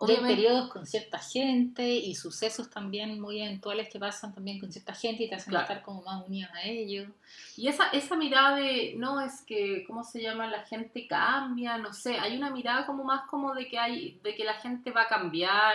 Y 0.00 0.04
hay 0.10 0.16
Obviamente, 0.16 0.34
periodos 0.42 0.70
con 0.72 0.86
cierta 0.86 1.18
gente 1.18 1.88
y 1.88 2.14
sucesos 2.16 2.68
también 2.68 3.20
muy 3.20 3.40
eventuales 3.40 3.88
que 3.88 4.00
pasan 4.00 4.34
también 4.34 4.58
con 4.58 4.72
cierta 4.72 4.92
gente 4.92 5.22
y 5.22 5.28
te 5.28 5.36
hacen 5.36 5.50
Claro. 5.50 5.62
estar 5.66 5.82
como 5.82 6.02
más 6.02 6.26
unidos 6.26 6.50
a 6.52 6.62
ellos. 6.64 7.08
y 7.56 7.68
esa, 7.68 7.88
esa 7.90 8.16
mirada 8.16 8.56
de, 8.56 8.94
no, 8.96 9.20
es 9.20 9.42
que, 9.42 9.84
¿cómo 9.86 10.02
se 10.02 10.20
llama? 10.20 10.48
La 10.48 10.64
gente 10.64 11.06
cambia, 11.06 11.78
no 11.78 11.92
sé, 11.92 12.18
hay 12.18 12.36
una 12.36 12.50
mirada 12.50 12.86
como 12.86 13.04
más 13.04 13.28
como 13.30 13.54
de 13.54 13.68
que 13.68 13.78
hay, 13.78 14.18
de 14.24 14.34
que 14.34 14.42
la 14.44 14.54
gente 14.54 14.90
va 14.90 15.02
a 15.02 15.08
cambiar. 15.08 15.74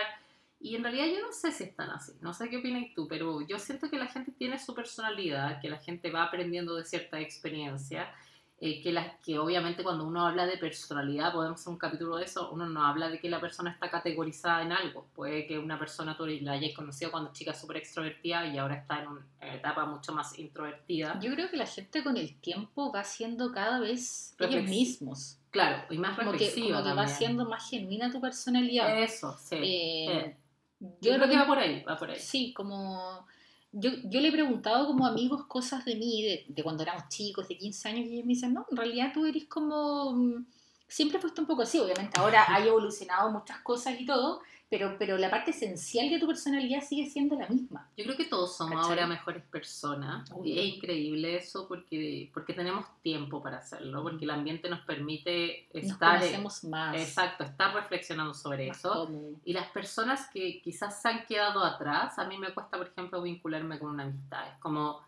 Y 0.62 0.76
en 0.76 0.82
realidad 0.82 1.06
yo 1.06 1.22
no 1.26 1.32
sé 1.32 1.50
si 1.52 1.64
están 1.64 1.88
así, 1.88 2.12
no 2.20 2.34
sé 2.34 2.50
qué 2.50 2.58
opinas 2.58 2.84
tú, 2.94 3.08
pero 3.08 3.40
yo 3.40 3.58
siento 3.58 3.88
que 3.88 3.96
la 3.98 4.06
gente 4.08 4.30
tiene 4.32 4.58
su 4.58 4.74
personalidad, 4.74 5.58
que 5.62 5.70
la 5.70 5.78
gente 5.78 6.10
va 6.10 6.24
aprendiendo 6.24 6.74
de 6.76 6.84
cierta 6.84 7.18
experiencia, 7.18 8.12
eh, 8.62 8.82
que, 8.82 8.92
la, 8.92 9.16
que 9.24 9.38
obviamente 9.38 9.82
cuando 9.82 10.04
uno 10.04 10.26
habla 10.26 10.46
de 10.46 10.58
personalidad, 10.58 11.32
podemos 11.32 11.58
hacer 11.60 11.72
un 11.72 11.78
capítulo 11.78 12.16
de 12.18 12.24
eso, 12.24 12.50
uno 12.52 12.66
no 12.68 12.84
habla 12.84 13.08
de 13.08 13.18
que 13.18 13.30
la 13.30 13.40
persona 13.40 13.70
está 13.70 13.90
categorizada 13.90 14.62
en 14.62 14.72
algo, 14.72 15.06
puede 15.14 15.46
que 15.46 15.58
una 15.58 15.78
persona 15.78 16.14
tú 16.16 16.26
la 16.26 16.52
hayas 16.52 16.74
conocido 16.74 17.10
cuando 17.10 17.32
chica 17.32 17.54
súper 17.54 17.78
extrovertida 17.78 18.46
y 18.46 18.58
ahora 18.58 18.74
está 18.76 19.00
en 19.02 19.08
una 19.08 19.26
etapa 19.40 19.86
mucho 19.86 20.12
más 20.12 20.38
introvertida. 20.38 21.18
Yo 21.20 21.32
creo 21.32 21.50
que 21.50 21.56
la 21.56 21.66
gente 21.66 22.04
con 22.04 22.16
el 22.18 22.38
tiempo 22.40 22.92
va 22.92 23.02
siendo 23.04 23.50
cada 23.50 23.80
vez 23.80 24.34
ellos 24.38 24.52
Reflex- 24.62 24.68
mismos. 24.68 25.36
Claro, 25.50 25.82
y 25.90 25.98
más 25.98 26.16
Como 26.18 26.32
que, 26.32 26.38
reflexiva 26.38 26.78
como 26.82 26.90
que 26.90 26.96
va 26.96 27.08
siendo 27.08 27.44
más 27.48 27.68
genuina 27.70 28.10
tu 28.12 28.20
personalidad. 28.20 29.02
Eso, 29.02 29.36
sí. 29.40 29.56
Eh, 29.60 30.36
Yo 30.78 30.88
yo 31.00 31.10
creo 31.14 31.20
que 31.22 31.26
creo 31.28 31.40
va 31.40 31.46
por 31.46 31.58
ahí, 31.58 31.82
va 31.82 31.96
por 31.96 32.10
ahí. 32.10 32.18
Sí, 32.20 32.52
como... 32.52 33.26
Yo, 33.72 33.90
yo 34.04 34.20
le 34.20 34.28
he 34.28 34.32
preguntado 34.32 34.86
como 34.86 35.06
amigos 35.06 35.46
cosas 35.46 35.84
de 35.84 35.94
mí, 35.94 36.22
de, 36.22 36.44
de 36.48 36.62
cuando 36.62 36.82
éramos 36.82 37.08
chicos, 37.08 37.46
de 37.48 37.56
15 37.56 37.88
años, 37.88 38.06
y 38.06 38.14
ellos 38.14 38.26
me 38.26 38.34
dicen, 38.34 38.52
no, 38.54 38.66
en 38.70 38.76
realidad 38.76 39.12
tú 39.14 39.26
eres 39.26 39.44
como... 39.46 40.12
mm, 40.12 40.46
Siempre 40.88 41.20
fuiste 41.20 41.40
un 41.40 41.46
poco 41.46 41.62
así, 41.62 41.78
obviamente 41.78 42.18
ahora 42.18 42.44
hay 42.48 42.66
evolucionado 42.66 43.30
muchas 43.30 43.60
cosas 43.60 43.94
y 44.00 44.04
todo, 44.04 44.42
pero, 44.70 44.94
pero 45.00 45.18
la 45.18 45.28
parte 45.28 45.50
esencial 45.50 46.08
de 46.08 46.20
tu 46.20 46.28
personalidad 46.28 46.80
sigue 46.80 47.10
siendo 47.10 47.34
la 47.34 47.48
misma. 47.48 47.90
Yo 47.96 48.04
creo 48.04 48.16
que 48.16 48.26
todos 48.26 48.56
somos 48.56 48.76
¿Cachai? 48.76 48.90
ahora 48.90 49.06
mejores 49.08 49.42
personas. 49.42 50.30
Obvio. 50.30 50.54
Y 50.54 50.58
es 50.60 50.76
increíble 50.76 51.36
eso 51.36 51.66
porque, 51.66 52.30
porque 52.32 52.54
tenemos 52.54 52.86
tiempo 53.02 53.42
para 53.42 53.58
hacerlo, 53.58 54.00
porque 54.04 54.24
el 54.24 54.30
ambiente 54.30 54.70
nos 54.70 54.80
permite 54.82 55.66
Nos 55.74 55.84
estar... 55.84 56.20
conocemos 56.20 56.62
más. 56.64 56.96
Exacto, 56.96 57.42
estar 57.42 57.74
reflexionando 57.74 58.32
sobre 58.32 58.68
más 58.68 58.78
eso. 58.78 59.10
Y 59.44 59.52
las 59.52 59.66
personas 59.70 60.28
que 60.32 60.62
quizás 60.62 61.02
se 61.02 61.08
han 61.08 61.26
quedado 61.26 61.64
atrás, 61.64 62.16
a 62.20 62.28
mí 62.28 62.38
me 62.38 62.54
cuesta, 62.54 62.76
por 62.78 62.86
ejemplo, 62.86 63.20
vincularme 63.22 63.76
con 63.76 63.90
una 63.90 64.04
amistad. 64.04 64.46
Es 64.52 64.58
como, 64.60 65.00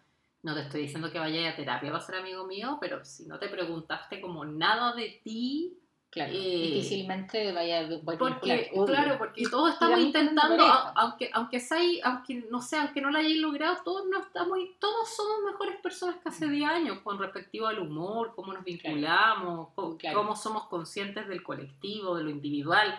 no 0.42 0.54
te 0.54 0.62
estoy 0.62 0.82
diciendo 0.82 1.12
que 1.12 1.20
vayas 1.20 1.52
a 1.52 1.56
terapia 1.56 1.92
para 1.92 2.02
ser 2.02 2.16
amigo 2.16 2.48
mío, 2.48 2.78
pero 2.80 3.04
si 3.04 3.26
no 3.26 3.38
te 3.38 3.48
preguntaste 3.48 4.20
como 4.20 4.44
nada 4.44 4.92
de 4.96 5.20
ti, 5.22 5.78
Claro, 6.12 6.30
Eh, 6.34 6.72
difícilmente 6.74 7.52
vaya 7.52 7.80
a 7.80 7.88
porque, 8.04 8.70
obvio. 8.74 8.84
claro, 8.84 9.16
porque 9.16 9.44
todos 9.48 9.72
estamos 9.72 9.98
intentando, 9.98 10.62
a- 10.66 10.92
aunque, 10.94 11.30
aunque 11.32 11.58
sea, 11.58 11.78
aunque 12.04 12.44
no 12.50 12.60
sé, 12.60 12.76
aunque 12.76 13.00
no 13.00 13.10
lo 13.10 13.16
hayáis 13.18 13.38
logrado, 13.38 13.78
todos 13.82 14.04
no 14.10 14.20
estamos, 14.20 14.58
todos 14.78 15.08
somos 15.08 15.38
mejores 15.50 15.80
personas 15.80 16.16
que 16.22 16.28
hace 16.28 16.46
10 16.48 16.68
años, 16.68 16.98
con 16.98 17.18
respectivo 17.18 17.66
al 17.66 17.78
humor, 17.78 18.34
cómo 18.36 18.52
nos 18.52 18.62
vinculamos, 18.62 19.68
Claro. 19.98 20.18
cómo 20.18 20.36
somos 20.36 20.64
conscientes 20.66 21.26
del 21.28 21.42
colectivo, 21.42 22.14
de 22.18 22.24
lo 22.24 22.28
individual. 22.30 22.94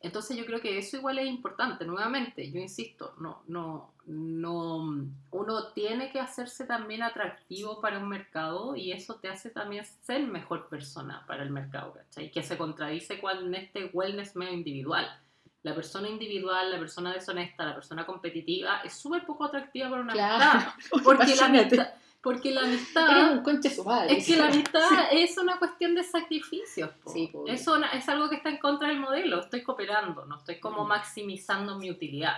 Entonces 0.00 0.36
yo 0.36 0.46
creo 0.46 0.60
que 0.60 0.78
eso 0.78 0.96
igual 0.96 1.18
es 1.18 1.26
importante, 1.26 1.84
nuevamente, 1.84 2.50
yo 2.52 2.60
insisto, 2.60 3.14
no, 3.18 3.42
no, 3.48 3.90
no, 4.06 4.76
uno 5.32 5.66
tiene 5.74 6.12
que 6.12 6.20
hacerse 6.20 6.66
también 6.66 7.02
atractivo 7.02 7.80
para 7.80 7.98
un 7.98 8.08
mercado 8.08 8.76
y 8.76 8.92
eso 8.92 9.16
te 9.16 9.28
hace 9.28 9.50
también 9.50 9.84
ser 10.02 10.22
mejor 10.28 10.68
persona 10.68 11.24
para 11.26 11.42
el 11.42 11.50
mercado, 11.50 11.94
¿cachai? 11.94 12.30
Que 12.30 12.44
se 12.44 12.56
contradice 12.56 13.20
con 13.20 13.52
este 13.56 13.86
wellness 13.92 14.36
medio 14.36 14.52
individual. 14.52 15.06
La 15.64 15.74
persona 15.74 16.08
individual, 16.08 16.70
la 16.70 16.78
persona 16.78 17.12
deshonesta, 17.12 17.64
la 17.64 17.74
persona 17.74 18.06
competitiva 18.06 18.80
es 18.84 18.92
súper 18.94 19.26
poco 19.26 19.46
atractiva 19.46 19.90
para 19.90 20.02
una 20.02 20.12
Claro. 20.12 20.60
amistad. 20.60 20.72
Porque 21.04 21.34
la 21.34 21.46
amistad, 21.46 21.88
porque 22.30 22.50
la 22.52 22.60
amistad 22.68 23.32
un 23.32 23.42
conche 23.42 23.70
su 23.70 23.84
madre. 23.84 24.16
es 24.18 24.26
que 24.26 24.36
la 24.36 24.46
amistad 24.52 24.82
es 25.12 25.38
una 25.38 25.58
cuestión 25.58 25.94
de 25.94 26.02
sacrificios. 26.04 26.90
Sí, 27.06 27.28
po. 27.32 27.46
Eso 27.46 27.78
na- 27.78 27.88
es 27.92 28.08
algo 28.08 28.28
que 28.28 28.36
está 28.36 28.50
en 28.50 28.58
contra 28.58 28.88
del 28.88 29.00
modelo. 29.00 29.40
Estoy 29.40 29.62
cooperando, 29.62 30.24
no 30.26 30.36
estoy 30.36 30.60
como 30.60 30.84
Mm. 30.84 30.88
maximizando 30.88 31.78
mi 31.78 31.90
utilidad. 31.90 32.36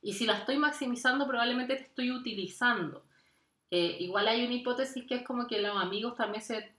Y 0.00 0.12
si 0.14 0.24
la 0.26 0.34
estoy 0.38 0.56
maximizando, 0.56 1.26
probablemente 1.26 1.76
te 1.76 1.82
estoy 1.82 2.10
utilizando. 2.12 3.04
Eh, 3.70 3.96
igual 4.00 4.28
hay 4.28 4.44
una 4.44 4.54
hipótesis 4.54 5.04
que 5.06 5.16
es 5.16 5.22
como 5.26 5.46
que 5.46 5.60
los 5.60 5.76
amigos 5.76 6.14
también 6.16 6.42
se 6.42 6.74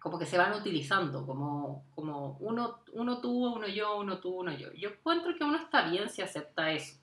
como 0.00 0.18
que 0.18 0.26
se 0.26 0.36
van 0.36 0.52
utilizando, 0.52 1.24
como, 1.26 1.86
como 1.94 2.36
uno, 2.40 2.80
uno 2.92 3.20
tú, 3.22 3.46
uno 3.56 3.66
yo, 3.66 3.96
uno 3.98 4.18
tú, 4.18 4.34
uno 4.40 4.52
yo. 4.52 4.70
Yo 4.74 4.90
encuentro 4.90 5.34
que 5.34 5.42
uno 5.44 5.56
está 5.56 5.88
bien 5.88 6.10
si 6.10 6.20
acepta 6.20 6.70
eso. 6.72 6.98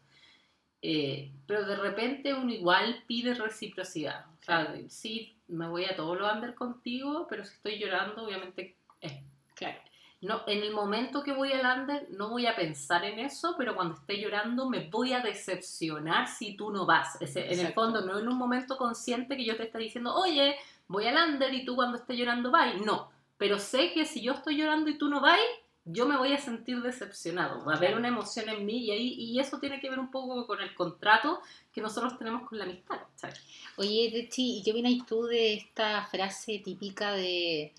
Eh, 0.81 1.31
pero 1.45 1.65
de 1.65 1.75
repente 1.75 2.33
uno 2.33 2.51
igual 2.51 3.03
pide 3.07 3.33
reciprocidad. 3.35 4.25
O 4.41 4.43
sea, 4.43 4.65
de- 4.65 4.89
sí, 4.89 5.35
me 5.47 5.67
voy 5.67 5.85
a 5.85 5.95
todo 5.95 6.15
lo 6.15 6.31
under 6.31 6.55
contigo, 6.55 7.27
pero 7.29 7.45
si 7.45 7.53
estoy 7.53 7.77
llorando, 7.77 8.23
obviamente 8.23 8.77
eh, 9.01 9.23
Claro. 9.55 9.77
no, 10.21 10.41
en 10.47 10.63
el 10.63 10.71
momento 10.73 11.21
que 11.23 11.33
voy 11.33 11.51
al 11.53 11.81
under 11.81 12.07
no 12.11 12.29
voy 12.29 12.47
a 12.47 12.55
pensar 12.55 13.03
en 13.05 13.19
eso, 13.19 13.53
pero 13.57 13.75
cuando 13.75 13.93
esté 13.95 14.19
llorando 14.19 14.67
me 14.69 14.87
voy 14.89 15.13
a 15.13 15.19
decepcionar 15.21 16.27
si 16.27 16.55
tú 16.55 16.71
no 16.71 16.85
vas. 16.87 17.21
Ese- 17.21 17.53
en 17.53 17.59
el 17.59 17.73
fondo, 17.73 18.01
no 18.01 18.17
en 18.17 18.27
un 18.27 18.37
momento 18.37 18.77
consciente 18.77 19.37
que 19.37 19.45
yo 19.45 19.55
te 19.57 19.63
esté 19.63 19.77
diciendo, 19.77 20.15
oye, 20.15 20.55
voy 20.87 21.05
al 21.05 21.31
under 21.33 21.53
y 21.53 21.63
tú 21.63 21.75
cuando 21.75 21.97
esté 21.97 22.15
llorando 22.17 22.49
vas. 22.49 22.75
No, 22.81 23.11
pero 23.37 23.59
sé 23.59 23.93
que 23.93 24.05
si 24.05 24.21
yo 24.21 24.33
estoy 24.33 24.57
llorando 24.57 24.89
y 24.89 24.97
tú 24.97 25.09
no 25.09 25.21
vas, 25.21 25.39
yo 25.85 26.05
me 26.07 26.17
voy 26.17 26.33
a 26.33 26.39
sentir 26.39 26.81
decepcionado. 26.81 27.65
Va 27.65 27.73
a 27.73 27.77
haber 27.77 27.95
una 27.95 28.07
emoción 28.07 28.49
en 28.49 28.65
mí 28.65 28.85
y, 28.85 28.91
ahí, 28.91 29.13
y 29.13 29.39
eso 29.39 29.59
tiene 29.59 29.79
que 29.79 29.89
ver 29.89 29.99
un 29.99 30.11
poco 30.11 30.45
con 30.45 30.61
el 30.61 30.73
contrato 30.75 31.41
que 31.73 31.81
nosotros 31.81 32.17
tenemos 32.17 32.47
con 32.47 32.57
la 32.57 32.65
amistad. 32.65 32.99
¿cachai? 33.15 33.33
Oye, 33.77 34.11
Dechi, 34.13 34.59
¿y 34.59 34.63
qué 34.63 34.71
opinas 34.71 35.05
tú 35.07 35.23
de 35.23 35.55
esta 35.55 36.05
frase 36.05 36.61
típica 36.63 37.13
de 37.13 37.73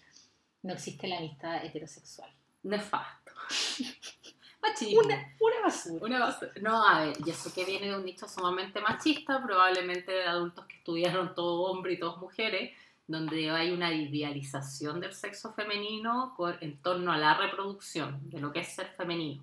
no 0.62 0.72
existe 0.72 1.06
la 1.06 1.18
amistad 1.18 1.64
heterosexual? 1.64 2.30
Nefasto. 2.64 3.32
Machismo. 4.62 5.00
una 5.00 5.60
basura. 5.64 6.06
Una 6.06 6.18
basura. 6.20 6.52
No, 6.60 6.86
a 6.86 7.04
ver, 7.04 7.16
yo 7.24 7.34
sé 7.34 7.52
que 7.52 7.64
viene 7.64 7.88
de 7.88 7.96
un 7.96 8.04
nicho 8.04 8.28
sumamente 8.28 8.80
machista, 8.80 9.42
probablemente 9.42 10.12
de 10.12 10.24
adultos 10.24 10.66
que 10.66 10.76
estudiaron 10.76 11.34
todo 11.34 11.62
hombre 11.62 11.94
y 11.94 11.98
todas 11.98 12.18
mujeres, 12.18 12.70
donde 13.06 13.50
hay 13.50 13.70
una 13.72 13.92
idealización 13.92 15.00
del 15.00 15.12
sexo 15.12 15.52
femenino 15.54 16.34
en 16.60 16.80
torno 16.80 17.12
a 17.12 17.18
la 17.18 17.34
reproducción, 17.36 18.20
de 18.30 18.40
lo 18.40 18.52
que 18.52 18.60
es 18.60 18.68
ser 18.74 18.88
femenino. 18.96 19.42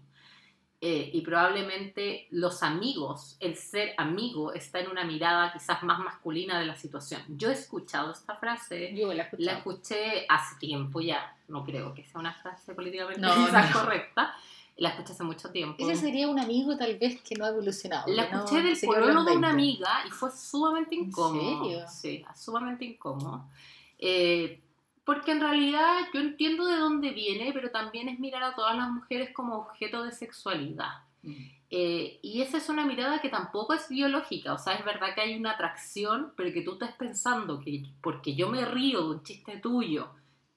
Eh, 0.81 1.11
y 1.13 1.19
probablemente 1.21 2.27
los 2.31 2.63
amigos, 2.63 3.35
el 3.41 3.57
ser 3.57 3.93
amigo, 3.97 4.53
está 4.53 4.79
en 4.79 4.87
una 4.89 5.03
mirada 5.03 5.51
quizás 5.51 5.83
más 5.83 5.99
masculina 5.99 6.57
de 6.57 6.65
la 6.67 6.75
situación. 6.77 7.21
Yo 7.27 7.49
he 7.49 7.53
escuchado 7.53 8.13
esta 8.13 8.37
frase, 8.37 8.95
Yo 8.95 9.11
la 9.13 9.23
escuché. 9.23 9.43
la 9.43 9.53
escuché 9.57 10.25
hace 10.29 10.55
tiempo 10.57 11.01
ya, 11.01 11.35
no 11.49 11.65
creo 11.65 11.93
que 11.93 12.05
sea 12.05 12.21
una 12.21 12.33
frase 12.33 12.73
políticamente 12.73 13.19
No, 13.19 13.35
no. 13.35 13.73
correcta, 13.73 14.33
la 14.79 14.89
escuché 14.89 15.13
hace 15.13 15.23
mucho 15.23 15.51
tiempo. 15.51 15.87
Ese 15.87 16.01
sería 16.01 16.27
un 16.27 16.39
amigo 16.39 16.75
tal 16.77 16.97
vez 16.97 17.21
que 17.21 17.35
no 17.35 17.45
ha 17.45 17.49
evolucionado. 17.49 18.05
La 18.11 18.29
no- 18.29 18.39
escuché 18.43 18.61
del 18.63 18.77
en 18.81 18.81
pololo 18.81 19.23
de 19.23 19.37
una 19.37 19.47
20. 19.47 19.47
amiga 19.47 19.89
y 20.07 20.09
fue 20.09 20.31
sumamente 20.31 20.95
¿En 20.95 21.01
incómodo. 21.05 21.63
serio? 21.63 21.85
Sí, 21.87 22.25
sumamente 22.35 22.85
incómodo. 22.85 23.43
Eh, 23.97 24.61
porque 25.03 25.31
en 25.31 25.41
realidad 25.41 25.97
yo 26.13 26.19
entiendo 26.21 26.65
de 26.65 26.77
dónde 26.77 27.11
viene, 27.11 27.51
pero 27.53 27.71
también 27.71 28.09
es 28.09 28.19
mirar 28.19 28.43
a 28.43 28.55
todas 28.55 28.75
las 28.75 28.89
mujeres 28.89 29.31
como 29.33 29.55
objeto 29.55 30.03
de 30.03 30.11
sexualidad. 30.11 31.03
Mm. 31.23 31.33
Eh, 31.71 32.19
y 32.21 32.41
esa 32.41 32.57
es 32.57 32.69
una 32.69 32.85
mirada 32.85 33.19
que 33.21 33.29
tampoco 33.29 33.73
es 33.73 33.89
biológica, 33.89 34.53
o 34.53 34.57
sea, 34.57 34.73
es 34.73 34.83
verdad 34.85 35.13
que 35.13 35.21
hay 35.21 35.35
una 35.37 35.51
atracción, 35.51 36.33
pero 36.35 36.51
que 36.51 36.61
tú 36.63 36.73
estás 36.73 36.93
pensando 36.93 37.59
que 37.59 37.83
porque 38.01 38.33
yo 38.33 38.49
me 38.49 38.65
río 38.65 39.01
de 39.03 39.09
un 39.17 39.23
chiste 39.23 39.57
tuyo, 39.57 40.09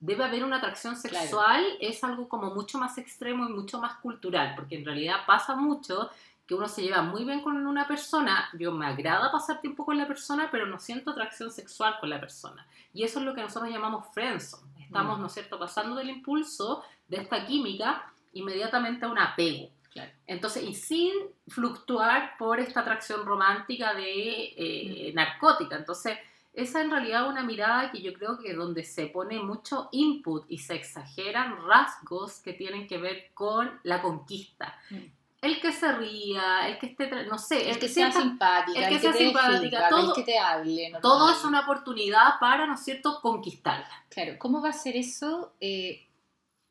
debe 0.02 0.24
haber 0.24 0.42
una 0.44 0.56
atracción 0.56 0.94
Claro. 0.96 1.18
sexual, 1.20 1.64
es 1.80 2.02
algo 2.04 2.28
como 2.28 2.50
mucho 2.52 2.76
más 2.78 2.98
extremo 2.98 3.48
y 3.48 3.52
mucho 3.52 3.80
más 3.80 3.94
cultural, 4.00 4.52
porque 4.56 4.76
en 4.76 4.84
realidad 4.84 5.18
pasa 5.26 5.54
mucho 5.54 6.10
que 6.46 6.54
uno 6.56 6.66
se 6.68 6.82
lleva 6.82 7.02
muy 7.02 7.24
bien 7.24 7.40
con 7.40 7.64
una 7.66 7.86
persona, 7.86 8.48
yo 8.58 8.72
me 8.72 8.84
agrada 8.84 9.30
pasar 9.30 9.60
tiempo 9.60 9.84
con 9.86 9.96
la 9.96 10.08
persona, 10.08 10.48
pero 10.50 10.66
no 10.66 10.78
siento 10.80 11.12
atracción 11.12 11.50
sexual 11.52 11.96
con 12.00 12.10
la 12.10 12.18
persona. 12.20 12.66
Y 12.92 13.04
eso 13.04 13.20
es 13.20 13.24
lo 13.24 13.32
que 13.34 13.42
nosotros 13.42 13.70
llamamos 13.70 14.06
friendzone. 14.12 14.84
Estamos, 14.84 15.18
Mm. 15.18 15.20
¿no 15.20 15.26
es 15.28 15.32
cierto?, 15.34 15.58
pasando 15.58 15.94
del 15.94 16.10
impulso 16.10 16.82
de 17.08 17.18
esta 17.18 17.46
química 17.46 18.12
inmediatamente 18.32 19.06
a 19.06 19.08
un 19.08 19.18
apego. 19.20 19.70
Claro. 19.92 20.10
Entonces, 20.26 20.64
y 20.64 20.74
sin 20.74 21.12
fluctuar 21.48 22.36
por 22.38 22.58
esta 22.58 22.80
atracción 22.80 23.24
romántica 23.24 23.94
de 23.94 24.52
eh, 24.56 25.12
narcótica. 25.14 25.76
Entonces, 25.76 26.18
esa 26.52 26.80
en 26.82 26.90
realidad 26.90 27.24
es 27.24 27.30
una 27.30 27.42
mirada 27.44 27.90
que 27.90 28.02
yo 28.02 28.12
creo 28.12 28.38
que 28.38 28.52
donde 28.54 28.84
se 28.84 29.06
pone 29.06 29.40
mucho 29.40 29.88
input 29.92 30.44
y 30.48 30.58
se 30.58 30.74
exageran 30.74 31.56
rasgos 31.66 32.40
que 32.40 32.52
tienen 32.52 32.86
que 32.86 32.98
ver 32.98 33.30
con 33.34 33.70
la 33.84 34.02
conquista. 34.02 34.76
Mm. 34.90 34.96
El 35.40 35.60
que 35.60 35.72
se 35.72 35.90
ría, 35.92 36.68
el 36.68 36.78
que 36.78 36.86
esté, 36.86 37.10
no 37.26 37.36
sé, 37.36 37.68
El 37.68 37.78
que 37.80 37.88
sea 37.88 38.12
simpática, 38.12 38.78
el 38.78 38.84
el 38.84 38.90
que 38.90 38.98
sea 39.00 39.12
te 39.12 39.18
simpática, 39.18 39.60
feedback, 39.60 39.90
todo- 39.90 40.08
el 40.10 40.14
que 40.14 40.22
te 40.22 40.38
hable. 40.38 40.92
todo 41.02 41.30
es 41.32 41.44
una 41.44 41.60
oportunidad 41.60 42.38
para, 42.38 42.66
¿no 42.66 42.74
es 42.74 42.80
cierto?, 42.84 43.18
conquistarla. 43.20 43.88
Claro, 44.08 44.34
¿cómo 44.38 44.62
va 44.62 44.68
a 44.68 44.72
ser 44.72 44.94
eso? 44.96 45.52
Eh, 45.60 46.06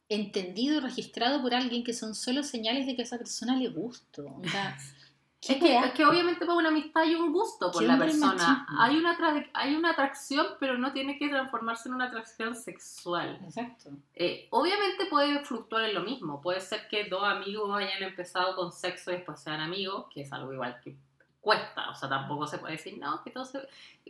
entendido 0.07 0.77
y 0.77 0.79
registrado 0.79 1.41
por 1.41 1.53
alguien 1.53 1.83
que 1.83 1.93
son 1.93 2.15
solo 2.15 2.43
señales 2.43 2.85
de 2.85 2.95
que 2.95 3.01
a 3.01 3.05
esa 3.05 3.17
persona 3.17 3.55
le 3.57 3.69
gusto. 3.69 4.23
O 5.41 5.47
sea, 5.47 5.57
¿qué 5.57 5.65
Es 5.65 5.81
que, 5.81 5.87
es 5.87 5.93
que 5.93 6.05
obviamente 6.05 6.45
para 6.45 6.57
una 6.57 6.69
amistad 6.69 7.01
hay 7.01 7.15
un 7.15 7.33
gusto 7.33 7.71
por 7.71 7.81
la 7.81 7.97
persona. 7.97 8.67
Hay 8.77 8.95
una, 8.97 9.17
hay 9.53 9.75
una 9.75 9.91
atracción, 9.91 10.45
pero 10.59 10.77
no 10.77 10.93
tiene 10.93 11.17
que 11.17 11.29
transformarse 11.29 11.89
en 11.89 11.95
una 11.95 12.05
atracción 12.05 12.55
sexual. 12.55 13.39
Exacto. 13.43 13.89
Eh, 14.13 14.47
obviamente 14.51 15.07
puede 15.07 15.43
fluctuar 15.43 15.85
en 15.85 15.95
lo 15.95 16.01
mismo. 16.01 16.41
Puede 16.41 16.61
ser 16.61 16.87
que 16.87 17.05
dos 17.05 17.23
amigos 17.23 17.75
hayan 17.75 18.03
empezado 18.03 18.55
con 18.55 18.71
sexo 18.71 19.11
y 19.11 19.15
después 19.15 19.39
sean 19.39 19.61
amigos, 19.61 20.05
que 20.13 20.21
es 20.21 20.31
algo 20.31 20.53
igual 20.53 20.79
que 20.83 20.95
cuesta. 21.41 21.89
O 21.89 21.95
sea, 21.95 22.07
tampoco 22.07 22.47
se 22.47 22.59
puede 22.59 22.73
decir, 22.73 22.97
no, 22.99 23.21
que 23.23 23.31
todo 23.31 23.43
se... 23.43 23.59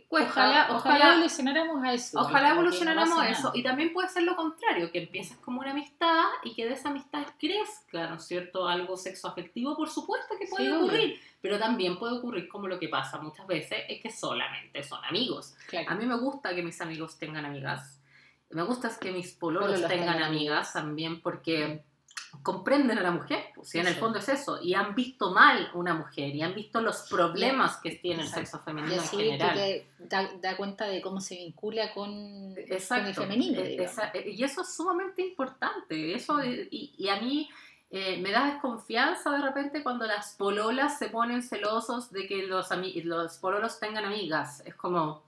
Cuesta. 0.06 0.30
Ojalá, 0.30 0.66
ojalá, 0.70 0.76
ojalá, 0.76 1.12
evolucionáramos 1.14 1.82
a 1.82 1.94
eso. 1.94 2.20
Ojalá 2.20 2.48
no 2.48 2.54
evolucionáramos 2.60 3.18
pasa 3.18 3.30
eso. 3.30 3.52
Y 3.54 3.62
también 3.62 3.92
puede 3.92 4.08
ser 4.10 4.24
lo 4.24 4.36
contrario, 4.36 4.92
que 4.92 5.04
empieces 5.04 5.38
como 5.38 5.60
una 5.60 5.70
amistad 5.70 6.24
y 6.44 6.54
que 6.54 6.66
de 6.66 6.74
esa 6.74 6.90
amistad 6.90 7.26
crezca, 7.38 8.06
¿no 8.08 8.16
es 8.16 8.26
cierto? 8.26 8.68
Algo 8.68 8.96
sexoafectivo, 8.96 9.74
por 9.76 9.88
supuesto 9.88 10.34
que 10.38 10.46
puede 10.46 10.66
Sí, 10.66 10.70
ocurrir. 10.70 11.20
Pero 11.40 11.58
también 11.58 11.98
puede 11.98 12.18
ocurrir 12.18 12.48
como 12.48 12.68
lo 12.68 12.78
que 12.78 12.88
pasa 12.88 13.18
muchas 13.18 13.46
veces, 13.46 13.78
es 13.88 14.02
que 14.02 14.10
solamente 14.10 14.82
son 14.82 15.02
amigos. 15.04 15.56
Claro. 15.68 15.90
A 15.90 15.94
mí 15.94 16.04
me 16.04 16.16
gusta 16.16 16.54
que 16.54 16.62
mis 16.62 16.80
amigos 16.82 17.18
tengan 17.18 17.46
amigas. 17.46 17.98
Me 18.50 18.62
gusta 18.62 18.90
que 19.00 19.10
mis 19.10 19.32
pololos 19.32 19.70
Pololos 19.70 19.88
tengan 19.88 20.18
tengan 20.18 20.22
amigas 20.22 20.74
también 20.74 21.22
porque 21.22 21.82
comprenden 22.42 22.98
a 22.98 23.02
la 23.02 23.10
mujer, 23.10 23.46
pues 23.54 23.68
si 23.68 23.78
en 23.78 23.86
el 23.86 23.94
fondo 23.94 24.18
es 24.18 24.28
eso, 24.28 24.60
y 24.62 24.74
han 24.74 24.94
visto 24.94 25.32
mal 25.32 25.70
una 25.74 25.94
mujer, 25.94 26.34
y 26.34 26.42
han 26.42 26.54
visto 26.54 26.80
los 26.80 27.02
problemas 27.08 27.76
que 27.76 27.90
tiene 27.96 28.22
el 28.22 28.28
sexo 28.28 28.58
Y 28.62 28.64
femenino 28.64 28.94
en 28.94 29.00
así 29.00 29.10
tú 29.10 29.22
general. 29.22 29.54
te 29.54 29.86
da, 29.98 30.30
da 30.40 30.56
cuenta 30.56 30.86
de 30.86 31.02
cómo 31.02 31.20
se 31.20 31.36
vincula 31.36 31.92
con, 31.92 32.54
con 32.54 33.06
el 33.06 33.14
femenino. 33.14 33.60
Eh, 33.60 33.76
esa- 33.84 34.10
eh, 34.14 34.30
y 34.30 34.42
eso 34.42 34.62
es 34.62 34.74
sumamente 34.74 35.22
importante. 35.22 36.14
Eso, 36.14 36.42
y, 36.44 36.94
y 36.96 37.08
a 37.08 37.20
mí 37.20 37.48
eh, 37.90 38.18
me 38.22 38.30
da 38.30 38.46
desconfianza 38.46 39.30
de 39.32 39.42
repente 39.42 39.82
cuando 39.82 40.06
las 40.06 40.34
pololas 40.36 40.98
se 40.98 41.10
ponen 41.10 41.42
celosos 41.42 42.10
de 42.10 42.26
que 42.26 42.46
los, 42.46 42.68
los 43.04 43.36
pololos 43.38 43.78
tengan 43.78 44.06
amigas. 44.06 44.62
Es 44.64 44.74
como, 44.74 45.22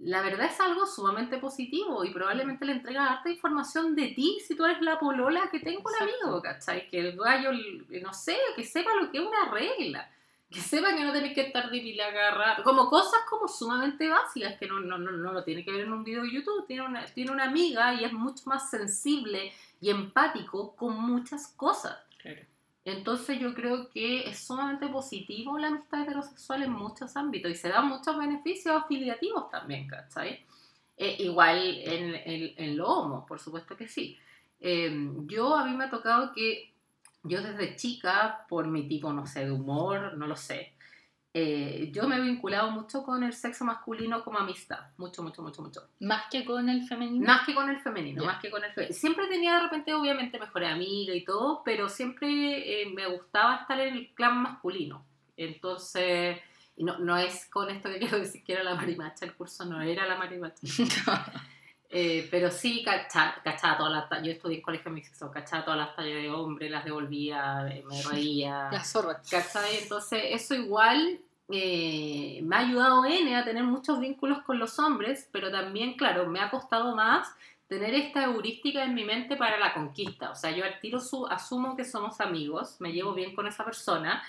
la 0.00 0.22
verdad 0.22 0.46
es 0.46 0.60
algo 0.60 0.86
sumamente 0.86 1.38
positivo 1.38 2.04
y 2.04 2.10
probablemente 2.10 2.64
le 2.64 2.72
entrega 2.72 3.06
harta 3.12 3.30
información 3.30 3.96
de 3.96 4.08
ti 4.08 4.38
si 4.46 4.54
tú 4.54 4.64
eres 4.64 4.80
la 4.80 4.98
polola 4.98 5.48
que 5.50 5.58
tengo 5.58 5.82
un 5.84 5.92
Exacto. 5.92 6.14
amigo, 6.24 6.42
¿cachai? 6.42 6.88
Que 6.88 7.00
el 7.00 7.16
gallo, 7.16 7.50
eh, 7.52 8.00
no 8.00 8.12
sé, 8.14 8.36
que 8.54 8.64
sepa 8.64 8.94
lo 8.94 9.10
que 9.10 9.18
es 9.18 9.24
una 9.24 9.50
regla. 9.50 10.08
Que 10.50 10.60
sepa 10.60 10.94
que 10.96 11.04
no 11.04 11.12
tenés 11.12 11.34
que 11.34 11.42
estar 11.42 11.70
cada 11.70 12.30
rato. 12.30 12.62
Como 12.62 12.88
cosas 12.88 13.20
como 13.28 13.48
sumamente 13.48 14.08
básicas 14.08 14.56
que 14.58 14.66
no, 14.66 14.80
no, 14.80 14.96
no, 14.96 15.10
no 15.10 15.32
lo 15.32 15.44
tiene 15.44 15.62
que 15.62 15.70
ver 15.70 15.82
en 15.82 15.92
un 15.92 16.04
video 16.04 16.22
de 16.22 16.32
YouTube. 16.32 16.66
Tiene 16.66 16.86
una, 16.86 17.04
tiene 17.04 17.32
una 17.32 17.44
amiga 17.44 17.92
y 17.92 18.04
es 18.04 18.12
mucho 18.14 18.44
más 18.46 18.70
sensible 18.70 19.52
y 19.80 19.90
empático 19.90 20.74
con 20.74 20.98
muchas 20.98 21.48
cosas. 21.48 21.98
Claro. 22.22 22.40
Entonces 22.90 23.38
yo 23.38 23.54
creo 23.54 23.90
que 23.90 24.28
es 24.28 24.46
sumamente 24.46 24.88
positivo 24.88 25.58
la 25.58 25.68
amistad 25.68 26.02
heterosexual 26.02 26.62
en 26.62 26.72
muchos 26.72 27.16
ámbitos 27.16 27.50
y 27.50 27.54
se 27.54 27.68
dan 27.68 27.88
muchos 27.88 28.16
beneficios 28.16 28.76
afiliativos 28.76 29.50
también, 29.50 29.86
¿cachai? 29.86 30.44
Eh, 30.96 31.16
igual 31.20 31.58
en, 31.84 32.14
en, 32.14 32.54
en 32.56 32.76
lo 32.76 32.88
homo, 32.88 33.26
por 33.26 33.38
supuesto 33.38 33.76
que 33.76 33.88
sí. 33.88 34.18
Eh, 34.60 34.90
yo 35.26 35.54
a 35.54 35.64
mí 35.64 35.76
me 35.76 35.84
ha 35.84 35.90
tocado 35.90 36.32
que 36.32 36.72
yo 37.22 37.42
desde 37.42 37.76
chica, 37.76 38.46
por 38.48 38.66
mi 38.66 38.88
tipo, 38.88 39.12
no 39.12 39.26
sé, 39.26 39.44
de 39.44 39.52
humor, 39.52 40.16
no 40.16 40.26
lo 40.26 40.36
sé, 40.36 40.72
eh, 41.34 41.90
yo 41.92 42.08
me 42.08 42.16
he 42.16 42.20
vinculado 42.20 42.70
mucho 42.70 43.02
con 43.02 43.22
el 43.22 43.32
sexo 43.32 43.64
masculino 43.64 44.24
como 44.24 44.38
amistad, 44.38 44.78
mucho, 44.96 45.22
mucho, 45.22 45.42
mucho, 45.42 45.62
mucho. 45.62 45.88
Más 46.00 46.24
que 46.30 46.44
con 46.44 46.68
el 46.68 46.86
femenino. 46.86 47.26
Más 47.26 47.46
que 47.46 47.54
con 47.54 47.68
el 47.68 47.80
femenino, 47.80 48.24
más 48.24 48.40
que 48.40 48.50
con 48.50 48.64
el 48.64 48.72
femenino. 48.72 48.94
Siempre 48.94 49.26
tenía 49.26 49.54
de 49.56 49.62
repente, 49.64 49.92
obviamente, 49.94 50.38
mejores 50.38 50.70
amigas 50.70 51.16
y 51.16 51.24
todo, 51.24 51.62
pero 51.64 51.88
siempre 51.88 52.82
eh, 52.82 52.92
me 52.94 53.06
gustaba 53.06 53.56
estar 53.56 53.78
en 53.78 53.94
el 53.94 54.14
clan 54.14 54.42
masculino. 54.42 55.04
Entonces, 55.36 56.38
no, 56.78 56.98
no 56.98 57.16
es 57.18 57.46
con 57.50 57.70
esto 57.70 57.88
que 57.90 57.98
quiero 58.00 58.18
decir 58.18 58.42
que 58.42 58.54
era 58.54 58.62
la 58.62 58.74
marimacha, 58.74 59.26
el 59.26 59.34
curso 59.34 59.64
no 59.64 59.80
era 59.82 60.06
la 60.06 60.16
marimacha. 60.16 60.62
Eh, 61.90 62.28
pero 62.30 62.50
sí, 62.50 62.82
cachaba, 62.84 63.36
cachaba 63.42 63.78
todas 63.78 63.92
las 63.92 64.08
tallas. 64.08 64.26
Yo 64.26 64.32
estudié 64.32 64.56
en 64.56 64.62
colegio 64.62 64.90
mixto, 64.90 65.30
cachaba 65.30 65.64
todas 65.64 65.78
las 65.80 65.96
tallas 65.96 66.16
de 66.22 66.30
hombre, 66.30 66.68
las 66.68 66.84
devolvía, 66.84 67.66
eh, 67.70 67.82
me 67.88 68.02
reía. 68.10 68.68
La 68.70 68.84
zorra. 68.84 69.20
¿Cachai? 69.30 69.78
Entonces, 69.82 70.22
eso 70.30 70.54
igual 70.54 71.18
eh, 71.48 72.40
me 72.42 72.56
ha 72.56 72.58
ayudado 72.58 73.04
N 73.06 73.34
a 73.34 73.44
tener 73.44 73.64
muchos 73.64 74.00
vínculos 74.00 74.42
con 74.42 74.58
los 74.58 74.78
hombres, 74.78 75.28
pero 75.32 75.50
también, 75.50 75.94
claro, 75.94 76.26
me 76.28 76.40
ha 76.40 76.50
costado 76.50 76.94
más 76.94 77.26
tener 77.68 77.94
esta 77.94 78.24
heurística 78.24 78.84
en 78.84 78.94
mi 78.94 79.04
mente 79.04 79.36
para 79.36 79.58
la 79.58 79.72
conquista. 79.72 80.30
O 80.30 80.34
sea, 80.34 80.50
yo 80.50 80.64
al 80.64 80.80
tiro 80.80 81.00
su- 81.00 81.26
asumo 81.26 81.74
que 81.76 81.84
somos 81.84 82.20
amigos, 82.20 82.76
me 82.80 82.92
llevo 82.92 83.14
bien 83.14 83.34
con 83.34 83.46
esa 83.46 83.64
persona, 83.64 84.22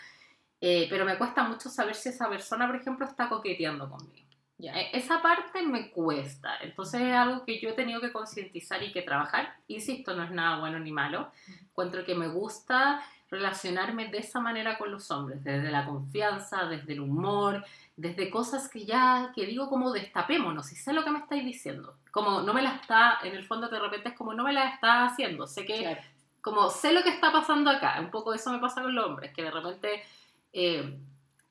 eh, 0.62 0.88
pero 0.90 1.04
me 1.06 1.18
cuesta 1.18 1.44
mucho 1.44 1.70
saber 1.70 1.96
si 1.96 2.10
esa 2.10 2.30
persona, 2.30 2.68
por 2.68 2.76
ejemplo, 2.78 3.06
está 3.06 3.28
coqueteando 3.30 3.90
conmigo. 3.90 4.29
Ya. 4.60 4.78
Eh, 4.80 4.90
Esa 4.94 5.22
parte 5.22 5.64
me 5.64 5.90
cuesta, 5.90 6.58
entonces 6.62 7.02
es 7.02 7.14
algo 7.16 7.46
que 7.46 7.60
yo 7.60 7.70
he 7.70 7.74
tenido 7.74 8.02
que 8.02 8.12
concientizar 8.12 8.84
y 8.84 8.92
que 8.92 9.02
trabajar. 9.02 9.56
Insisto, 9.68 10.14
no 10.16 10.24
es 10.24 10.32
nada 10.32 10.60
bueno 10.60 10.78
ni 10.80 10.92
malo. 10.92 11.32
Encuentro 11.62 12.04
que 12.06 12.14
me 12.14 12.28
gusta 12.28 13.02
relacionarme 13.32 14.08
de 14.10 14.18
esa 14.18 14.40
manera 14.42 14.78
con 14.78 14.92
los 14.92 15.10
hombres, 15.12 15.44
desde 15.44 15.72
la 15.72 15.86
confianza, 15.86 16.66
desde 16.66 16.94
el 16.94 17.00
humor, 17.00 17.64
desde 17.96 18.30
cosas 18.30 18.68
que 18.70 18.86
ya, 18.86 19.32
que 19.36 19.46
digo 19.46 19.70
como 19.70 19.92
destapémonos, 19.94 20.72
y 20.72 20.76
sé 20.76 20.94
lo 20.94 21.04
que 21.04 21.12
me 21.12 21.20
estáis 21.20 21.46
diciendo. 21.46 21.96
Como 22.12 22.42
no 22.42 22.54
me 22.54 22.62
la 22.62 22.72
está, 22.76 23.20
en 23.24 23.36
el 23.36 23.46
fondo 23.46 23.70
de 23.70 23.80
repente 23.80 24.10
es 24.10 24.16
como 24.16 24.34
no 24.34 24.44
me 24.44 24.52
la 24.54 24.68
está 24.70 25.06
haciendo, 25.06 25.48
sé 25.48 25.64
que 25.66 25.78
Claro. 25.80 26.02
como 26.42 26.70
sé 26.70 26.92
lo 26.92 27.04
que 27.04 27.10
está 27.10 27.32
pasando 27.32 27.70
acá, 27.70 27.98
un 28.02 28.10
poco 28.10 28.34
eso 28.34 28.52
me 28.52 28.60
pasa 28.60 28.82
con 28.82 28.94
los 28.96 29.06
hombres, 29.06 29.32
que 29.34 29.44
de 29.44 29.52
repente 29.52 30.04
eh, 30.52 30.98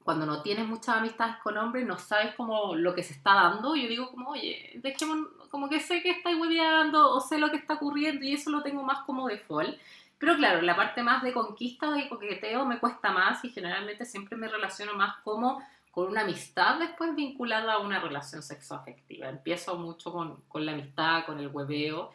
cuando 0.09 0.25
no 0.25 0.41
tienes 0.41 0.67
muchas 0.67 0.97
amistades 0.97 1.37
con 1.43 1.59
hombres 1.59 1.85
no 1.85 1.99
sabes 1.99 2.35
como 2.35 2.75
lo 2.75 2.95
que 2.95 3.03
se 3.03 3.13
está 3.13 3.35
dando, 3.35 3.77
yo 3.77 3.87
digo 3.87 4.11
como, 4.11 4.31
oye, 4.31 4.73
dejemos, 4.77 5.29
como 5.51 5.69
que 5.69 5.81
sé 5.81 6.01
que 6.01 6.13
estáis 6.13 6.41
hueveando 6.41 7.13
o 7.13 7.21
sé 7.21 7.37
lo 7.37 7.51
que 7.51 7.59
está 7.59 7.75
ocurriendo 7.75 8.25
y 8.25 8.33
eso 8.33 8.49
lo 8.49 8.63
tengo 8.63 8.83
más 8.83 9.01
como 9.01 9.29
default. 9.29 9.79
Pero 10.19 10.35
claro, 10.37 10.63
la 10.63 10.75
parte 10.77 11.03
más 11.03 11.23
de 11.23 11.35
conquista, 11.35 11.91
de 11.91 12.09
coqueteo, 12.09 12.65
me 12.65 12.79
cuesta 12.79 13.13
más 13.13 13.45
y 13.45 13.51
generalmente 13.51 14.07
siempre 14.07 14.39
me 14.39 14.49
relaciono 14.49 14.95
más 14.95 15.19
como 15.25 15.63
con 15.91 16.07
una 16.07 16.23
amistad 16.23 16.79
después 16.79 17.15
vinculada 17.15 17.75
a 17.75 17.79
una 17.81 18.01
relación 18.01 18.43
sexoafectiva. 18.43 19.29
Empiezo 19.29 19.77
mucho 19.77 20.11
con, 20.11 20.37
con 20.49 20.65
la 20.65 20.73
amistad, 20.73 21.27
con 21.27 21.39
el 21.39 21.49
hueveo, 21.49 22.13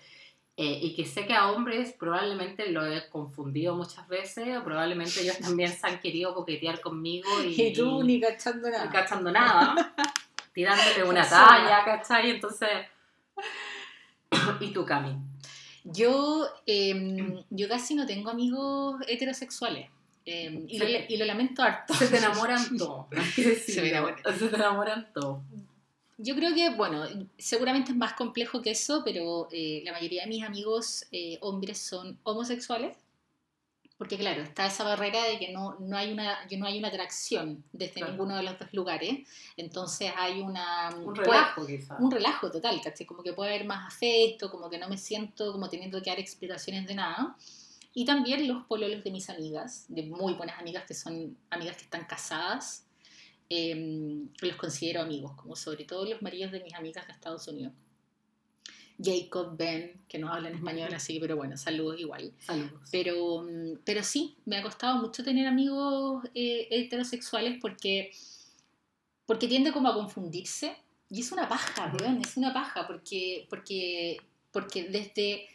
eh, 0.56 0.80
y 0.84 0.94
que 0.96 1.04
sé 1.06 1.26
que 1.26 1.34
a 1.34 1.52
hombres 1.52 1.94
probablemente 1.98 2.70
lo 2.70 2.86
he 2.86 3.10
confundido 3.10 3.76
muchas 3.76 4.08
veces, 4.08 4.56
o 4.58 4.64
probablemente 4.64 5.22
ellos 5.22 5.40
también 5.40 5.72
se 5.72 5.88
han 5.88 6.00
querido 6.00 6.34
coquetear 6.36 6.80
conmigo 6.82 7.28
y, 7.44 7.60
Y 7.62 7.74
tú 7.74 8.04
ni 8.04 8.20
cachando 8.22 8.70
nada. 8.70 8.90
cachando 8.90 9.32
nada, 9.32 9.94
tirándole 10.54 11.04
una 11.10 11.28
talla, 11.28 11.84
¿cachai? 11.84 12.30
Entonces, 12.32 12.70
¿y 14.60 14.72
tú, 14.72 14.86
Cami? 14.86 15.18
Yo, 15.86 16.48
em, 16.66 17.44
yo 17.50 17.68
casi 17.68 17.96
no 17.96 18.06
tengo 18.06 18.30
amigos 18.30 19.02
heterosexuales. 19.08 19.90
em, 20.26 20.66
y, 20.70 20.78
lo, 20.80 20.86
y 21.10 21.18
lo 21.18 21.26
lamento 21.26 21.62
harto. 21.64 21.94
Se 21.94 22.08
te 22.08 22.18
enamoran 22.20 22.78
todos. 22.78 23.08
Se 23.66 23.82
me 23.82 23.90
enamoran. 23.90 24.18
Se 24.40 24.48
te 24.48 24.56
enamoran 24.56 25.12
todos. 25.14 25.40
Yo 26.24 26.36
creo 26.36 26.54
que, 26.56 26.70
bueno, 26.70 27.06
seguramente 27.38 27.92
es 27.92 27.98
más 27.98 28.14
complejo 28.14 28.62
que 28.62 28.72
eso, 28.72 29.02
pero 29.04 29.48
eh, 29.52 29.82
la 29.86 29.92
mayoría 29.92 30.24
de 30.24 30.30
mis 30.30 30.44
amigos 30.44 31.06
eh, 31.12 31.38
hombres 31.42 31.78
son 31.80 32.18
homosexuales. 32.24 32.96
Porque 33.98 34.18
claro, 34.18 34.42
está 34.42 34.66
esa 34.66 34.84
barrera 34.84 35.24
de 35.26 35.38
que 35.38 35.52
no, 35.54 35.78
no, 35.80 35.96
hay, 35.98 36.12
una, 36.12 36.40
no 36.58 36.66
hay 36.66 36.80
una 36.80 36.88
atracción 36.88 37.64
desde 37.72 37.96
Claro. 37.96 38.12
ninguno 38.14 38.36
de 38.38 38.44
los 38.44 38.58
dos 38.60 38.68
lugares. 38.74 39.28
Entonces 39.56 40.12
hay 40.18 40.42
una... 40.42 40.90
Un 40.96 41.14
puede- 41.14 41.26
relajo, 41.30 41.66
quizás. 41.66 42.00
un 42.00 42.12
relajo 42.12 42.52
total, 42.52 42.82
¿cachai? 42.82 43.06
Como 43.06 43.22
que 43.24 43.34
puede 43.34 43.52
haber 43.54 43.66
más 43.66 43.94
afecto, 43.94 44.50
como 44.50 44.70
que 44.70 44.78
no 44.80 44.90
me 44.90 44.98
siento 44.98 45.52
como 45.52 45.70
teniendo 45.70 46.02
que 46.02 46.10
dar 46.10 46.20
explicaciones 46.20 46.88
de 46.88 46.96
nada. 46.96 47.36
Y 47.94 48.06
también 48.06 48.48
los 48.48 48.66
pololos 48.66 49.04
de 49.04 49.12
mis 49.12 49.30
amigas, 49.30 49.86
de 49.88 50.04
muy 50.04 50.34
buenas 50.34 50.60
amigas 50.60 50.86
que 50.88 50.96
son 50.96 51.38
amigas 51.52 51.78
que 51.78 51.84
están 51.84 52.06
casadas, 52.06 52.86
eh, 53.50 54.26
los 54.42 54.56
considero 54.56 55.02
amigos, 55.02 55.34
como 55.36 55.56
sobre 55.56 55.86
todo 55.86 56.06
los 56.06 56.22
maridos 56.22 56.52
de 56.52 56.64
mis 56.64 56.74
amigas 56.74 57.06
de 57.08 57.14
Estados 57.14 57.48
Unidos. 57.48 57.74
Jacob, 59.02 59.56
Ben, 59.58 60.02
que 60.08 60.20
no 60.20 60.32
hablan 60.32 60.56
español 60.56 60.94
así, 60.94 61.20
pero 61.20 61.36
bueno, 61.36 61.58
saludos 61.58 62.00
igual. 62.00 62.34
Saludos. 62.40 62.90
Pero, 62.92 63.44
mm, 63.44 63.80
pero 63.84 64.04
sí, 64.04 64.38
me 64.46 64.58
ha 64.58 64.64
costado 64.64 64.98
mucho 64.98 65.24
tener 65.24 65.48
amigos 65.48 66.24
eh, 66.36 66.68
heterosexuales 66.70 67.58
porque, 67.60 68.12
porque 69.26 69.48
tiende 69.48 69.72
como 69.72 69.90
a 69.90 69.94
confundirse. 69.94 70.76
Y 71.10 71.22
es 71.22 71.32
una 71.32 71.48
paja, 71.48 71.94
weón, 72.00 72.22
es 72.22 72.38
una 72.38 72.54
paja, 72.54 72.88
porque, 72.88 73.46
porque, 73.50 74.18
porque 74.52 74.84
desde... 74.90 75.48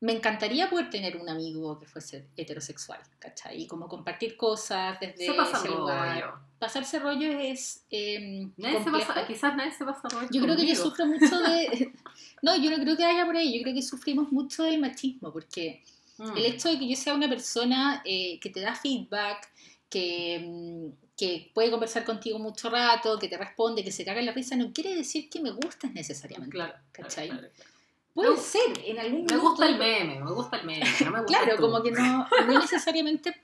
Me 0.00 0.12
encantaría 0.12 0.68
poder 0.68 0.90
tener 0.90 1.16
un 1.16 1.28
amigo 1.28 1.78
que 1.78 1.86
fuese 1.86 2.26
heterosexual, 2.36 3.00
¿cachai? 3.20 3.62
Y 3.62 3.66
como 3.68 3.86
compartir 3.86 4.36
cosas 4.36 4.98
desde 4.98 5.26
Se 5.26 5.34
pasa 5.34 5.58
ese 5.58 5.68
lugar. 5.68 6.40
Pasarse 6.62 6.98
rollo 7.00 7.28
es 7.30 7.84
eh, 7.90 8.48
Nadie 8.56 8.84
se 8.84 8.90
pasa, 8.90 9.26
quizás 9.26 9.56
nadie 9.56 9.72
se 9.72 9.84
pasa 9.84 10.08
rollo 10.08 10.28
Yo 10.30 10.40
creo 10.42 10.56
que 10.56 10.66
yo 10.66 10.76
sufro 10.76 11.06
mucho 11.06 11.38
de... 11.40 11.92
No, 12.42 12.56
yo 12.56 12.70
no 12.70 12.76
creo 12.82 12.96
que 12.96 13.04
vaya 13.04 13.24
por 13.26 13.36
ahí, 13.36 13.56
yo 13.56 13.62
creo 13.62 13.74
que 13.74 13.82
sufrimos 13.82 14.30
mucho 14.32 14.62
del 14.64 14.78
machismo, 14.80 15.32
porque 15.32 15.82
Mm. 16.18 16.36
el 16.36 16.44
hecho 16.44 16.68
de 16.68 16.78
que 16.78 16.86
yo 16.88 16.94
sea 16.94 17.14
una 17.14 17.26
persona 17.28 18.02
eh, 18.04 18.38
que 18.38 18.50
te 18.50 18.60
da 18.60 18.74
feedback, 18.74 19.48
que, 19.88 20.38
mm, 20.46 21.08
que 21.16 21.50
puede 21.54 21.70
conversar 21.70 22.04
contigo 22.04 22.38
mucho 22.38 22.68
rato, 22.68 23.18
que 23.18 23.28
te 23.28 23.38
responde, 23.38 23.82
que 23.82 23.90
se 23.90 24.04
caga 24.04 24.20
en 24.20 24.26
la 24.26 24.32
risa, 24.32 24.54
no 24.54 24.72
quiere 24.74 24.94
decir 24.94 25.30
que 25.30 25.40
me 25.40 25.50
gustes 25.50 25.90
necesariamente. 25.92 26.54
Claro, 26.54 26.74
¿cachai? 26.92 27.28
claro, 27.28 27.48
claro. 27.56 27.70
Puede 28.14 28.36
ser, 28.36 28.60
en 28.84 28.98
algún 28.98 29.24
Me 29.24 29.36
gusta 29.38 29.66
el 29.66 29.78
meme, 29.78 30.20
me 30.20 30.32
gusta 30.32 30.58
el 30.58 30.66
meme, 30.66 30.84
no 31.02 31.10
me 31.10 31.18
gusta 31.22 31.38
Claro, 31.38 31.56
tú. 31.56 31.62
como 31.62 31.82
que 31.82 31.90
no, 31.90 32.28
no 32.46 32.60
necesariamente 32.60 33.34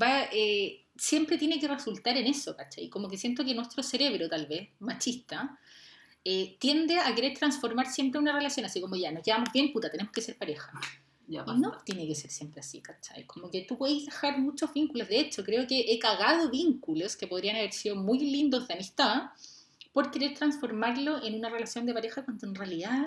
va, 0.00 0.24
eh, 0.32 0.84
siempre 0.96 1.38
tiene 1.38 1.58
que 1.58 1.68
resultar 1.68 2.16
en 2.16 2.26
eso, 2.26 2.56
¿cachai? 2.56 2.88
Como 2.88 3.08
que 3.08 3.16
siento 3.16 3.44
que 3.44 3.54
nuestro 3.54 3.82
cerebro, 3.82 4.28
tal 4.28 4.46
vez, 4.46 4.70
machista, 4.80 5.58
eh, 6.24 6.56
tiende 6.58 6.98
a 6.98 7.14
querer 7.14 7.36
transformar 7.38 7.86
siempre 7.86 8.20
una 8.20 8.32
relación 8.32 8.66
así 8.66 8.80
como 8.80 8.96
ya, 8.96 9.12
nos 9.12 9.24
llevamos 9.24 9.52
bien, 9.52 9.72
puta, 9.72 9.90
tenemos 9.90 10.12
que 10.12 10.20
ser 10.20 10.36
pareja. 10.36 10.72
Ya 11.28 11.44
Y 11.46 11.60
no 11.60 11.78
tiene 11.84 12.06
que 12.06 12.14
ser 12.14 12.30
siempre 12.30 12.60
así, 12.60 12.80
¿cachai? 12.80 13.26
Como 13.26 13.50
que 13.50 13.62
tú 13.62 13.76
puedes 13.76 14.04
dejar 14.04 14.38
muchos 14.38 14.72
vínculos. 14.72 15.08
De 15.08 15.18
hecho, 15.18 15.44
creo 15.44 15.66
que 15.66 15.92
he 15.92 15.98
cagado 15.98 16.50
vínculos 16.50 17.16
que 17.16 17.26
podrían 17.26 17.56
haber 17.56 17.72
sido 17.72 17.96
muy 17.96 18.20
lindos 18.20 18.68
de 18.68 18.74
amistad 18.74 19.30
por 19.92 20.10
querer 20.10 20.34
transformarlo 20.34 21.24
en 21.24 21.34
una 21.34 21.48
relación 21.48 21.84
de 21.86 21.94
pareja 21.94 22.24
cuando 22.24 22.46
en 22.46 22.54
realidad 22.54 23.06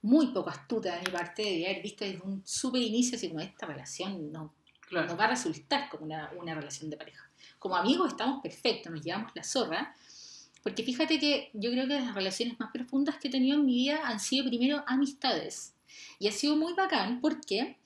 muy 0.00 0.28
poco 0.28 0.50
astuta 0.50 0.94
de 0.94 1.00
mi 1.00 1.10
parte 1.10 1.42
de 1.42 1.66
haber 1.66 1.82
visto 1.82 2.04
desde 2.04 2.22
un 2.22 2.42
súper 2.46 2.82
inicio 2.82 3.16
así 3.16 3.28
como 3.28 3.40
esta 3.40 3.66
relación 3.66 4.30
no, 4.30 4.54
Claro. 4.86 5.08
no 5.08 5.16
va 5.16 5.24
a 5.24 5.28
resultar 5.28 5.88
como 5.88 6.04
una, 6.04 6.30
una 6.38 6.54
relación 6.54 6.88
de 6.90 6.96
pareja. 6.96 7.28
Como 7.58 7.76
amigos 7.76 8.08
estamos 8.10 8.40
perfectos, 8.42 8.92
nos 8.92 9.02
llevamos 9.04 9.32
la 9.34 9.42
zorra, 9.42 9.94
porque 10.62 10.82
fíjate 10.82 11.18
que 11.18 11.50
yo 11.54 11.70
creo 11.70 11.86
que 11.88 11.94
las 11.94 12.14
relaciones 12.14 12.58
más 12.58 12.70
profundas 12.72 13.16
que 13.18 13.28
he 13.28 13.30
tenido 13.30 13.56
en 13.58 13.66
mi 13.66 13.74
vida 13.74 14.00
han 14.04 14.20
sido 14.20 14.46
primero 14.46 14.82
amistades. 14.86 15.74
Y 16.18 16.28
ha 16.28 16.32
sido 16.32 16.56
muy 16.56 16.72
bacán 16.74 17.20
porque 17.20 17.76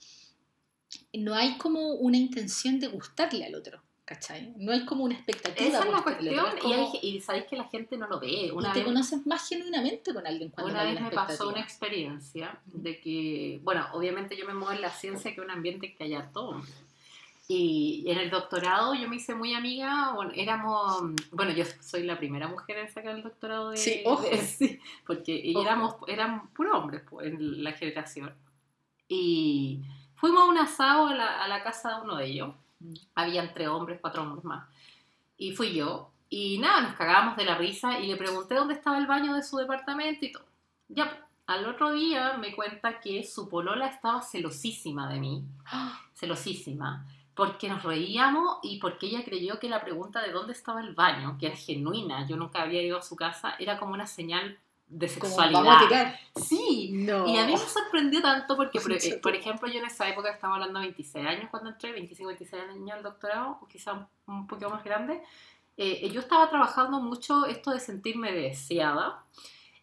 no 1.12 1.34
hay 1.34 1.57
como 1.59 1.92
una 1.94 2.16
intención 2.16 2.80
de 2.80 2.88
gustarle 2.88 3.44
al 3.44 3.55
otro, 3.55 3.82
¿cachai? 4.05 4.53
No 4.57 4.72
hay 4.72 4.84
como 4.84 5.05
una 5.05 5.14
expectativa. 5.14 5.68
Esa 5.68 5.84
es 5.84 5.92
la 5.92 6.03
cuestión 6.03 6.38
al 6.38 6.46
otro, 6.46 6.68
y, 6.68 6.72
es 6.72 6.78
hay- 6.78 6.84
como- 6.86 6.98
y 7.03 7.20
sabéis 7.20 7.44
que 7.46 7.57
la 7.57 7.64
gente 7.68 7.96
no 7.96 8.07
lo 8.09 8.18
ve. 8.18 8.28
y 8.46 8.51
Una 8.51 8.72
te 8.72 8.80
vez, 8.80 8.86
conoces 8.88 9.26
más 9.26 9.48
genuinamente 9.48 10.12
con 10.12 10.26
alguien 10.26 10.51
cuando 10.51 10.72
una 10.72 10.84
no 10.84 10.90
vez 10.92 11.01
me 11.03 11.11
pasó 11.11 11.48
una 11.51 11.61
experiencia 11.61 12.61
de 12.66 13.01
que, 13.01 13.61
bueno, 13.62 13.86
obviamente 13.92 14.36
yo 14.36 14.46
me 14.46 14.55
muevo 14.55 14.72
en 14.72 14.80
la 14.80 14.90
ciencia 14.90 15.32
que 15.34 15.40
es 15.40 15.44
un 15.44 15.51
ambiente 15.51 15.94
que 15.94 16.05
hay 16.05 16.14
harto 16.14 16.48
hombre. 16.48 16.70
Y 17.53 18.05
en 18.07 18.16
el 18.18 18.30
doctorado 18.30 18.94
yo 18.94 19.09
me 19.09 19.16
hice 19.16 19.34
muy 19.34 19.55
amiga, 19.55 20.12
bueno, 20.12 20.30
éramos, 20.36 21.03
bueno, 21.32 21.51
yo 21.51 21.64
soy 21.80 22.05
la 22.05 22.16
primera 22.16 22.46
mujer 22.46 22.78
en 22.78 22.88
sacar 22.92 23.16
el 23.16 23.24
doctorado 23.24 23.70
de... 23.70 23.76
Sí, 23.76 24.03
ojo. 24.07 24.22
de- 24.22 24.38
sí, 24.38 24.78
porque 25.05 25.51
Ojo. 25.57 25.61
éramos, 25.66 25.94
eran 26.07 26.46
puros 26.51 26.76
hombres 26.76 27.03
pues, 27.11 27.26
en 27.26 27.64
la 27.64 27.72
generación. 27.72 28.32
Y 29.09 29.82
fuimos 30.14 30.42
a 30.42 30.44
un 30.44 30.59
asado 30.59 31.09
a 31.09 31.14
la, 31.16 31.42
a 31.42 31.48
la 31.48 31.64
casa 31.64 31.96
de 31.96 32.03
uno 32.03 32.14
de 32.18 32.26
ellos. 32.26 32.55
Mm. 32.78 32.94
Habían 33.16 33.53
tres 33.53 33.66
hombres, 33.66 33.98
cuatro 34.01 34.22
hombres 34.22 34.44
más. 34.44 34.68
Y 35.36 35.51
fui 35.51 35.74
yo. 35.74 36.12
Y 36.28 36.59
nada, 36.59 36.82
nos 36.82 36.94
cagábamos 36.94 37.36
de 37.36 37.46
la 37.46 37.57
risa 37.57 37.98
y 37.98 38.07
le 38.07 38.14
pregunté 38.14 38.55
dónde 38.55 38.74
estaba 38.74 38.96
el 38.96 39.09
baño 39.09 39.34
de 39.34 39.42
su 39.42 39.57
departamento 39.57 40.24
y 40.24 40.30
todo. 40.30 40.44
Ya, 40.86 41.07
pues, 41.11 41.20
al 41.48 41.66
otro 41.66 41.90
día 41.90 42.34
me 42.38 42.55
cuenta 42.55 43.01
que 43.01 43.24
su 43.24 43.48
polola 43.48 43.88
estaba 43.88 44.22
celosísima 44.22 45.12
de 45.12 45.18
mí, 45.18 45.42
celosísima, 46.14 47.05
porque 47.41 47.70
nos 47.70 47.82
reíamos 47.82 48.59
y 48.62 48.78
porque 48.80 49.07
ella 49.07 49.24
creyó 49.24 49.59
que 49.59 49.70
la 49.70 49.80
pregunta 49.80 50.20
de 50.20 50.30
dónde 50.30 50.53
estaba 50.53 50.82
el 50.82 50.95
baño, 50.95 51.38
que 51.41 51.47
era 51.47 51.57
genuina, 51.57 52.28
yo 52.28 52.36
nunca 52.36 52.61
había 52.61 52.82
ido 52.82 52.99
a 52.99 53.03
su 53.03 53.16
casa, 53.16 53.55
era 53.59 53.78
como 53.78 53.95
una 53.95 54.07
señal 54.07 54.59
de 54.88 55.09
sexualidad. 55.09 55.62
vamos 55.62 55.82
a 55.84 55.88
tirar. 55.88 56.20
Sí, 56.36 56.91
No. 56.93 57.26
y 57.26 57.38
a 57.38 57.47
mí 57.47 57.53
me 57.53 57.57
sorprendió 57.59 58.20
tanto 58.20 58.57
porque, 58.59 58.78
por 59.22 59.34
ejemplo, 59.34 59.68
yo 59.72 59.78
en 59.78 59.86
esa 59.86 60.07
época 60.07 60.30
estaba 60.30 60.57
hablando 60.57 60.80
de 60.80 60.86
26 60.88 61.26
años 61.26 61.49
cuando 61.51 61.70
entré, 61.70 61.93
25, 61.93 62.28
26 62.28 62.62
años 62.62 62.91
al 62.93 63.03
doctorado, 63.03 63.59
o 63.62 63.66
quizá 63.66 63.95
un, 63.95 64.07
un 64.26 64.47
poquito 64.47 64.68
más 64.68 64.84
grande. 64.84 65.22
Eh, 65.78 66.11
yo 66.11 66.20
estaba 66.20 66.51
trabajando 66.51 67.01
mucho 67.01 67.47
esto 67.47 67.70
de 67.70 67.80
sentirme 67.80 68.32
deseada. 68.32 69.24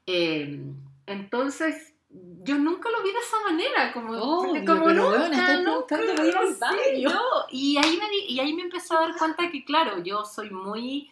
Eh, 0.05 0.61
entonces, 1.07 1.95
yo 2.43 2.57
nunca 2.57 2.89
lo 2.89 3.03
vi 3.03 3.11
de 3.11 3.19
esa 3.19 3.41
manera, 3.43 3.93
como, 3.93 4.13
Obvio, 4.13 4.65
como 4.65 4.89
nunca, 4.89 5.57
nunca, 5.59 6.01
ir 6.01 6.37
al 6.37 6.53
sí, 6.53 7.03
no. 7.03 7.19
Y 7.51 7.77
ahí, 7.77 7.97
me, 7.97 8.17
y 8.27 8.39
ahí 8.39 8.53
me 8.53 8.61
empecé 8.61 8.95
a 8.95 9.01
dar 9.01 9.17
cuenta 9.17 9.49
que, 9.51 9.65
claro, 9.65 10.01
yo 10.01 10.23
soy 10.23 10.49
muy 10.49 11.11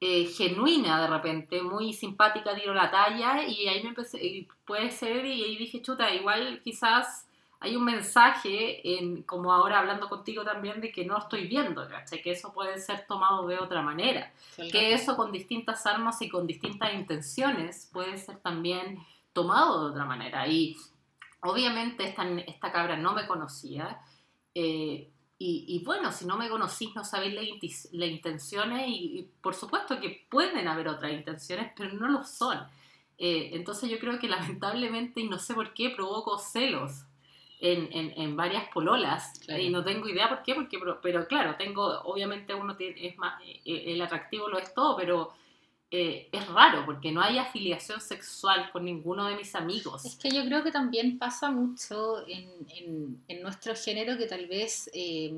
eh, 0.00 0.26
genuina 0.26 1.00
de 1.00 1.06
repente, 1.08 1.62
muy 1.62 1.92
simpática, 1.92 2.54
tiro 2.54 2.74
la 2.74 2.90
talla 2.90 3.42
y 3.46 3.66
ahí 3.66 3.82
me 3.82 3.88
empecé, 3.88 4.24
y 4.24 4.48
puede 4.64 4.90
ser, 4.90 5.24
y 5.24 5.42
ahí 5.42 5.56
dije, 5.56 5.82
chuta, 5.82 6.14
igual 6.14 6.60
quizás 6.62 7.26
hay 7.58 7.74
un 7.74 7.84
mensaje, 7.84 8.98
en, 8.98 9.22
como 9.22 9.52
ahora 9.52 9.78
hablando 9.78 10.08
contigo 10.08 10.44
también, 10.44 10.80
de 10.80 10.92
que 10.92 11.04
no 11.04 11.18
estoy 11.18 11.48
viendo, 11.48 11.88
¿cachai? 11.88 12.22
Que 12.22 12.32
eso 12.32 12.52
puede 12.52 12.78
ser 12.78 13.06
tomado 13.06 13.46
de 13.46 13.58
otra 13.58 13.82
manera, 13.82 14.32
que 14.56 14.92
eso 14.92 15.16
con 15.16 15.32
distintas 15.32 15.86
armas 15.86 16.20
y 16.22 16.28
con 16.28 16.46
distintas 16.46 16.92
intenciones 16.94 17.88
puede 17.92 18.18
ser 18.18 18.36
también 18.38 18.98
tomado 19.36 19.72
de 19.84 19.90
otra 19.92 20.04
manera. 20.04 20.48
Y 20.48 20.76
obviamente 21.42 22.00
esta, 22.08 22.24
esta 22.54 22.68
cabra 22.72 22.96
no 22.96 23.12
me 23.12 23.26
conocía. 23.26 24.00
eh, 24.54 25.10
y, 25.38 25.50
y 25.68 25.84
bueno, 25.84 26.10
si 26.12 26.24
no 26.24 26.36
me 26.38 26.48
conocís, 26.48 26.94
no 26.94 27.04
sabéis 27.04 27.34
las 27.34 27.44
las 27.92 28.08
intenciones 28.08 28.88
y, 28.88 29.18
y 29.18 29.22
por 29.42 29.54
supuesto 29.54 30.00
que 30.00 30.10
pueden 30.30 30.66
haber 30.66 30.88
otras 30.88 31.12
intenciones, 31.12 31.72
pero 31.76 31.92
no 31.92 32.08
lo 32.08 32.24
son. 32.24 32.58
Eh, 33.18 33.50
entonces 33.52 33.90
yo 33.90 33.98
creo 33.98 34.18
que 34.18 34.28
lamentablemente, 34.28 35.20
y 35.20 35.28
no 35.28 35.38
sé 35.38 35.52
por 35.54 35.68
qué, 35.74 35.90
provoco 35.90 36.38
celos 36.38 37.04
en, 37.60 37.88
en, 37.92 38.06
en 38.22 38.34
varias 38.36 38.64
pololas. 38.74 39.38
Claro. 39.44 39.62
Y 39.62 39.68
no 39.70 39.82
tengo 39.82 40.08
idea 40.08 40.28
por 40.28 40.42
qué, 40.42 40.54
porque, 40.54 40.78
pero, 40.78 41.00
pero 41.02 41.26
claro, 41.26 41.56
tengo, 41.56 41.82
obviamente 42.04 42.54
uno 42.54 42.74
tiene, 42.74 43.06
es 43.06 43.16
más, 43.18 43.34
eh, 43.44 43.92
el 43.92 44.00
atractivo 44.00 44.48
lo 44.48 44.58
es 44.58 44.72
todo, 44.72 44.96
pero 44.96 45.32
eh, 45.90 46.28
es 46.32 46.46
raro 46.48 46.84
porque 46.84 47.12
no 47.12 47.22
hay 47.22 47.38
afiliación 47.38 48.00
sexual 48.00 48.70
con 48.72 48.84
ninguno 48.84 49.26
de 49.26 49.36
mis 49.36 49.54
amigos. 49.54 50.04
Es 50.04 50.16
que 50.16 50.30
yo 50.30 50.44
creo 50.44 50.62
que 50.64 50.72
también 50.72 51.18
pasa 51.18 51.50
mucho 51.50 52.26
en, 52.26 52.48
en- 52.76 53.22
en 53.28 53.42
nuestro 53.42 53.74
género 53.76 54.18
que 54.18 54.26
tal 54.26 54.46
vez 54.46 54.90
eh, 54.92 55.32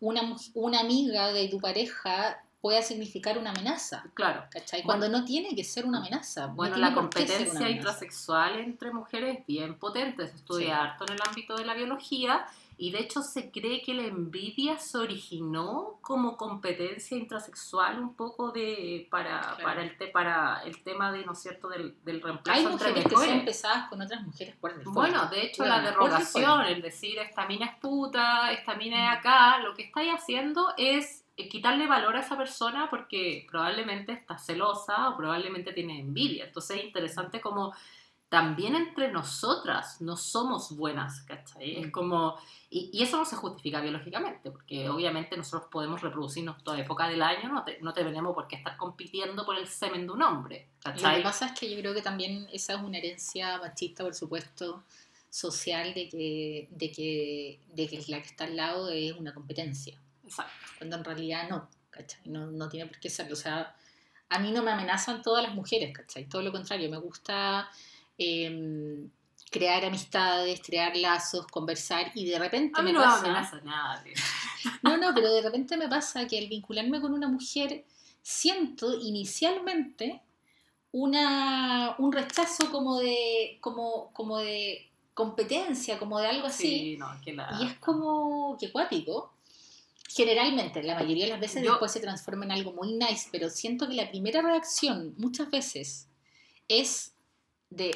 una, 0.00 0.36
una 0.54 0.80
amiga 0.80 1.32
de 1.32 1.48
tu 1.48 1.60
pareja 1.60 2.42
pueda 2.60 2.80
significar 2.80 3.38
una 3.38 3.50
amenaza, 3.50 4.04
Claro. 4.14 4.44
¿cachai? 4.48 4.82
Bueno. 4.84 5.00
Cuando 5.00 5.18
no 5.18 5.24
tiene 5.24 5.56
que 5.56 5.64
ser 5.64 5.84
una 5.84 5.98
amenaza. 5.98 6.46
no 6.46 6.54
Bueno, 6.54 6.74
tiene 6.76 6.88
la 6.90 6.94
competencia 6.94 7.68
intrasexual 7.68 8.60
entre 8.60 8.92
mujeres 8.92 9.40
es 9.40 9.46
bien 9.46 9.74
potente, 9.80 10.28
se 10.28 10.36
estudia 10.36 10.66
Sí. 10.66 10.70
harto 10.72 11.04
en 11.08 11.14
el 11.14 11.18
ámbito 11.26 11.56
de 11.56 11.64
la 11.64 11.74
biología 11.74 12.46
y 12.84 12.90
de 12.90 12.98
hecho 12.98 13.22
se 13.22 13.52
cree 13.52 13.80
que 13.82 13.94
la 13.94 14.02
envidia 14.02 14.76
se 14.78 14.98
originó 14.98 15.98
como 16.00 16.36
competencia 16.36 17.16
intrasexual 17.16 18.00
un 18.00 18.16
poco 18.16 18.50
de 18.50 19.06
para, 19.10 19.40
Claro. 19.40 19.62
para, 19.62 19.82
el, 19.82 19.96
te- 19.96 20.08
para 20.08 20.62
el 20.64 20.82
tema 20.82 21.12
de, 21.12 21.24
¿no 21.24 21.32
es 21.32 21.38
cierto?, 21.42 21.68
del, 21.68 21.94
del 22.04 22.20
reemplazo 22.20 22.58
Hay 22.58 22.64
entre 22.66 22.88
mujeres 22.88 23.04
que 23.04 23.10
mejores. 23.10 23.30
son 23.30 23.44
pesadas 23.44 23.88
con 23.88 24.02
otras 24.02 24.22
mujeres 24.22 24.56
por 24.56 24.74
default. 24.76 24.94
Bueno, 24.96 25.26
de 25.28 25.42
hecho 25.42 25.62
Bueno, 25.62 25.76
la 25.76 26.18
default. 26.18 26.68
el 26.70 26.82
decir 26.82 27.18
esta 27.18 27.46
mina 27.46 27.66
es 27.66 27.76
puta, 27.78 28.50
esta 28.52 28.74
mina 28.74 28.96
Mm. 28.96 29.12
es 29.12 29.18
acá, 29.18 29.58
lo 29.58 29.74
que 29.74 29.82
estáis 29.84 30.12
haciendo 30.12 30.72
es 30.76 31.24
eh, 31.36 31.48
quitarle 31.48 31.86
valor 31.86 32.16
a 32.16 32.20
esa 32.20 32.36
persona 32.36 32.88
porque 32.90 33.46
probablemente 33.50 34.12
está 34.12 34.38
celosa 34.38 35.08
o 35.10 35.16
probablemente 35.16 35.72
tiene 35.72 35.98
envidia. 36.00 36.44
Entonces 36.46 36.78
es 36.78 36.84
interesante 36.84 37.40
como 37.40 37.72
también 38.32 38.74
entre 38.74 39.12
nosotras 39.12 40.00
no 40.00 40.16
somos 40.16 40.74
buenas, 40.74 41.20
¿cachai? 41.20 41.76
Es 41.82 41.88
Mm. 41.88 41.90
como, 41.90 42.34
y, 42.70 42.88
y 42.90 43.02
eso 43.02 43.18
no 43.18 43.26
se 43.26 43.36
justifica 43.36 43.82
biológicamente, 43.82 44.50
porque 44.50 44.88
obviamente 44.88 45.36
nosotros 45.36 45.68
podemos 45.70 46.00
reproducirnos 46.00 46.64
toda 46.64 46.80
época 46.80 47.06
del 47.08 47.20
año, 47.20 47.50
no, 47.52 47.62
te- 47.62 47.78
no 47.82 47.92
tenemos 47.92 48.34
por 48.34 48.48
qué 48.48 48.56
estar 48.56 48.78
compitiendo 48.78 49.44
por 49.44 49.58
el 49.58 49.68
semen 49.68 50.06
de 50.06 50.12
un 50.14 50.22
hombre, 50.22 50.68
Lo 50.86 50.94
que 50.94 51.02
¿cachai? 51.02 51.22
pasa 51.22 51.44
es 51.48 51.52
que 51.60 51.70
yo 51.70 51.76
creo 51.78 51.92
que 51.92 52.00
también 52.00 52.48
esa 52.54 52.72
es 52.72 52.80
una 52.80 52.96
herencia 52.96 53.58
machista, 53.58 54.02
por 54.02 54.14
supuesto, 54.14 54.82
social, 55.28 55.92
de 55.92 56.08
que, 56.08 56.68
de 56.70 56.90
que, 56.90 57.60
de 57.74 57.86
que 57.86 58.02
la 58.08 58.18
que 58.22 58.28
está 58.28 58.44
al 58.44 58.56
lado 58.56 58.88
es 58.88 59.12
una 59.12 59.34
competencia, 59.34 59.98
Exacto. 60.24 60.52
cuando 60.78 60.96
en 60.96 61.04
realidad 61.04 61.50
no, 61.50 61.68
¿cachai? 61.90 62.22
No, 62.24 62.46
no 62.50 62.66
tiene 62.70 62.86
por 62.86 62.98
qué 62.98 63.10
ser. 63.10 63.30
O 63.30 63.36
sea, 63.36 63.76
a 64.30 64.38
mí 64.38 64.50
no 64.52 64.62
me 64.62 64.70
amenazan 64.70 65.20
todas 65.20 65.42
las 65.44 65.54
mujeres, 65.54 65.92
¿cachai? 65.94 66.24
Todo 66.26 66.40
lo 66.40 66.50
contrario, 66.50 66.88
me 66.90 66.96
gusta 66.96 67.68
em, 68.22 69.10
crear 69.50 69.84
amistades, 69.84 70.60
crear 70.64 70.96
lazos, 70.96 71.46
conversar 71.48 72.10
y 72.14 72.24
de 72.26 72.38
repente 72.38 72.72
A 72.80 72.82
mí 72.82 72.92
me 72.92 72.98
no 72.98 73.04
pasa... 73.04 73.18
amenaza 73.24 73.60
nada. 73.62 74.02
tío. 74.02 74.14
No, 74.82 74.96
no, 74.96 75.12
pero 75.14 75.32
de 75.32 75.42
repente 75.42 75.76
me 75.76 75.88
pasa 75.88 76.26
que 76.26 76.38
al 76.38 76.46
vincularme 76.48 77.00
con 77.00 77.12
una 77.12 77.28
mujer 77.28 77.84
siento 78.22 78.98
inicialmente 79.00 80.20
una, 80.92 81.96
un 81.98 82.12
rechazo 82.12 82.70
como 82.70 82.98
de, 83.00 83.58
como, 83.60 84.12
como 84.12 84.38
de 84.38 84.90
competencia, 85.14 85.98
como 85.98 86.18
de 86.20 86.26
algo 86.28 86.46
así. 86.46 86.68
Sí, 86.68 86.96
no, 86.98 87.08
que 87.24 87.32
la... 87.32 87.58
Y 87.60 87.66
es 87.66 87.78
como 87.78 88.56
que 88.58 88.70
cuático. 88.70 89.32
Generalmente, 90.08 90.82
la 90.82 90.94
mayoría 90.94 91.24
de 91.24 91.30
las 91.30 91.40
veces 91.40 91.62
Yo- 91.64 91.70
después 91.70 91.90
se 91.90 92.00
transforma 92.00 92.44
en 92.44 92.52
algo 92.52 92.72
muy 92.72 92.92
nice, 92.92 93.28
pero 93.32 93.48
siento 93.48 93.88
que 93.88 93.94
la 93.94 94.10
primera 94.10 94.42
reacción 94.42 95.14
muchas 95.16 95.50
veces 95.50 96.08
es 96.68 97.11
de 97.76 97.90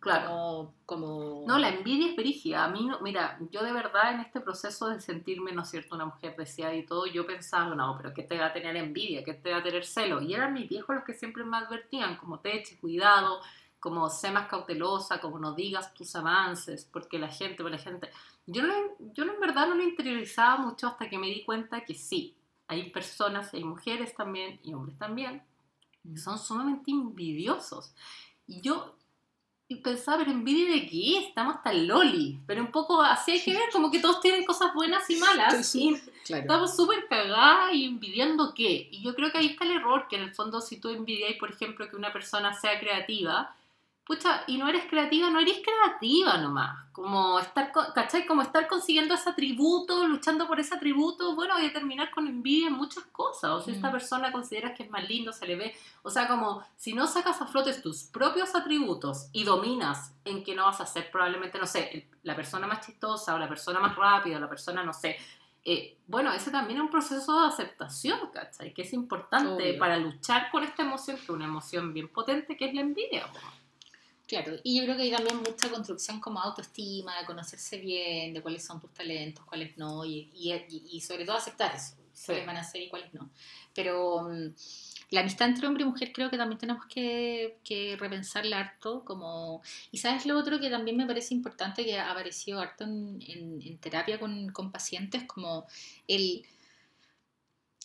Claro. 0.00 0.28
como, 0.28 0.74
como 0.84 1.44
No, 1.46 1.58
la 1.58 1.70
envidia 1.70 2.10
es 2.10 2.16
brígida. 2.16 2.64
A 2.64 2.68
mí, 2.68 2.86
no, 2.86 3.00
mira, 3.00 3.38
yo 3.50 3.62
de 3.62 3.72
verdad 3.72 4.14
en 4.14 4.20
este 4.20 4.40
proceso 4.40 4.88
de 4.88 5.00
sentirme, 5.00 5.52
¿no 5.52 5.62
es 5.62 5.70
cierto?, 5.70 5.94
una 5.94 6.06
mujer 6.06 6.36
deseada 6.36 6.74
y 6.74 6.84
todo, 6.86 7.06
yo 7.06 7.26
pensaba, 7.26 7.74
no, 7.74 7.96
pero 7.96 8.12
¿qué 8.14 8.22
te 8.22 8.38
va 8.38 8.46
a 8.46 8.52
tener 8.52 8.76
envidia? 8.76 9.24
¿Qué 9.24 9.34
te 9.34 9.50
va 9.50 9.58
a 9.58 9.62
tener 9.62 9.84
celo? 9.84 10.20
Y 10.22 10.34
eran 10.34 10.52
mis 10.52 10.68
viejos 10.68 10.94
los 10.94 11.04
que 11.04 11.14
siempre 11.14 11.44
me 11.44 11.56
advertían, 11.56 12.16
como 12.16 12.38
te 12.40 12.56
eche 12.56 12.78
cuidado, 12.78 13.40
como 13.80 14.08
sé 14.08 14.30
más 14.30 14.48
cautelosa, 14.48 15.20
como 15.20 15.38
no 15.38 15.54
digas 15.54 15.92
tus 15.94 16.14
avances, 16.14 16.88
porque 16.92 17.18
la 17.18 17.28
gente, 17.28 17.62
porque 17.62 17.76
la 17.76 17.82
gente... 17.82 18.10
Yo, 18.46 18.62
no, 18.62 18.74
yo 19.14 19.24
en 19.24 19.40
verdad 19.40 19.66
no 19.66 19.74
lo 19.74 19.82
interiorizaba 19.82 20.58
mucho 20.58 20.86
hasta 20.86 21.08
que 21.08 21.18
me 21.18 21.26
di 21.26 21.44
cuenta 21.44 21.84
que 21.84 21.94
sí, 21.94 22.36
hay 22.68 22.90
personas, 22.90 23.52
hay 23.54 23.64
mujeres 23.64 24.14
también 24.14 24.60
y 24.62 24.72
hombres 24.72 24.96
también, 24.98 25.42
que 26.02 26.16
son 26.16 26.38
sumamente 26.38 26.92
envidiosos. 26.92 27.92
Y 28.46 28.60
yo 28.60 28.95
y 29.68 29.76
pensaba, 29.76 30.18
pero 30.18 30.30
envidia 30.30 30.72
de 30.72 30.86
qué? 30.86 31.18
Estamos 31.26 31.56
hasta 31.56 31.72
el 31.72 31.86
loli. 31.88 32.38
Pero 32.46 32.62
un 32.62 32.70
poco 32.70 33.02
así 33.02 33.32
hay 33.32 33.40
que 33.42 33.52
ver, 33.52 33.68
como 33.72 33.90
que 33.90 33.98
todos 33.98 34.20
tienen 34.20 34.44
cosas 34.44 34.72
buenas 34.74 35.08
y 35.10 35.16
malas. 35.16 35.66
Sí, 35.66 35.88
Y 35.88 36.10
claro. 36.24 36.42
estamos 36.42 36.76
súper 36.76 37.06
cagadas 37.08 37.72
y 37.74 37.84
envidiando 37.84 38.54
qué. 38.54 38.88
Y 38.92 39.02
yo 39.02 39.14
creo 39.16 39.32
que 39.32 39.38
ahí 39.38 39.46
está 39.46 39.64
el 39.64 39.72
error, 39.72 40.06
que 40.08 40.16
en 40.16 40.22
el 40.22 40.34
fondo 40.34 40.60
si 40.60 40.78
tú 40.78 40.90
envidias, 40.90 41.34
por 41.40 41.50
ejemplo, 41.50 41.88
que 41.90 41.96
una 41.96 42.12
persona 42.12 42.52
sea 42.54 42.78
creativa, 42.78 43.56
pucha, 44.06 44.44
y 44.46 44.56
no 44.56 44.68
eres 44.68 44.84
creativa, 44.88 45.28
no 45.30 45.40
eres 45.40 45.60
creativa 45.64 46.38
nomás. 46.38 46.86
Como 46.92 47.38
estar, 47.40 47.72
¿cachai? 47.94 48.24
Como 48.26 48.40
estar 48.40 48.68
consiguiendo 48.68 49.14
ese 49.14 49.28
atributo, 49.28 50.06
luchando 50.06 50.46
por 50.46 50.60
ese 50.60 50.74
atributo, 50.76 51.34
bueno, 51.34 51.54
voy 51.56 51.66
a 51.66 51.72
terminar 51.72 52.10
con 52.10 52.26
envidia 52.26 52.68
en 52.68 52.74
muchas 52.74 53.04
cosas. 53.06 53.50
O 53.50 53.60
si 53.60 53.72
esta 53.72 53.88
Mm. 53.88 53.92
persona 53.92 54.32
consideras 54.32 54.74
que 54.76 54.84
es 54.84 54.90
más 54.90 55.06
lindo, 55.08 55.32
se 55.32 55.46
le 55.46 55.56
ve. 55.56 55.74
O 56.02 56.10
sea, 56.10 56.26
como 56.28 56.64
si 56.76 56.94
no 56.94 57.06
sacas 57.06 57.42
a 57.42 57.46
flote 57.46 57.74
tus 57.82 58.04
propios 58.04 58.54
atributos 58.54 59.28
y 59.32 59.44
dominas 59.44 60.14
en 60.24 60.42
que 60.44 60.54
no 60.54 60.64
vas 60.64 60.80
a 60.80 60.86
ser 60.86 61.10
probablemente, 61.10 61.58
no 61.58 61.66
sé, 61.66 62.08
la 62.22 62.34
persona 62.36 62.66
más 62.66 62.86
chistosa 62.86 63.34
o 63.34 63.38
la 63.38 63.48
persona 63.48 63.80
más 63.80 63.94
rápida, 63.96 64.36
o 64.38 64.40
la 64.40 64.48
persona, 64.48 64.82
no 64.82 64.92
sé, 64.94 65.16
eh, 65.64 65.98
bueno, 66.06 66.32
ese 66.32 66.52
también 66.52 66.78
es 66.78 66.84
un 66.84 66.90
proceso 66.90 67.40
de 67.42 67.48
aceptación, 67.48 68.20
¿cachai? 68.32 68.72
Que 68.72 68.82
es 68.82 68.92
importante 68.92 69.70
Obvio. 69.70 69.78
para 69.80 69.96
luchar 69.98 70.48
por 70.52 70.62
esta 70.62 70.82
emoción, 70.84 71.16
que 71.16 71.24
es 71.24 71.28
una 71.28 71.44
emoción 71.46 71.92
bien 71.92 72.08
potente, 72.08 72.56
que 72.56 72.66
es 72.68 72.74
la 72.74 72.82
envidia. 72.82 73.26
Claro, 74.26 74.54
y 74.64 74.76
yo 74.76 74.82
creo 74.84 74.96
que 74.96 75.02
hay 75.02 75.12
también 75.12 75.36
mucha 75.38 75.70
construcción 75.70 76.18
como 76.20 76.40
autoestima, 76.40 77.16
de 77.20 77.26
conocerse 77.26 77.78
bien, 77.78 78.34
de 78.34 78.42
cuáles 78.42 78.64
son 78.64 78.80
tus 78.80 78.92
talentos, 78.92 79.44
cuáles 79.44 79.78
no, 79.78 80.04
y, 80.04 80.30
y, 80.34 80.52
y- 80.96 81.00
sobre 81.00 81.24
todo 81.24 81.36
aceptar 81.36 81.76
eso, 81.76 81.94
cuáles 82.26 82.44
van 82.44 82.56
a 82.56 82.64
ser 82.64 82.82
y 82.82 82.88
cuáles 82.88 83.14
no. 83.14 83.30
Pero 83.72 84.22
mm, 84.28 84.48
la 85.10 85.20
amistad 85.20 85.48
entre 85.48 85.68
hombre 85.68 85.84
y 85.84 85.86
mujer 85.86 86.10
creo 86.12 86.28
que 86.28 86.36
también 86.38 86.58
tenemos 86.58 86.86
que, 86.86 87.58
que 87.62 87.96
repensarla 88.00 88.58
harto, 88.60 89.04
como... 89.04 89.62
Y 89.92 89.98
sabes 89.98 90.26
lo 90.26 90.36
otro 90.36 90.58
que 90.58 90.70
también 90.70 90.96
me 90.96 91.06
parece 91.06 91.32
importante, 91.32 91.84
que 91.84 91.96
ha 91.96 92.10
aparecido 92.10 92.58
harto 92.60 92.82
en, 92.82 93.22
en- 93.28 93.62
en 93.62 93.78
terapia 93.78 94.18
con, 94.18 94.48
con 94.50 94.72
pacientes, 94.72 95.22
como 95.24 95.66
el... 96.08 96.44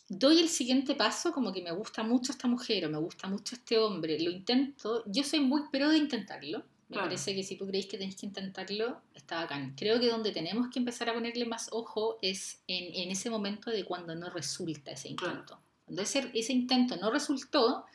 Doy 0.08 0.40
el 0.40 0.48
siguiente 0.48 0.94
paso, 0.94 1.32
como 1.32 1.52
que 1.52 1.62
me 1.62 1.70
gusta 1.72 2.02
mucho 2.02 2.32
esta 2.32 2.46
mujer 2.48 2.84
o 2.86 2.90
me 2.90 2.98
gusta 2.98 3.28
mucho 3.28 3.54
este 3.54 3.78
hombre, 3.78 4.18
lo 4.20 4.30
intento, 4.30 5.02
yo 5.06 5.22
soy 5.24 5.40
muy 5.40 5.62
pero 5.70 5.88
de 5.88 5.98
intentarlo, 5.98 6.58
me 6.88 6.94
Claro. 6.96 7.06
parece 7.08 7.34
que 7.34 7.42
si 7.42 7.56
tú 7.56 7.66
creéis 7.66 7.86
que 7.86 7.96
tenéis 7.96 8.16
que 8.16 8.26
intentarlo, 8.26 9.00
está 9.14 9.36
bacán. 9.36 9.74
Creo 9.78 9.98
que 9.98 10.08
donde 10.08 10.30
tenemos 10.32 10.68
que 10.68 10.78
empezar 10.78 11.08
a 11.08 11.14
ponerle 11.14 11.46
más 11.46 11.68
ojo 11.72 12.18
es 12.20 12.60
en, 12.66 12.94
en 12.94 13.10
ese 13.10 13.30
momento 13.30 13.70
de 13.70 13.84
cuando 13.84 14.14
no 14.14 14.28
resulta 14.28 14.90
ese 14.90 15.14
Claro. 15.14 15.32
intento. 15.34 15.58
Cuando 15.86 16.02
ese, 16.02 16.30
ese 16.34 16.52
intento 16.52 16.96
no 16.96 17.10
resultó, 17.10 17.86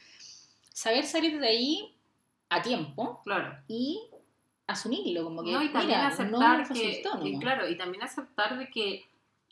saber 0.73 1.05
salir 1.05 1.39
de 1.39 1.47
ahí 1.47 1.93
a 2.49 2.61
tiempo 2.63 3.21
Claro. 3.23 3.59
y 3.67 3.99
asumirlo, 4.65 5.25
como 5.25 5.43
que 5.43 5.51
No, 5.51 5.61
y 5.61 5.69
también 5.71 5.99
mira, 5.99 6.07
aceptar 6.07 6.59
no 6.59 6.67
que, 6.73 6.73
resultó, 6.73 7.19
y 7.25 7.31
nomás. 7.33 7.41
claro, 7.43 7.69
y 7.69 7.77
también 7.77 8.03
aceptar 8.03 8.57
de 8.57 8.67
que, 8.69 9.05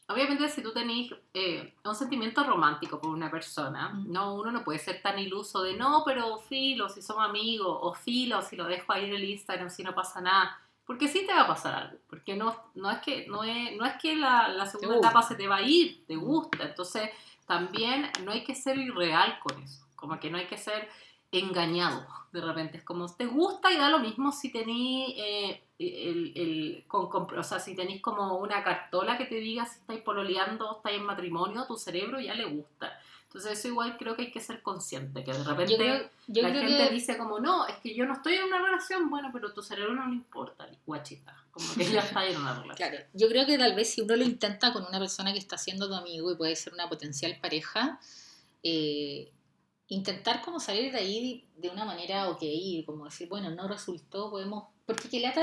obviamente 0.07 0.47
si 0.49 0.61
tú 0.61 0.71
tenés 0.71 1.11
eh, 1.33 1.73
un 1.83 1.95
sentimiento 1.95 2.43
romántico 2.43 2.99
por 2.99 3.09
una 3.11 3.29
persona, 3.31 3.89
Mm. 3.89 4.11
no, 4.11 4.35
uno 4.35 4.51
no 4.51 4.63
puede 4.63 4.79
ser 4.79 5.01
tan 5.01 5.17
iluso 5.19 5.61
de, 5.63 5.75
no, 5.75 6.03
pero 6.05 6.37
filo, 6.37 6.89
si 6.89 7.01
somos 7.01 7.23
amigos, 7.27 7.77
o 7.81 7.93
filo, 7.93 8.41
si 8.41 8.55
lo 8.55 8.65
dejo 8.65 8.91
ahí 8.93 9.05
en 9.05 9.15
el 9.15 9.23
Instagram, 9.23 9.69
si 9.69 9.83
no 9.83 9.93
pasa 9.95 10.21
nada, 10.21 10.59
porque 10.85 11.07
sí 11.07 11.25
te 11.25 11.33
va 11.33 11.41
a 11.41 11.47
pasar 11.47 11.73
algo, 11.73 11.97
porque 12.07 12.35
no, 12.35 12.55
no 12.75 12.91
es 12.91 12.99
que, 12.99 13.25
no 13.27 13.43
es, 13.43 13.75
no 13.75 13.85
es 13.85 13.93
que 14.01 14.15
la, 14.15 14.47
la 14.49 14.65
segunda 14.67 14.97
etapa 14.97 15.21
se 15.23 15.35
te 15.35 15.47
va 15.47 15.57
a 15.57 15.61
ir, 15.63 16.05
te 16.05 16.15
gusta, 16.15 16.63
entonces 16.63 17.09
también 17.47 18.11
no 18.23 18.31
hay 18.31 18.43
que 18.43 18.53
ser 18.55 18.77
irreal 18.77 19.39
con 19.39 19.61
eso, 19.63 19.85
como 19.95 20.19
que 20.19 20.29
no 20.29 20.37
hay 20.37 20.45
que 20.45 20.57
ser 20.57 20.87
engañado 21.31 22.05
de 22.31 22.41
repente. 22.41 22.77
Es 22.77 22.83
como, 22.83 23.07
te 23.13 23.25
gusta 23.25 23.71
y 23.71 23.77
da 23.77 23.89
lo 23.89 23.99
mismo 23.99 24.31
si 24.31 24.51
tenéis 24.51 25.13
eh, 25.17 25.63
el, 25.77 26.31
el- 26.35 26.83
con, 26.87 27.09
con- 27.09 27.37
o 27.37 27.43
sea, 27.43 27.59
si 27.59 27.75
tenéis 27.75 28.01
como 28.01 28.37
una 28.37 28.63
cartola 28.63 29.17
que 29.17 29.25
te 29.25 29.35
diga 29.35 29.65
si 29.65 29.79
estáis 29.79 30.01
pololeando 30.01 30.69
o 30.69 30.77
estáis 30.77 30.97
en 30.97 31.03
matrimonio, 31.05 31.65
tu 31.67 31.75
cerebro 31.77 32.19
ya 32.19 32.33
le 32.33 32.45
gusta. 32.45 32.97
Entonces 33.25 33.59
eso 33.59 33.67
igual 33.67 33.97
creo 33.97 34.15
que 34.15 34.21
hay 34.23 34.31
que 34.31 34.39
ser 34.39 34.61
consciente, 34.61 35.21
que 35.25 35.33
de 35.33 35.43
repente 35.43 35.73
Yo 35.73 35.77
creo, 35.77 36.09
yo 36.27 36.41
la 36.43 36.49
gente 36.53 36.87
que... 36.87 36.93
dice 36.93 37.17
como, 37.17 37.39
no, 37.41 37.67
es 37.67 37.75
que 37.77 37.93
yo 37.93 38.05
no 38.05 38.13
estoy 38.13 38.35
en 38.35 38.43
una 38.45 38.59
relación, 38.61 39.09
bueno, 39.09 39.29
pero 39.33 39.51
tu 39.51 39.61
cerebro 39.61 39.93
no 39.93 40.07
le 40.07 40.13
importa, 40.13 40.65
guachita, 40.85 41.35
como 41.51 41.67
que 41.75 41.83
ya 41.91 41.99
está 41.99 42.25
en 42.25 42.37
una 42.39 42.53
relación. 42.61 42.89
Claro, 42.89 43.03
yo 43.13 43.27
creo 43.27 43.45
que 43.45 43.57
tal 43.57 43.75
vez 43.75 43.89
si 43.93 43.99
uno 43.99 44.15
lo 44.15 44.23
intenta 44.23 44.71
con 44.71 44.85
una 44.85 44.99
persona 44.99 45.33
que 45.33 45.39
está 45.39 45.57
siendo 45.57 45.89
tu 45.89 45.95
amigo 45.95 46.31
y 46.31 46.35
puede 46.37 46.55
ser 46.55 46.73
una 46.73 46.87
potencial 46.87 47.37
pareja, 47.41 47.99
eh, 48.63 49.29
intentar 49.89 50.41
como 50.41 50.61
salir 50.61 50.93
de 50.93 50.99
ahí 50.99 51.45
de 51.57 51.69
una 51.69 51.83
manera 51.83 52.29
ok, 52.29 52.41
como 52.85 53.03
decir, 53.03 53.27
bueno, 53.27 53.49
no 53.51 53.67
resultó, 53.67 54.29
podemos... 54.29 54.65
Porque 54.85 55.09
que 55.09 55.19
lata 55.19 55.41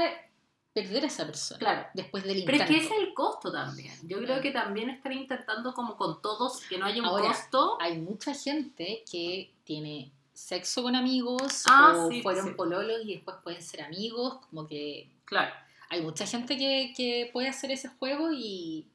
perder 0.72 1.04
a 1.04 1.06
esa 1.08 1.26
persona 1.26 1.58
Claro. 1.58 1.86
después 1.94 2.24
del 2.24 2.44
Pero 2.44 2.56
es 2.56 2.62
intento. 2.62 2.72
que 2.80 2.86
ese 2.86 2.94
es 3.02 3.08
el 3.08 3.14
costo 3.14 3.52
también. 3.52 3.92
Yo 4.08 4.18
creo 4.18 4.40
que 4.40 4.50
también 4.52 4.88
estar 4.90 5.12
intentando 5.12 5.74
como 5.74 5.96
con 5.96 6.22
todos 6.22 6.60
que 6.68 6.78
no 6.78 6.86
haya 6.86 7.00
un 7.00 7.06
Ahora, 7.08 7.28
costo. 7.28 7.76
Hay 7.80 7.98
mucha 7.98 8.32
gente 8.34 9.04
que 9.10 9.52
tiene 9.64 10.10
sexo 10.32 10.82
con 10.82 10.96
amigos 10.96 11.64
Ah, 11.68 11.92
o 11.94 12.10
sí, 12.10 12.22
fueron 12.22 12.46
sí. 12.48 12.54
pololos 12.54 13.02
y 13.04 13.14
después 13.16 13.36
pueden 13.44 13.62
ser 13.62 13.82
amigos, 13.82 14.38
como 14.48 14.66
que 14.66 15.10
Claro. 15.26 15.52
hay 15.90 16.00
mucha 16.00 16.26
gente 16.26 16.56
que, 16.56 16.92
que 16.96 17.28
puede 17.32 17.48
hacer 17.48 17.70
ese 17.70 17.88
juego 17.88 18.30
y... 18.32 18.86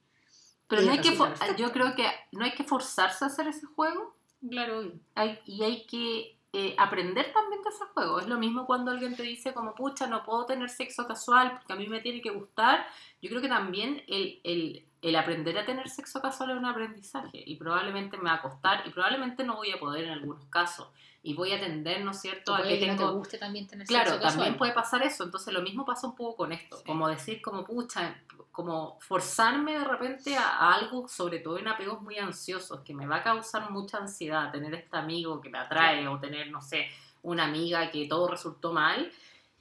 Pero 0.68 0.82
y 0.82 0.86
no 0.88 0.91
hay 0.93 1.00
que 1.00 1.16
yo 1.58 1.72
creo 1.72 1.95
que 1.95 2.06
no 2.32 2.43
hay 2.43 2.52
que 2.56 2.64
forzarse 2.64 3.24
a 3.24 3.28
hacer 3.28 3.48
ese 3.48 3.66
juego. 3.68 4.16
Claro, 4.50 4.91
Hay, 5.16 5.39
y 5.45 5.64
hay 5.64 5.86
que 5.86 6.37
eh, 6.54 6.76
aprender 6.78 7.34
también 7.34 7.62
de 7.62 7.70
ese 7.70 7.86
juego. 7.93 8.20
Es 8.20 8.28
lo 8.28 8.38
mismo 8.38 8.66
cuando 8.66 8.91
alguien 8.91 9.16
te 9.16 9.24
dice 9.24 9.54
como, 9.54 9.76
pucha, 9.76 10.08
no 10.08 10.24
puedo 10.24 10.45
tener 10.45 10.70
sexo 10.70 11.06
casual 11.06 11.52
porque 11.52 11.74
a 11.74 11.76
mí 11.76 11.88
me 11.88 12.00
tiene 12.00 12.22
que 12.22 12.30
gustar. 12.30 12.88
Yo 13.22 13.30
creo 13.30 13.41
que 13.41 13.50
también 13.50 14.04
el, 14.08 14.39
el, 14.43 14.87
el 15.02 15.16
aprender 15.16 15.58
a 15.58 15.66
tener 15.66 15.89
sexo 15.89 16.22
casual 16.22 16.52
es 16.52 16.58
un 16.58 16.66
aprendizaje 16.66 17.43
y 17.45 17.56
probablemente 17.56 18.18
me 18.18 18.26
va 18.30 18.36
a 18.36 18.41
costar 18.41 18.84
y 18.86 18.89
probablemente 18.89 19.43
no 19.43 19.56
voy 19.56 19.72
a 19.72 19.80
poder 19.80 20.06
en 20.06 20.12
algunos 20.12 20.45
casos. 20.45 20.88
Y 21.24 21.34
voy 21.34 21.52
a 21.52 21.60
tender, 21.60 22.04
¿no 22.06 22.12
es 22.12 22.22
cierto?, 22.22 22.56
a 22.56 22.64
que 22.64 22.80
que 22.80 22.88
no 22.88 22.95
te 22.95 23.14
guste 23.14 23.38
también 23.38 23.68
tener 23.68 23.86
Claro, 23.86 24.12
sexo 24.12 24.22
también 24.22 24.54
casual. 24.54 24.58
puede 24.58 24.72
pasar 24.74 25.04
eso. 25.04 25.24
Entonces 25.26 25.54
lo 25.54 25.62
mismo 25.62 25.84
pasa 25.84 26.08
un 26.08 26.16
poco 26.16 26.38
con 26.38 26.52
esto. 26.54 26.78
Sí. 26.78 26.84
Como 26.86 27.08
decir, 27.10 27.41
como 27.41 27.66
pucha, 27.66 28.16
como 28.52 28.98
forzarme 29.02 29.78
de 29.78 29.84
repente 29.84 30.38
a, 30.38 30.48
a 30.58 30.74
algo, 30.76 31.08
sobre 31.10 31.39
todo 31.39 31.58
en 31.60 31.68
apegos 31.68 32.02
muy 32.02 32.18
ansiosos, 32.18 32.80
que 32.82 32.93
me 32.93 33.06
va 33.06 33.18
a 33.18 33.24
causar 33.24 33.70
mucha 33.72 33.98
ansiedad 33.98 34.52
tener 34.52 34.74
este 34.74 34.95
amigo 34.98 35.41
que 35.41 35.50
me 35.50 35.58
atrae 35.58 36.08
o 36.08 36.18
tener, 36.20 36.50
no 36.50 36.62
sé, 36.62 36.88
una 37.24 37.43
amiga 37.45 37.91
que 37.91 38.08
todo 38.08 38.30
resultó 38.30 38.72
mal. 38.72 39.12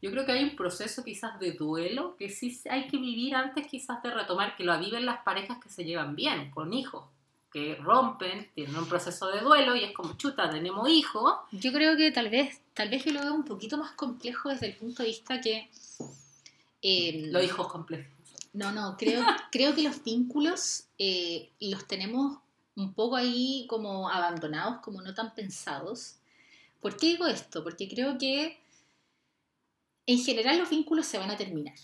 Yo 0.07 0.13
creo 0.13 0.25
que 0.25 0.31
hay 0.31 0.45
un 0.45 0.55
proceso 0.55 1.03
quizás 1.03 1.41
de 1.41 1.51
duelo 1.51 2.15
que 2.17 2.31
sí 2.31 2.57
hay 2.71 2.87
que 2.87 2.97
vivir 2.97 3.35
antes 3.35 3.67
quizás 3.67 4.01
de 4.05 4.11
retomar, 4.15 4.57
que 4.57 4.63
lo 4.63 4.79
viven 4.79 5.05
las 5.05 5.19
parejas 5.25 5.59
que 5.61 5.69
se 5.69 5.85
llevan 5.85 6.15
bien, 6.15 6.53
con 6.53 6.73
hijos, 6.73 7.05
que 7.53 7.75
rompen, 7.75 8.49
tienen 8.55 8.77
un 8.77 8.89
proceso 8.89 9.27
de 9.27 9.41
duelo 9.41 9.75
y 9.75 9.83
es 9.83 9.93
como, 9.93 10.17
chuta, 10.17 10.49
tenemos 10.49 10.89
hijos. 10.89 11.35
Yo 11.51 11.73
creo 11.73 11.97
que 11.97 12.13
tal 12.13 12.29
vez, 12.31 12.61
tal 12.73 12.89
vez 12.89 13.05
yo 13.05 13.15
lo 13.15 13.21
veo 13.21 13.35
un 13.35 13.45
poquito 13.45 13.79
más 13.79 13.91
complejo 13.93 14.49
desde 14.49 14.69
el 14.69 14.77
punto 14.77 15.03
de 15.03 15.09
vista 15.09 15.41
que... 15.41 15.69
eh, 16.83 17.27
Los 17.33 17.43
hijos 17.43 17.67
complejos. 17.67 18.13
No, 18.53 18.71
no, 18.71 18.97
creo, 18.97 19.25
creo 19.51 19.75
que 19.75 19.83
los 19.83 20.05
vínculos 20.05 20.85
eh, 21.01 21.51
los 21.59 21.85
tenemos 21.89 22.39
un 22.77 22.93
poco 22.93 23.17
ahí 23.17 23.67
como 23.69 24.09
abandonados, 24.09 24.77
como 24.83 25.03
no 25.03 25.15
tan 25.15 25.35
pensados. 25.35 26.15
¿Por 26.81 26.97
qué 26.97 27.07
digo 27.07 27.27
esto? 27.27 27.65
Porque 27.65 27.89
creo 27.89 28.19
que 28.19 28.61
en 30.07 30.19
general 30.19 30.59
los 30.59 30.71
vínculos 30.71 31.07
se 31.07 31.19
van 31.19 31.31
a 31.31 31.37
terminar. 31.37 31.75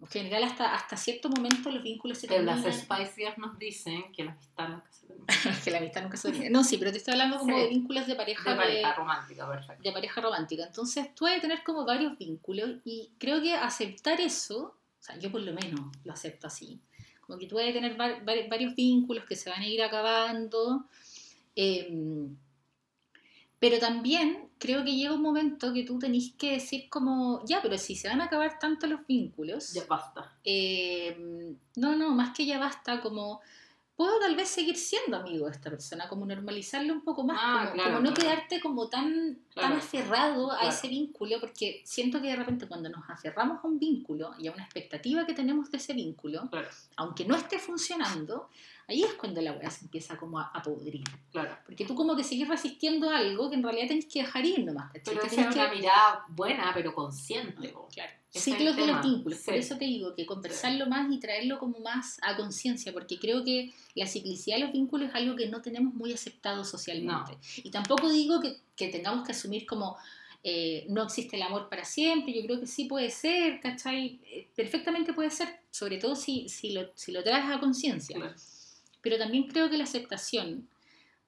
En 0.00 0.08
general 0.08 0.42
hasta, 0.44 0.74
hasta 0.74 0.96
cierto 0.96 1.28
momento 1.30 1.70
los 1.70 1.82
vínculos 1.82 2.18
se 2.18 2.26
terminan. 2.26 2.62
las 2.62 2.76
Spice 2.76 3.12
Girls 3.16 3.38
nos 3.38 3.58
dicen 3.58 4.12
que 4.12 4.24
la 4.24 4.32
amistad 4.32 4.68
nunca 4.68 4.90
se 4.92 5.06
termina. 5.06 5.26
que 5.64 5.70
la 5.70 5.78
amistad 5.78 6.02
nunca 6.02 6.16
se 6.16 6.28
termina. 6.30 6.50
No, 6.50 6.64
sí, 6.64 6.76
pero 6.78 6.90
te 6.90 6.98
estoy 6.98 7.12
hablando 7.12 7.38
como 7.38 7.54
Sí. 7.56 7.62
de 7.62 7.68
vínculos 7.68 8.06
de 8.06 8.14
pareja. 8.14 8.50
De 8.50 8.56
de- 8.56 8.62
pareja 8.62 8.94
romántica, 8.94 9.48
perfecto. 9.48 9.82
de 9.82 9.92
pareja 9.92 10.20
romántica. 10.20 10.64
Entonces, 10.66 11.14
tú 11.14 11.24
vas 11.24 11.38
a 11.38 11.40
tener 11.40 11.62
como 11.64 11.84
varios 11.86 12.18
vínculos 12.18 12.70
y 12.84 13.12
creo 13.18 13.40
que 13.40 13.54
aceptar 13.54 14.20
eso, 14.20 14.76
o 14.98 15.02
sea, 15.02 15.18
yo 15.18 15.30
por 15.32 15.40
lo 15.40 15.52
menos 15.54 15.80
lo 16.04 16.12
acepto 16.12 16.46
así, 16.48 16.80
Como 17.20 17.38
que 17.38 17.46
tú 17.46 17.54
vas 17.56 17.66
a 17.66 17.72
tener 17.72 17.96
var- 17.96 18.22
var- 18.24 18.48
varios 18.50 18.74
vínculos 18.74 19.24
que 19.24 19.36
se 19.36 19.48
van 19.48 19.62
a 19.62 19.66
ir 19.66 19.82
acabando. 19.82 20.84
eh, 21.56 21.88
pero 23.58 23.78
también 23.78 24.48
creo 24.58 24.84
que 24.84 24.94
llega 24.94 25.12
un 25.14 25.22
momento 25.22 25.72
que 25.72 25.84
tú 25.84 25.98
tenés 25.98 26.32
que 26.38 26.52
decir 26.52 26.88
como, 26.88 27.42
ya, 27.46 27.60
pero 27.62 27.76
si 27.78 27.96
se 27.96 28.08
van 28.08 28.20
a 28.20 28.24
acabar 28.24 28.58
tanto 28.58 28.86
los 28.86 29.06
vínculos, 29.06 29.72
Ya 29.74 29.84
basta. 29.86 30.32
eh, 30.44 31.54
no, 31.76 31.96
no, 31.96 32.10
más 32.10 32.34
que 32.36 32.46
ya 32.46 32.58
basta, 32.58 33.00
como 33.00 33.40
puedo 33.96 34.18
tal 34.18 34.34
vez 34.34 34.48
seguir 34.48 34.76
siendo 34.76 35.16
amigo 35.18 35.46
de 35.46 35.52
esta 35.52 35.70
persona, 35.70 36.08
como 36.08 36.26
normalizarlo 36.26 36.92
un 36.92 37.02
poco 37.04 37.22
más, 37.22 37.38
Ah, 37.40 37.60
como, 37.62 37.74
claro, 37.74 37.90
como 37.96 38.02
no 38.08 38.12
claro. 38.14 38.30
quedarte 38.30 38.60
como 38.60 38.88
tan, 38.88 39.38
tan 39.54 39.72
aferrado 39.74 40.50
a 40.50 40.68
ese 40.68 40.88
vínculo, 40.88 41.38
porque 41.38 41.80
siento 41.84 42.20
que 42.20 42.26
de 42.28 42.34
repente 42.36 42.66
cuando 42.66 42.88
nos 42.88 43.08
aferramos 43.08 43.62
a 43.62 43.68
un 43.68 43.78
vínculo 43.78 44.34
y 44.38 44.48
a 44.48 44.52
una 44.52 44.64
expectativa 44.64 45.24
que 45.26 45.32
tenemos 45.34 45.70
de 45.70 45.76
ese 45.76 45.92
vínculo, 45.92 46.50
aunque 46.96 47.24
no 47.24 47.36
esté 47.36 47.58
funcionando, 47.60 48.48
ahí 48.88 49.02
es 49.02 49.14
cuando 49.14 49.40
la 49.40 49.52
weá 49.52 49.70
se 49.70 49.84
empieza 49.84 50.16
como 50.16 50.38
a, 50.38 50.44
a 50.54 50.62
podrir. 50.62 51.04
claro. 51.32 51.56
Porque 51.66 51.84
tú 51.84 51.94
como 51.94 52.14
que 52.16 52.24
sigues 52.24 52.48
resistiendo 52.48 53.10
algo 53.10 53.48
que 53.50 53.56
en 53.56 53.62
realidad 53.62 53.88
tenés 53.88 54.06
que 54.06 54.20
dejar 54.22 54.44
ir 54.44 54.64
nomás. 54.64 54.92
¿cachai? 54.92 55.14
Pero 55.14 55.28
Que 55.28 55.36
una 55.56 55.70
que- 55.70 55.76
mirada 55.76 56.24
buena, 56.28 56.70
pero 56.74 56.94
consciente. 56.94 57.72
Claro. 57.92 58.12
Ciclos 58.30 58.74
de 58.74 58.86
los 58.88 59.00
vínculos. 59.00 59.38
Por 59.40 59.54
eso 59.54 59.76
te 59.78 59.84
digo 59.84 60.12
que 60.16 60.26
conversarlo 60.26 60.86
más 60.86 61.08
y 61.12 61.20
traerlo 61.20 61.58
como 61.60 61.78
más 61.78 62.18
a 62.22 62.36
conciencia, 62.36 62.92
porque 62.92 63.16
creo 63.20 63.44
que 63.44 63.72
la 63.94 64.08
ciclicidad 64.08 64.56
de 64.56 64.62
los 64.64 64.72
vínculos 64.72 65.08
es 65.10 65.14
algo 65.14 65.36
que 65.36 65.46
no 65.48 65.62
tenemos 65.62 65.94
muy 65.94 66.12
aceptado 66.12 66.64
socialmente. 66.64 67.38
Y 67.58 67.70
tampoco 67.70 68.10
digo 68.10 68.40
que, 68.40 68.56
que 68.74 68.88
tengamos 68.88 69.24
que 69.24 69.30
asumir 69.30 69.66
como 69.66 69.96
eh, 70.42 70.84
no 70.88 71.04
existe 71.04 71.36
el 71.36 71.42
amor 71.42 71.68
para 71.68 71.84
siempre. 71.84 72.34
Yo 72.34 72.42
creo 72.44 72.58
que 72.58 72.66
sí 72.66 72.86
puede 72.86 73.08
ser, 73.10 73.60
¿cachai? 73.60 74.18
Eh, 74.26 74.48
Perfectamente 74.56 75.12
puede 75.12 75.30
ser, 75.30 75.48
sobre 75.70 75.98
todo 75.98 76.16
si, 76.16 76.48
si, 76.48 76.70
lo, 76.72 76.90
si 76.96 77.12
lo 77.12 77.22
traes 77.22 77.44
a 77.48 77.60
conciencia. 77.60 78.16
Claro. 78.16 78.34
Pero 79.04 79.18
también 79.18 79.44
creo 79.46 79.70
que 79.70 79.76
la 79.78 79.84
aceptación 79.84 80.68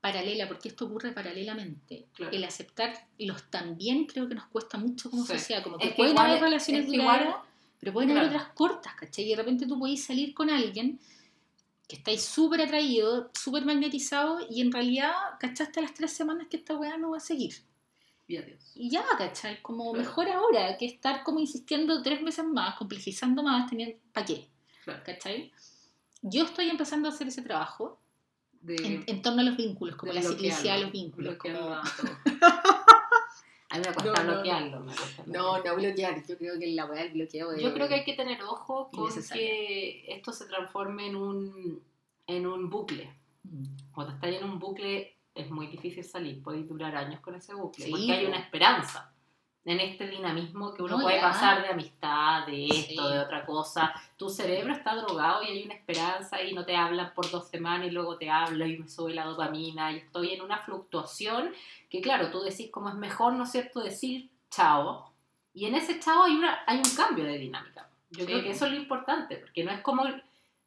paralela, 0.00 0.48
porque 0.48 0.68
esto 0.68 0.86
ocurre 0.86 1.12
paralelamente, 1.12 2.06
Claro. 2.14 2.32
el 2.34 2.42
aceptar 2.44 3.06
los 3.18 3.50
también 3.50 4.06
creo 4.06 4.26
que 4.28 4.34
nos 4.34 4.46
cuesta 4.46 4.78
mucho 4.78 5.10
como 5.10 5.24
Sí. 5.26 5.34
sociedad, 5.34 5.62
como 5.62 5.76
Es 5.76 5.82
que 5.82 5.88
que 5.90 5.94
pueden 5.96 6.12
igual- 6.12 6.30
haber 6.30 6.42
relaciones 6.42 6.86
que 6.86 6.96
igual- 6.96 7.18
duraderas, 7.20 7.44
pero 7.78 7.92
pueden 7.92 8.10
haber 8.12 8.22
Claro. 8.24 8.36
otras 8.38 8.52
cortas, 8.54 8.94
¿cachai? 8.94 9.24
Y 9.26 9.28
de 9.30 9.36
repente 9.36 9.66
tú 9.66 9.78
podés 9.78 10.02
salir 10.02 10.32
con 10.34 10.48
alguien 10.50 10.98
que 11.88 11.96
estáis 11.96 12.22
súper 12.22 12.62
atraído, 12.62 13.30
súper 13.34 13.64
magnetizado 13.64 14.40
y 14.50 14.60
en 14.60 14.72
realidad 14.72 15.12
cachaste 15.38 15.78
a 15.80 15.82
las 15.84 15.94
tres 15.94 16.12
semanas 16.12 16.46
que 16.50 16.56
esta 16.56 16.74
weá 16.76 16.96
no 16.96 17.10
va 17.10 17.18
a 17.18 17.20
seguir. 17.20 17.54
Y 18.28 18.36
adiós. 18.38 18.72
Y 18.74 18.90
ya, 18.90 19.04
¿cachai? 19.18 19.60
Como 19.62 19.92
Claro. 19.92 19.98
mejor 20.04 20.28
ahora 20.28 20.76
que 20.78 20.86
estar 20.86 21.22
como 21.22 21.38
insistiendo 21.40 22.02
tres 22.02 22.24
veces 22.24 22.44
más, 22.44 22.76
complejizando 22.76 23.42
más, 23.42 23.68
teniendo, 23.70 23.96
¿para 24.12 24.26
qué? 24.26 24.48
¿Cachai? 25.04 25.52
Yo 26.28 26.44
estoy 26.44 26.68
empezando 26.70 27.08
a 27.08 27.12
hacer 27.12 27.28
ese 27.28 27.42
trabajo 27.42 28.00
De, 28.60 28.76
en, 28.76 29.04
en 29.06 29.22
torno 29.22 29.40
a 29.40 29.44
los 29.44 29.56
vínculos, 29.56 29.96
como 29.96 30.12
la 30.12 30.22
ciclicidad 30.22 30.76
de 30.76 30.84
bloquearlo, 30.84 30.84
los 30.84 30.92
vínculos. 30.92 31.32
bloquearlo 31.34 31.80
como- 31.96 32.36
a 33.70 33.78
mí 33.78 33.82
me 33.86 33.92
cuesta 33.94 34.02
No, 34.04 34.12
no, 34.12 34.22
no. 34.24 34.32
bloquearlo. 34.34 34.80
me 34.80 34.94
cuesta 34.94 35.22
No, 35.26 35.32
bloquearlo. 35.52 35.70
no 35.70 35.76
bloquear. 35.76 36.26
Yo 36.26 36.38
creo 36.38 36.58
que 36.58 36.66
la 36.68 36.84
weá 36.86 37.02
del 37.02 37.12
bloqueo 37.12 37.52
es... 37.52 37.62
Yo 37.62 37.72
creo 37.74 37.88
que 37.88 37.94
hay 37.94 38.04
que 38.04 38.14
tener 38.14 38.42
ojo 38.42 38.90
con 38.90 39.10
que 39.32 40.04
esto 40.08 40.32
se 40.32 40.46
transforme 40.46 41.06
en 41.08 41.16
un, 41.16 41.82
en 42.26 42.46
un 42.46 42.70
bucle. 42.70 43.12
Mm. 43.44 43.64
Cuando 43.92 44.14
estás 44.14 44.30
en 44.32 44.44
un 44.44 44.58
bucle 44.58 45.14
es 45.34 45.50
muy 45.50 45.66
difícil 45.66 46.02
salir, 46.04 46.42
podéis 46.42 46.66
durar 46.68 46.96
años 46.96 47.20
con 47.20 47.34
ese 47.34 47.54
bucle, 47.54 47.84
Sí, 47.84 47.90
porque 47.90 48.12
hay 48.12 48.24
una 48.26 48.38
esperanza 48.38 49.12
en 49.66 49.80
este 49.80 50.06
dinamismo 50.08 50.72
que 50.72 50.82
uno 50.82 50.96
No, 50.96 51.02
puede 51.02 51.16
ya. 51.16 51.22
pasar 51.22 51.60
de 51.62 51.68
amistad, 51.68 52.46
de 52.46 52.66
esto, 52.66 53.02
Sí. 53.08 53.12
de 53.12 53.18
otra 53.20 53.44
cosa. 53.44 53.92
Tu 54.16 54.28
cerebro 54.30 54.72
está 54.72 54.94
drogado 54.94 55.42
y 55.42 55.46
hay 55.48 55.64
una 55.64 55.74
esperanza 55.74 56.40
y 56.40 56.54
no 56.54 56.64
te 56.64 56.74
hablan 56.76 57.12
por 57.14 57.30
dos 57.30 57.48
semanas 57.48 57.88
y 57.88 57.90
luego 57.90 58.16
te 58.16 58.30
hablan 58.30 58.70
y 58.70 58.78
me 58.78 58.88
sube 58.88 59.12
la 59.12 59.24
dopamina 59.26 59.92
y 59.92 59.96
estoy 59.98 60.32
en 60.34 60.42
una 60.42 60.58
fluctuación 60.58 61.52
que 61.90 62.00
claro, 62.00 62.30
tú 62.30 62.40
decís 62.40 62.70
como 62.70 62.88
es 62.88 62.94
mejor, 62.94 63.32
¿no 63.34 63.42
es 63.44 63.50
cierto?, 63.52 63.80
decir 63.80 64.30
chao. 64.50 65.12
Y 65.52 65.66
en 65.66 65.74
ese 65.74 65.98
chao 66.00 66.22
hay, 66.22 66.34
una, 66.36 66.60
hay 66.66 66.78
un 66.78 66.96
cambio 66.96 67.24
de 67.24 67.36
dinámica. 67.38 67.88
Yo 68.10 68.20
Sí, 68.20 68.26
creo 68.26 68.42
que 68.42 68.50
eso 68.50 68.66
es 68.66 68.72
lo 68.72 68.78
importante, 68.78 69.36
porque 69.36 69.64
no 69.64 69.72
es 69.72 69.80
como, 69.80 70.04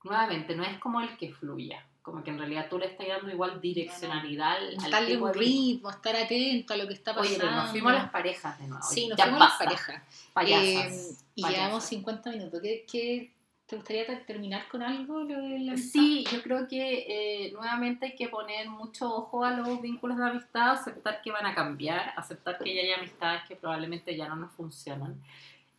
nuevamente, 0.04 0.56
no 0.56 0.64
es 0.64 0.78
como 0.80 1.00
el 1.02 1.16
que 1.18 1.32
fluya. 1.32 1.86
Como 2.02 2.24
que 2.24 2.32
en 2.32 2.39
realidad 2.39 2.68
tú 2.70 2.80
le 2.80 2.86
estás 2.88 3.08
dando 3.08 3.30
igual 3.30 3.60
direccionalidad 3.62 4.56
al, 4.58 4.78
al 4.84 4.91
Darle 4.91 5.18
un 5.18 5.34
ritmo, 5.34 5.89
estar 5.89 6.16
atento 6.16 6.74
a 6.74 6.78
lo 6.78 6.88
que 6.88 6.93
está 6.93 7.14
pasando. 7.14 7.30
Oye, 7.30 7.39
pero 7.39 7.52
nos 7.56 7.70
fuimos 7.72 7.91
a 7.91 7.95
las 7.95 8.10
parejas 8.10 8.60
de 8.60 8.68
nuevo. 8.68 8.84
Sí, 8.84 9.08
nos 9.08 9.18
Ya 9.18 9.26
fuimos 9.26 9.41
a 9.41 9.45
las 9.50 9.58
parejas. 9.58 10.04
Payasas. 10.34 10.93
Eh, 10.93 11.16
y 11.36 11.41
payasas. 11.43 11.60
llevamos 11.64 11.84
50 11.86 12.30
minutos. 12.32 12.60
¿Qué, 12.62 12.86
qué- 12.91 13.34
te 13.68 13.76
gustaría 13.76 14.08
ter- 14.08 14.26
terminar 14.26 14.68
con 14.70 14.82
algo? 14.82 15.20
Lo 15.22 15.41
de 15.41 15.60
la? 15.60 15.78
Sí, 15.78 16.26
yo 16.32 16.41
creo 16.41 16.68
que 16.68 17.06
eh, 17.47 17.52
nuevamente 17.52 18.08
hay 18.08 18.16
que 18.16 18.28
poner 18.28 18.68
mucho 18.68 19.14
ojo 19.14 19.43
a 19.45 19.52
los 19.52 19.80
vínculos 19.80 20.18
de 20.18 20.26
amistad, 20.28 20.72
aceptar 20.72 21.22
que 21.22 21.32
van 21.32 21.45
a 21.45 21.54
cambiar, 21.54 22.14
aceptar 22.18 22.58
que 22.58 22.74
ya 22.74 22.82
hay 22.82 22.91
amistades 22.93 23.43
que 23.47 23.56
probablemente 23.56 24.16
ya 24.18 24.28
no 24.28 24.38
nos 24.38 24.52
funcionan 24.54 25.22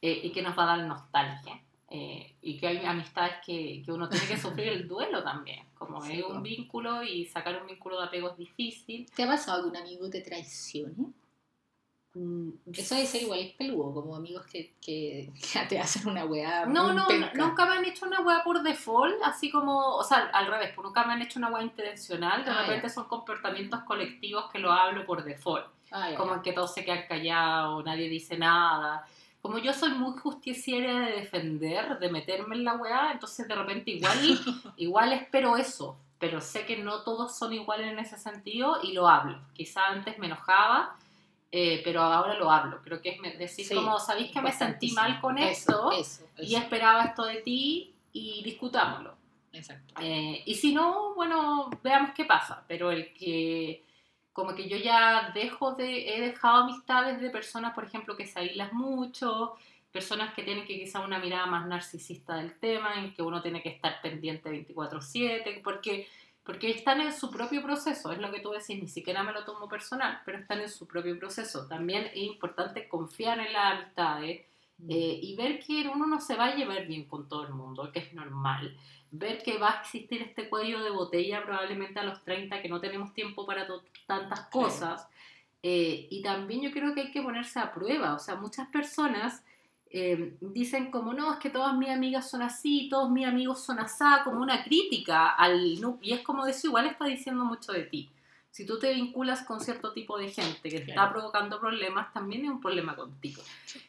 eh, 0.02 0.20
y 0.22 0.30
que 0.30 0.40
nos 0.40 0.56
va 0.56 0.62
a 0.72 0.76
dar 0.76 0.86
nostalgia. 0.86 1.60
Eh, 1.90 2.34
y 2.40 2.56
que 2.56 2.68
hay 2.68 2.84
amistades 2.86 3.34
que, 3.44 3.82
que 3.84 3.90
uno 3.92 4.08
tiene 4.08 4.26
que 4.26 4.38
sufrir 4.38 4.68
el 4.68 4.86
duelo 4.88 5.22
también, 5.24 5.66
como 5.74 6.00
Sí, 6.00 6.20
es 6.20 6.24
un 6.24 6.42
vínculo 6.42 7.02
y 7.02 7.26
sacar 7.26 7.60
un 7.60 7.66
vínculo 7.66 7.98
de 8.00 8.06
apego 8.06 8.30
es 8.30 8.36
difícil. 8.36 9.10
¿Te 9.14 9.24
ha 9.24 9.26
pasado 9.26 9.64
que 9.64 9.68
un 9.70 9.76
amigo 9.76 10.08
te 10.08 10.20
traicione? 10.20 11.12
Mm, 12.12 12.50
Eso 12.72 12.96
debe 12.96 13.06
ser 13.06 13.22
igual 13.22 13.54
peludo, 13.56 13.94
como 13.94 14.16
amigos 14.16 14.44
que, 14.46 14.74
que, 14.80 15.30
que 15.40 15.58
te 15.68 15.78
hacen 15.78 16.08
una 16.08 16.24
weá. 16.24 16.66
No, 16.66 16.92
no, 16.92 17.06
penca. 17.06 17.32
nunca 17.34 17.66
me 17.66 17.72
han 17.76 17.84
hecho 17.84 18.06
una 18.06 18.20
weá 18.20 18.42
por 18.42 18.62
default, 18.62 19.14
así 19.24 19.48
como, 19.50 19.96
o 19.96 20.02
sea, 20.02 20.28
al 20.32 20.46
revés, 20.48 20.72
pues 20.74 20.84
nunca 20.84 21.04
me 21.04 21.12
han 21.12 21.22
hecho 21.22 21.38
una 21.38 21.50
weá 21.50 21.62
intencional, 21.62 22.44
de 22.44 22.50
Ah, 22.50 22.62
repente 22.62 22.88
son 22.88 23.06
comportamientos 23.06 23.80
colectivos 23.84 24.50
que 24.50 24.58
lo 24.58 24.72
hablo 24.72 25.06
por 25.06 25.22
default, 25.22 25.66
Ah, 25.92 26.10
ya, 26.10 26.16
como 26.16 26.42
que 26.42 26.52
todos 26.52 26.74
se 26.74 26.84
quedan 26.84 27.04
callados, 27.08 27.84
nadie 27.84 28.08
dice 28.08 28.36
nada. 28.36 29.06
Como 29.42 29.58
yo 29.58 29.72
soy 29.72 29.90
muy 29.92 30.18
justiciera 30.18 31.00
de 31.06 31.12
defender, 31.12 31.98
de 31.98 32.10
meterme 32.10 32.56
en 32.56 32.64
la 32.64 32.74
weá, 32.74 33.12
entonces 33.12 33.48
de 33.48 33.54
repente 33.54 33.90
igual, 33.92 34.16
igual 34.76 35.12
espero 35.12 35.56
eso, 35.56 35.96
pero 36.18 36.40
sé 36.40 36.66
que 36.66 36.76
no 36.76 37.02
todos 37.02 37.36
son 37.38 37.52
iguales 37.54 37.90
en 37.90 37.98
ese 37.98 38.18
sentido 38.18 38.78
y 38.82 38.92
lo 38.92 39.08
hablo. 39.08 39.40
Quizá 39.54 39.86
antes 39.86 40.18
me 40.18 40.26
enojaba, 40.26 40.94
eh, 41.52 41.80
pero 41.82 42.02
ahora 42.02 42.34
lo 42.34 42.50
hablo. 42.50 42.80
Creo 42.84 43.00
que 43.00 43.08
es 43.10 43.20
me- 43.20 43.32
decir 43.36 43.64
Sí, 43.66 43.74
como, 43.74 43.98
¿sabéis 43.98 44.30
que 44.30 44.42
me 44.42 44.52
sentí 44.52 44.92
mal 44.92 45.20
con 45.20 45.38
esto? 45.38 45.90
Eso, 45.90 46.24
eso, 46.36 46.46
y 46.46 46.54
esperaba 46.54 47.04
esto 47.04 47.24
de 47.24 47.36
ti 47.36 47.94
y 48.12 48.42
discutámoslo. 48.44 49.14
Exacto. 49.52 49.94
Eh, 50.00 50.42
y 50.46 50.54
si 50.54 50.72
no, 50.74 51.14
bueno, 51.14 51.70
veamos 51.82 52.10
qué 52.14 52.24
pasa. 52.24 52.62
Pero 52.68 52.90
el 52.92 53.12
que, 53.14 53.82
como 54.40 54.54
que 54.54 54.70
yo 54.70 54.78
ya 54.78 55.32
dejo 55.34 55.74
de, 55.74 56.16
he 56.16 56.20
dejado 56.22 56.62
amistades 56.62 57.20
de 57.20 57.28
personas, 57.28 57.74
por 57.74 57.84
ejemplo, 57.84 58.16
que 58.16 58.26
se 58.26 58.38
aíslan 58.38 58.70
mucho, 58.72 59.54
personas 59.92 60.32
que 60.32 60.42
tienen 60.42 60.64
que 60.64 60.78
quizá 60.78 61.00
una 61.00 61.18
mirada 61.18 61.44
más 61.44 61.66
narcisista 61.66 62.36
del 62.36 62.58
tema, 62.58 62.94
en 62.94 63.12
que 63.12 63.20
uno 63.20 63.42
tiene 63.42 63.62
que 63.62 63.68
estar 63.68 64.00
pendiente 64.00 64.48
24/7, 64.48 65.60
porque, 65.62 66.08
porque 66.42 66.70
están 66.70 67.02
en 67.02 67.12
su 67.12 67.30
propio 67.30 67.62
proceso, 67.62 68.12
es 68.12 68.18
lo 68.18 68.32
que 68.32 68.40
tú 68.40 68.50
decís, 68.50 68.80
ni 68.80 68.88
siquiera 68.88 69.22
me 69.22 69.32
lo 69.32 69.44
tomo 69.44 69.68
personal, 69.68 70.22
pero 70.24 70.38
están 70.38 70.62
en 70.62 70.70
su 70.70 70.86
propio 70.86 71.18
proceso. 71.18 71.68
También 71.68 72.06
es 72.06 72.16
importante 72.16 72.88
confiar 72.88 73.40
en 73.40 73.52
las 73.52 73.74
amistades, 73.74 74.46
eh, 74.88 75.20
y 75.22 75.36
ver 75.36 75.60
que 75.60 75.86
uno 75.94 76.06
no 76.06 76.18
se 76.18 76.34
va 76.36 76.46
a 76.46 76.54
llevar 76.54 76.86
bien 76.86 77.04
con 77.04 77.28
todo 77.28 77.46
el 77.46 77.52
mundo, 77.52 77.92
que 77.92 77.98
es 77.98 78.14
normal. 78.14 78.74
Ver 79.12 79.42
que 79.42 79.58
va 79.58 79.72
a 79.72 79.80
existir 79.80 80.22
este 80.22 80.48
cuello 80.48 80.82
de 80.82 80.90
botella 80.90 81.42
probablemente 81.44 81.98
a 81.98 82.04
los 82.04 82.22
30, 82.22 82.62
que 82.62 82.68
no 82.68 82.80
tenemos 82.80 83.12
tiempo 83.12 83.44
para 83.44 83.66
tantas 84.06 84.40
cosas. 84.46 85.08
Eh, 85.62 86.06
y 86.10 86.22
también 86.22 86.62
yo 86.62 86.70
creo 86.70 86.94
que 86.94 87.02
hay 87.02 87.10
que 87.10 87.22
ponerse 87.22 87.58
a 87.58 87.72
prueba. 87.72 88.14
O 88.14 88.18
sea, 88.18 88.36
muchas 88.36 88.68
personas 88.68 89.42
eh, 89.90 90.36
dicen 90.40 90.90
como, 90.90 91.12
no, 91.12 91.32
es 91.32 91.38
que 91.40 91.50
todas 91.50 91.76
mis 91.76 91.88
amigas 91.88 92.30
son 92.30 92.42
así, 92.42 92.88
todos 92.88 93.10
mis 93.10 93.26
amigos 93.26 93.60
son 93.60 93.80
asá, 93.80 94.22
como 94.24 94.40
una 94.40 94.62
crítica 94.62 95.28
al... 95.28 95.78
Y 96.00 96.12
es 96.12 96.20
como 96.22 96.46
eso 96.46 96.68
igual 96.68 96.86
está 96.86 97.06
diciendo 97.06 97.44
mucho 97.44 97.72
de 97.72 97.82
ti. 97.82 98.08
Si 98.50 98.66
tú 98.66 98.78
te 98.80 98.92
vinculas 98.92 99.42
con 99.42 99.60
cierto 99.60 99.92
tipo 99.92 100.18
de 100.18 100.28
gente 100.28 100.68
que 100.68 100.78
está 100.78 100.92
Claro. 100.94 101.12
provocando 101.12 101.60
problemas, 101.60 102.12
también 102.12 102.44
es 102.44 102.50
un 102.50 102.60
problema 102.60 102.96
contigo. 102.96 103.42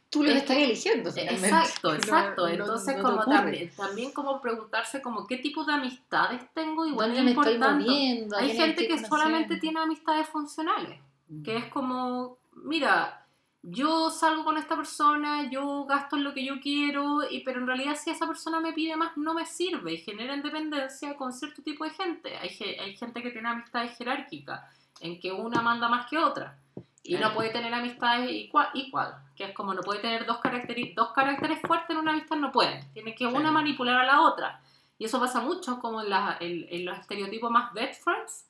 Tú 0.09 0.21
lo 0.23 0.29
Es 0.29 0.37
estás 0.37 0.57
eligiendo, 0.57 1.11
finalmente. 1.11 1.47
Exacto, 1.47 1.95
exacto. 1.95 2.41
no- 2.43 2.47
Entonces, 2.53 2.97
no 2.97 3.03
como 3.03 3.25
también, 3.25 3.71
también 3.75 4.11
como 4.11 4.39
preguntarse 4.39 5.01
como 5.01 5.25
qué 5.25 5.37
tipo 5.37 5.63
de 5.63 5.73
amistades 5.73 6.41
tengo, 6.53 6.85
igual 6.85 7.07
¿Dónde 7.15 7.31
es 7.31 7.35
importante. 7.37 8.35
Hay 8.37 8.55
gente 8.55 8.87
que 8.87 8.99
solamente 8.99 9.57
tiene 9.57 9.79
amistades 9.79 10.27
funcionales, 10.27 10.99
Mm. 11.27 11.43
que 11.43 11.57
es 11.57 11.65
como, 11.67 12.37
mira, 12.55 13.20
yo 13.63 14.09
salgo 14.09 14.43
con 14.43 14.57
esta 14.57 14.75
persona, 14.75 15.49
yo 15.51 15.85
gasto 15.85 16.15
en 16.15 16.23
lo 16.23 16.33
que 16.33 16.43
yo 16.43 16.59
quiero, 16.59 17.19
y 17.29 17.41
pero 17.41 17.59
en 17.59 17.67
realidad 17.67 17.95
si 17.95 18.09
esa 18.09 18.25
persona 18.27 18.59
me 18.59 18.73
pide 18.73 18.95
más 18.95 19.15
no 19.17 19.33
me 19.35 19.45
sirve 19.45 19.93
y 19.93 19.97
genera 19.97 20.35
independencia 20.35 21.15
con 21.15 21.31
cierto 21.31 21.61
tipo 21.61 21.83
de 21.83 21.91
gente. 21.91 22.35
Hay, 22.37 22.49
hay 22.79 22.95
gente 22.97 23.21
que 23.21 23.29
tiene 23.31 23.49
amistades 23.49 23.95
jerárquicas, 23.97 24.61
en 24.99 25.19
que 25.19 25.31
una 25.31 25.61
manda 25.61 25.87
más 25.89 26.07
que 26.09 26.17
otra. 26.17 26.57
Y 27.03 27.15
no 27.15 27.33
puede 27.33 27.49
tener 27.49 27.73
amistades 27.73 28.29
igual, 28.31 28.67
igual, 28.75 29.15
que 29.35 29.43
es 29.45 29.53
como 29.55 29.73
no 29.73 29.81
puede 29.81 29.99
tener 30.01 30.25
dos 30.25 30.37
caracteres, 30.39 30.93
dos 30.95 31.11
caracteres 31.13 31.59
fuertes 31.61 31.89
en 31.91 31.97
una 31.97 32.11
amistad, 32.11 32.37
no 32.37 32.51
pueden. 32.51 32.91
Tiene 32.93 33.15
que 33.15 33.25
una 33.25 33.51
manipular 33.51 33.97
a 33.97 34.05
la 34.05 34.21
otra. 34.21 34.61
Y 34.99 35.05
eso 35.05 35.19
pasa 35.19 35.39
mucho 35.41 35.79
como 35.79 36.01
en, 36.01 36.09
la- 36.11 36.37
en- 36.39 36.67
en 36.69 36.85
los 36.85 36.97
estereotipos 36.99 37.49
más 37.51 37.73
best 37.73 38.03
friends, 38.03 38.45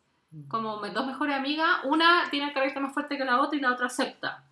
como 0.49 0.79
me- 0.81 0.89
dos 0.91 1.05
mejores 1.07 1.35
amigas, 1.37 1.79
una 1.85 2.29
tiene 2.29 2.47
el 2.47 2.53
carácter 2.53 2.81
más 2.81 2.93
fuerte 2.93 3.17
que 3.17 3.23
la 3.25 3.39
otra 3.41 3.57
y 3.57 3.61
la 3.61 3.71
otra 3.71 3.87
acepta. 3.87 4.43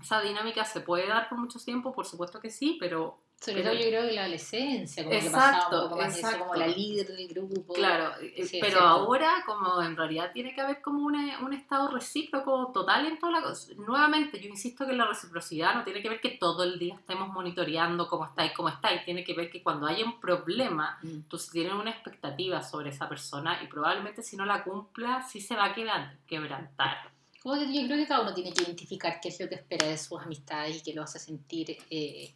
Esa 0.00 0.20
dinámica 0.20 0.64
se 0.64 0.80
puede 0.80 1.06
dar 1.06 1.28
por 1.28 1.38
mucho 1.38 1.58
tiempo, 1.58 1.92
por 1.92 2.06
supuesto 2.06 2.40
que 2.40 2.50
sí, 2.50 2.76
pero 2.80 3.20
Sobre 3.40 3.62
Pero- 3.62 3.70
todo 3.70 3.80
yo 3.84 3.86
creo 3.88 4.02
que 4.08 4.12
la 4.14 4.22
adolescencia, 4.22 5.04
como 5.04 5.12
que 5.12 5.24
Exacto, 5.24 5.38
pasaba 5.60 5.82
un 5.84 5.88
poco 5.90 6.00
más 6.02 6.12
de 6.12 6.18
eso, 6.18 6.26
exacto. 6.28 6.46
como 6.48 6.58
la 6.58 6.66
líder 6.66 7.06
del 7.06 7.28
grupo. 7.28 7.72
Claro, 7.72 8.12
eh, 8.20 8.44
Sí, 8.44 8.58
es 8.58 8.64
pero 8.66 8.80
ahora 8.80 9.44
como 9.46 9.80
en 9.80 9.96
realidad 9.96 10.32
tiene 10.32 10.52
que 10.52 10.60
haber 10.60 10.82
como 10.82 11.06
un, 11.06 11.14
un 11.14 11.52
estado 11.52 11.86
recíproco 11.86 12.72
total 12.74 13.06
en 13.06 13.16
toda 13.20 13.30
la 13.30 13.42
cosa. 13.42 13.72
Nuevamente, 13.76 14.40
yo 14.40 14.48
insisto 14.48 14.84
que 14.88 14.92
la 14.92 15.06
reciprocidad 15.06 15.76
no 15.76 15.84
tiene 15.84 16.02
que 16.02 16.08
ver 16.08 16.20
que 16.20 16.30
todo 16.30 16.64
el 16.64 16.80
día 16.80 16.96
estemos 16.96 17.28
monitoreando 17.28 18.08
cómo 18.08 18.24
estáis, 18.24 18.50
cómo 18.56 18.70
estáis. 18.70 19.04
Tiene 19.04 19.22
que 19.22 19.34
ver 19.34 19.48
que 19.52 19.62
cuando 19.62 19.86
haya 19.86 20.04
un 20.04 20.18
problema, 20.18 20.98
Mm. 21.04 21.20
tú 21.28 21.38
tienes 21.52 21.74
una 21.74 21.90
expectativa 21.92 22.60
sobre 22.64 22.90
esa 22.90 23.08
persona 23.08 23.62
y 23.62 23.68
probablemente 23.68 24.24
si 24.24 24.36
no 24.36 24.44
la 24.46 24.64
cumpla, 24.64 25.22
sí 25.22 25.40
se 25.40 25.54
va 25.54 25.66
a 25.66 25.74
quebran- 25.76 26.18
quebrantar. 26.26 27.12
Como 27.42 27.54
que 27.54 27.72
yo 27.72 27.86
creo 27.86 27.96
que 27.96 28.06
cada 28.06 28.22
uno 28.22 28.34
tiene 28.34 28.52
que 28.52 28.62
identificar 28.64 29.20
qué 29.20 29.28
es 29.28 29.40
lo 29.40 29.48
que 29.48 29.54
espera 29.56 29.86
de 29.86 29.96
sus 29.98 30.20
amistades 30.20 30.76
y 30.76 30.82
que 30.82 30.92
lo 30.94 31.02
hace 31.02 31.18
sentir 31.18 31.76
eh, 31.90 32.34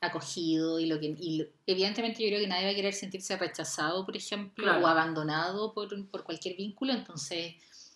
acogido 0.00 0.80
y 0.80 0.86
lo 0.86 0.98
que 0.98 1.14
y 1.18 1.38
lo- 1.38 1.46
evidentemente 1.66 2.22
yo 2.22 2.28
creo 2.28 2.40
que 2.40 2.48
nadie 2.48 2.64
va 2.66 2.72
a 2.72 2.74
querer 2.74 2.92
sentirse 2.94 3.36
rechazado, 3.36 4.04
por 4.04 4.16
ejemplo, 4.16 4.64
Claro. 4.64 4.84
o 4.84 4.86
abandonado 4.88 5.72
por, 5.72 5.88
por 6.08 6.24
cualquier 6.24 6.56
vínculo, 6.56 6.92
entonces 6.92 7.54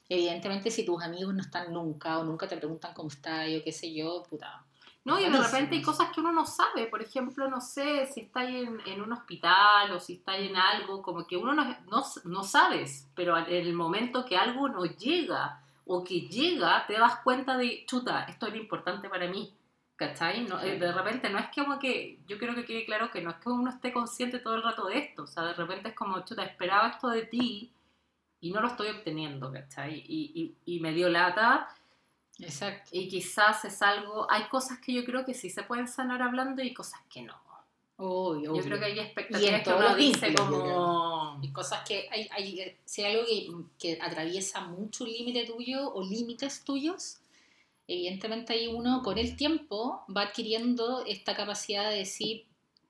evidentemente 0.08 0.70
si 0.70 0.84
tus 0.84 1.02
amigos 1.02 1.34
no 1.34 1.40
están 1.40 1.72
nunca 1.72 2.18
o 2.18 2.24
nunca 2.24 2.46
te 2.46 2.56
preguntan 2.56 2.94
cómo 2.94 3.08
estás 3.08 3.48
o 3.58 3.64
qué 3.64 3.72
sé 3.72 3.92
yo, 3.92 4.22
puta. 4.28 4.62
No, 5.04 5.18
y 5.20 5.22
de 5.22 5.30
repente 5.38 5.76
hay 5.76 5.82
cosas 5.82 6.10
que 6.12 6.18
uno 6.20 6.32
no 6.32 6.44
sabe. 6.44 6.86
Por 6.88 7.00
ejemplo, 7.00 7.48
no 7.48 7.60
sé 7.60 8.06
si 8.12 8.22
estáis 8.22 8.66
en, 8.66 8.80
en 8.86 9.00
un 9.00 9.12
hospital 9.12 9.92
o 9.92 10.00
si 10.00 10.14
estáis 10.14 10.50
en 10.50 10.56
algo, 10.56 11.00
como 11.00 11.24
que 11.28 11.36
uno 11.36 11.54
no, 11.54 11.64
no, 11.88 12.04
no 12.24 12.42
sabes, 12.42 13.06
pero 13.14 13.36
en 13.38 13.46
el 13.66 13.72
momento 13.72 14.24
que 14.24 14.36
algo 14.36 14.68
no 14.68 14.84
llega 14.84 15.62
o 15.86 16.02
que 16.04 16.22
llega, 16.22 16.86
te 16.86 16.94
das 16.94 17.16
cuenta 17.20 17.56
de, 17.56 17.84
chuta, 17.86 18.24
esto 18.24 18.46
era 18.46 18.56
importante 18.56 19.08
para 19.08 19.28
mí. 19.28 19.52
¿Cachai? 19.94 20.44
No, 20.44 20.60
eh, 20.60 20.78
de 20.78 20.92
repente 20.92 21.30
no 21.30 21.38
es 21.38 21.46
como 21.54 21.78
que, 21.78 22.18
yo 22.26 22.38
creo 22.38 22.54
que 22.54 22.66
quede 22.66 22.84
claro 22.84 23.10
que 23.10 23.22
no 23.22 23.30
es 23.30 23.36
que 23.36 23.48
uno 23.48 23.70
esté 23.70 23.94
consciente 23.94 24.40
todo 24.40 24.56
el 24.56 24.62
rato 24.62 24.86
de 24.88 24.98
esto. 24.98 25.22
O 25.22 25.26
sea, 25.26 25.44
de 25.44 25.54
repente 25.54 25.88
es 25.88 25.94
como, 25.94 26.22
chuta, 26.22 26.44
esperaba 26.44 26.88
esto 26.88 27.08
de 27.08 27.22
ti 27.22 27.72
y 28.40 28.50
no 28.50 28.60
lo 28.60 28.68
estoy 28.68 28.88
obteniendo, 28.88 29.50
¿cachai? 29.50 30.04
Y, 30.06 30.54
y, 30.66 30.76
y 30.76 30.80
me 30.80 30.92
dio 30.92 31.08
lata 31.08 31.68
Exacto. 32.38 32.90
y 32.92 33.08
quizás 33.08 33.64
es 33.64 33.80
algo, 33.80 34.30
hay 34.30 34.44
cosas 34.48 34.78
que 34.78 34.92
yo 34.92 35.04
creo 35.04 35.24
que 35.24 35.34
sí 35.34 35.48
se 35.48 35.62
pueden 35.62 35.88
sanar 35.88 36.20
hablando 36.22 36.62
y 36.62 36.74
cosas 36.74 37.00
que 37.08 37.22
no. 37.22 37.34
Obvio, 37.98 38.42
Yo 38.44 38.52
obvio. 38.52 38.62
creo 38.64 38.78
que 38.78 38.84
hay 38.84 38.98
expectativas 38.98 39.62
que 39.62 39.70
uno 39.72 39.96
dice 39.96 40.28
yo 40.30 40.36
como... 40.46 41.38
Y 41.42 41.48
cosas 41.50 41.86
que 41.88 42.06
hay, 42.10 42.28
hay 42.30 42.76
si 42.84 43.02
hay 43.02 43.14
algo 43.14 43.26
que, 43.26 43.48
que 43.78 43.98
atraviesa 44.02 44.60
mucho 44.66 45.04
un 45.04 45.10
límite 45.12 45.44
tuyo 45.46 45.92
o 45.94 46.02
límites 46.02 46.62
tuyos, 46.64 47.18
evidentemente 47.88 48.52
ahí 48.52 48.66
uno 48.66 49.02
con 49.02 49.16
el 49.18 49.36
tiempo 49.36 50.02
va 50.14 50.22
adquiriendo 50.22 51.04
esta 51.06 51.34
capacidad 51.34 51.88
de 51.90 51.98
decir, 51.98 52.44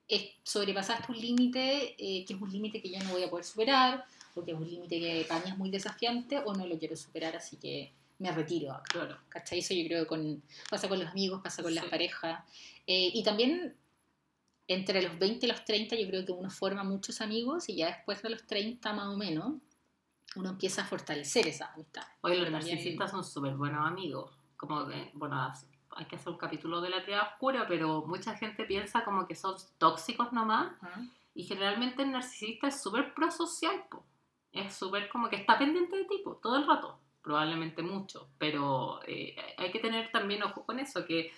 es- 0.09 0.31
sobrepasaste 0.43 1.13
un 1.13 1.21
límite 1.21 1.95
eh, 1.99 2.25
que 2.25 2.35
es 2.35 2.41
un 2.41 2.51
límite 2.51 2.81
que 2.83 2.91
yo 2.91 2.99
no 3.05 3.11
voy 3.13 3.23
a 3.23 3.31
poder 3.31 3.45
superar, 3.45 4.05
o 4.35 4.45
que 4.45 4.53
es 4.53 4.57
un 4.57 4.69
límite 4.69 4.99
que 5.01 5.25
para 5.29 5.45
mí 5.45 5.51
es 5.51 5.59
muy 5.59 5.71
desafiante, 5.71 6.39
o 6.45 6.53
no 6.55 6.67
lo 6.67 6.79
quiero 6.79 6.97
superar, 6.97 7.35
así 7.37 7.57
que 7.57 7.93
me 8.19 8.31
retiro 8.33 8.73
acá. 8.73 8.83
Claro. 8.91 9.17
¿Cachai? 9.29 9.59
Eso 9.61 9.73
yo 9.75 9.87
creo 9.87 10.03
que 10.03 10.09
con, 10.09 10.43
pasa 10.71 10.89
con 10.89 10.99
los 10.99 11.09
amigos, 11.09 11.41
pasa 11.43 11.63
con 11.63 11.75
las 11.75 11.85
Sí. 11.85 11.91
parejas. 11.91 12.45
Eh, 12.87 13.11
y 13.15 13.23
también 13.23 13.75
entre 14.69 15.03
los 15.03 15.19
20 15.19 15.47
y 15.47 15.49
los 15.49 15.65
30 15.65 15.97
yo 15.97 16.09
creo 16.09 16.25
que 16.25 16.33
uno 16.33 16.51
forma 16.51 16.83
muchos 16.85 17.21
amigos 17.21 17.69
y 17.69 17.77
ya 17.77 17.87
después 17.87 18.23
de 18.23 18.31
los 18.31 18.47
30 18.47 18.93
más 18.93 19.07
o 19.07 19.17
menos 19.17 19.55
uno 20.35 20.51
empieza 20.51 20.83
a 20.83 20.85
fortalecer 20.85 21.47
esas 21.47 21.71
amistades. 21.75 22.11
Oye, 22.21 22.37
los 22.37 22.51
narcisistas 22.51 23.11
son 23.11 23.25
súper 23.25 23.55
buenos 23.55 23.87
amigos. 23.87 24.37
Como 24.57 24.87
que, 24.87 25.11
bueno, 25.15 25.53
hay 25.91 26.05
que 26.07 26.17
hacer 26.17 26.31
un 26.31 26.39
capítulo 26.39 26.81
de 26.81 26.91
la 26.91 27.03
triada 27.05 27.31
oscura, 27.33 27.67
pero 27.67 28.05
mucha 28.07 28.37
gente 28.37 28.65
piensa 28.65 29.05
como 29.05 29.27
que 29.27 29.35
son 29.35 29.57
tóxicos 29.79 30.33
nomás. 30.33 30.73
Ajá. 30.83 31.07
Y 31.37 31.45
generalmente 31.45 32.03
el 32.03 32.13
narcisista 32.13 32.69
es 32.69 32.83
súper 32.83 33.15
prosocial, 33.15 33.85
po. 33.91 34.05
Es 34.53 34.75
súper 34.75 35.09
como 35.11 35.29
que 35.29 35.37
está 35.37 35.59
pendiente 35.59 35.97
de 35.97 36.05
tipo 36.07 36.37
todo 36.37 36.57
el 36.57 36.67
rato, 36.67 36.99
probablemente 37.23 37.83
mucho. 37.83 38.31
Pero 38.39 39.01
eh, 39.07 39.37
hay 39.59 39.71
que 39.71 39.79
tener 39.79 40.11
también 40.11 40.43
ojo 40.43 40.65
con 40.65 40.79
eso, 40.79 41.05
que 41.05 41.31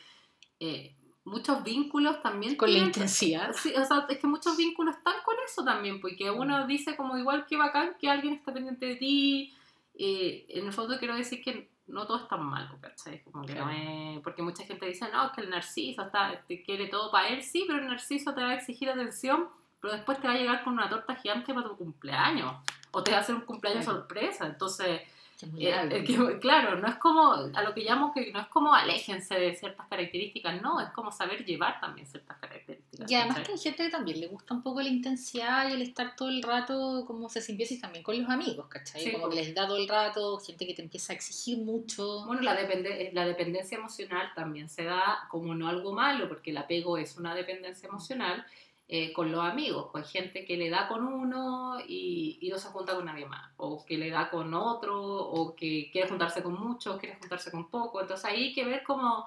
eh, 0.61 0.97
muchos 1.29 1.63
vínculos 1.63 2.21
también 2.23 2.57
Con 2.57 2.73
la 2.73 2.79
intensidad. 2.79 3.53
Sí, 3.63 3.73
o 3.77 3.85
sea, 3.85 4.07
es 4.09 4.19
que 4.19 4.27
muchos 4.27 4.57
vínculos 4.57 4.97
están 4.97 5.15
con 5.25 5.35
eso 5.45 5.65
también, 5.65 6.01
porque 6.01 6.31
uno 6.31 6.67
dice 6.67 6.97
como 6.97 7.17
igual 7.19 7.47
que 7.47 7.57
bacán 7.57 7.95
que 8.01 8.09
alguien 8.11 8.35
está 8.35 8.53
pendiente 8.53 8.87
de 8.87 8.97
ti. 8.97 9.55
eh, 10.01 10.47
en 10.51 10.67
el 10.67 10.73
fondo 10.73 10.97
quiero 10.99 11.17
decir 11.17 11.43
que 11.43 11.69
no 11.89 12.07
todo 12.07 12.19
es 12.19 12.29
tan 12.29 12.45
malo, 12.45 12.77
¿cachai? 12.81 13.21
Como 13.25 13.45
que 13.45 13.55
no 13.55 13.65
Claro. 13.65 13.79
es- 14.17 14.21
porque 14.23 14.43
mucha 14.43 14.63
gente 14.65 14.87
dice, 14.87 15.07
no, 15.13 15.27
es 15.27 15.33
que 15.33 15.41
el 15.41 15.51
narciso 15.51 16.03
está, 16.03 16.41
te 16.47 16.63
quiere 16.63 16.87
todo 16.87 17.11
para 17.11 17.29
él, 17.29 17.43
sí, 17.43 17.65
pero 17.67 17.81
el 17.81 17.87
narciso 17.89 18.33
te 18.35 18.43
va 18.43 18.51
a 18.51 18.55
exigir 18.55 18.89
atención, 18.91 19.49
pero 19.81 19.95
después 19.95 20.21
te 20.21 20.29
va 20.29 20.35
a 20.35 20.37
llegar 20.37 20.63
con 20.63 20.75
una 20.75 20.89
torta 20.89 21.17
gigante 21.17 21.53
para 21.53 21.69
tu 21.69 21.77
cumpleaños. 21.77 22.53
O 22.93 23.03
te 23.03 23.11
va 23.11 23.19
a 23.19 23.21
hacer 23.21 23.35
un 23.35 23.41
cumpleaños 23.43 23.85
sorpresa. 23.87 24.47
Entonces, 24.47 25.01
eh, 25.41 25.89
eh, 25.93 26.05
que, 26.05 26.39
claro, 26.41 26.77
no 26.77 26.89
es 26.89 26.97
como, 26.97 27.33
a 27.33 27.63
lo 27.63 27.73
que 27.73 27.83
llamo 27.83 28.13
que 28.13 28.33
no 28.33 28.41
es 28.41 28.49
como 28.49 28.75
aléjense 28.75 29.35
de 29.39 29.55
ciertas 29.55 29.87
características, 29.87 30.61
no, 30.61 30.81
es 30.81 30.91
como 30.91 31.13
saber 31.13 31.45
llevar 31.45 31.81
también 31.81 32.07
ciertas 32.07 32.37
características. 32.39 33.11
Y 33.11 33.15
además 33.15 33.37
¿cachai? 33.39 33.47
que 33.47 33.53
hay 33.53 33.59
gente 33.59 33.85
que 33.85 33.91
también 33.91 34.21
le 34.21 34.27
gusta 34.27 34.55
un 34.55 34.63
poco 34.63 34.81
la 34.83 34.89
intensidad 34.89 35.69
y 35.71 35.75
el 35.75 35.83
estar 35.83 36.17
todo 36.17 36.29
el 36.29 36.43
rato 36.43 37.05
como 37.07 37.29
se 37.29 37.41
simbiosis 37.41 37.81
también 37.81 38.03
con 38.03 38.21
los 38.21 38.29
amigos, 38.29 38.67
¿cachai? 38.69 39.01
Sí, 39.03 39.13
como 39.13 39.29
que 39.29 39.37
les 39.37 39.55
da 39.55 39.67
todo 39.67 39.77
el 39.77 39.89
rato, 39.89 40.39
gente 40.41 40.67
que 40.67 40.75
te 40.75 40.83
empieza 40.83 41.13
a 41.13 41.17
exigir 41.17 41.59
mucho. 41.59 42.25
Bueno, 42.27 42.43
la, 42.43 42.55
depende- 42.61 43.11
la 43.13 43.25
dependencia 43.25 43.79
emocional 43.79 44.33
también 44.35 44.69
se 44.69 44.85
da 44.85 45.27
como 45.31 45.55
no 45.55 45.69
algo 45.69 45.93
malo, 45.93 46.29
porque 46.29 46.51
el 46.51 46.57
apego 46.57 46.99
es 46.99 47.17
una 47.17 47.35
dependencia 47.35 47.89
emocional 47.89 48.45
eh, 48.89 49.13
con 49.13 49.31
los 49.31 49.45
amigos. 49.45 49.89
Pues 49.93 50.07
hay 50.07 50.11
gente 50.11 50.45
que 50.47 50.57
le 50.57 50.71
da 50.71 50.89
con 50.89 51.07
uno 51.07 51.79
y, 51.87 52.39
y 52.41 52.49
no 52.49 52.59
se 52.59 52.69
junta 52.69 52.95
con 52.95 53.05
nadie 53.05 53.27
más, 53.27 53.53
o 53.59 53.85
que 53.85 53.99
le 53.99 54.11
da 54.11 54.31
con 54.31 54.53
otro, 54.55 54.99
o 55.05 55.55
que 55.55 55.91
quiere 55.93 56.09
juntarse 56.09 56.43
con 56.43 56.55
muchos, 56.59 56.99
quiere 56.99 57.17
juntarse 57.17 57.51
con 57.51 57.69
poco. 57.69 58.01
Entonces 58.01 58.25
ahí 58.25 58.45
hay 58.45 58.53
que 58.55 58.65
ver 58.65 58.83
como, 58.83 59.27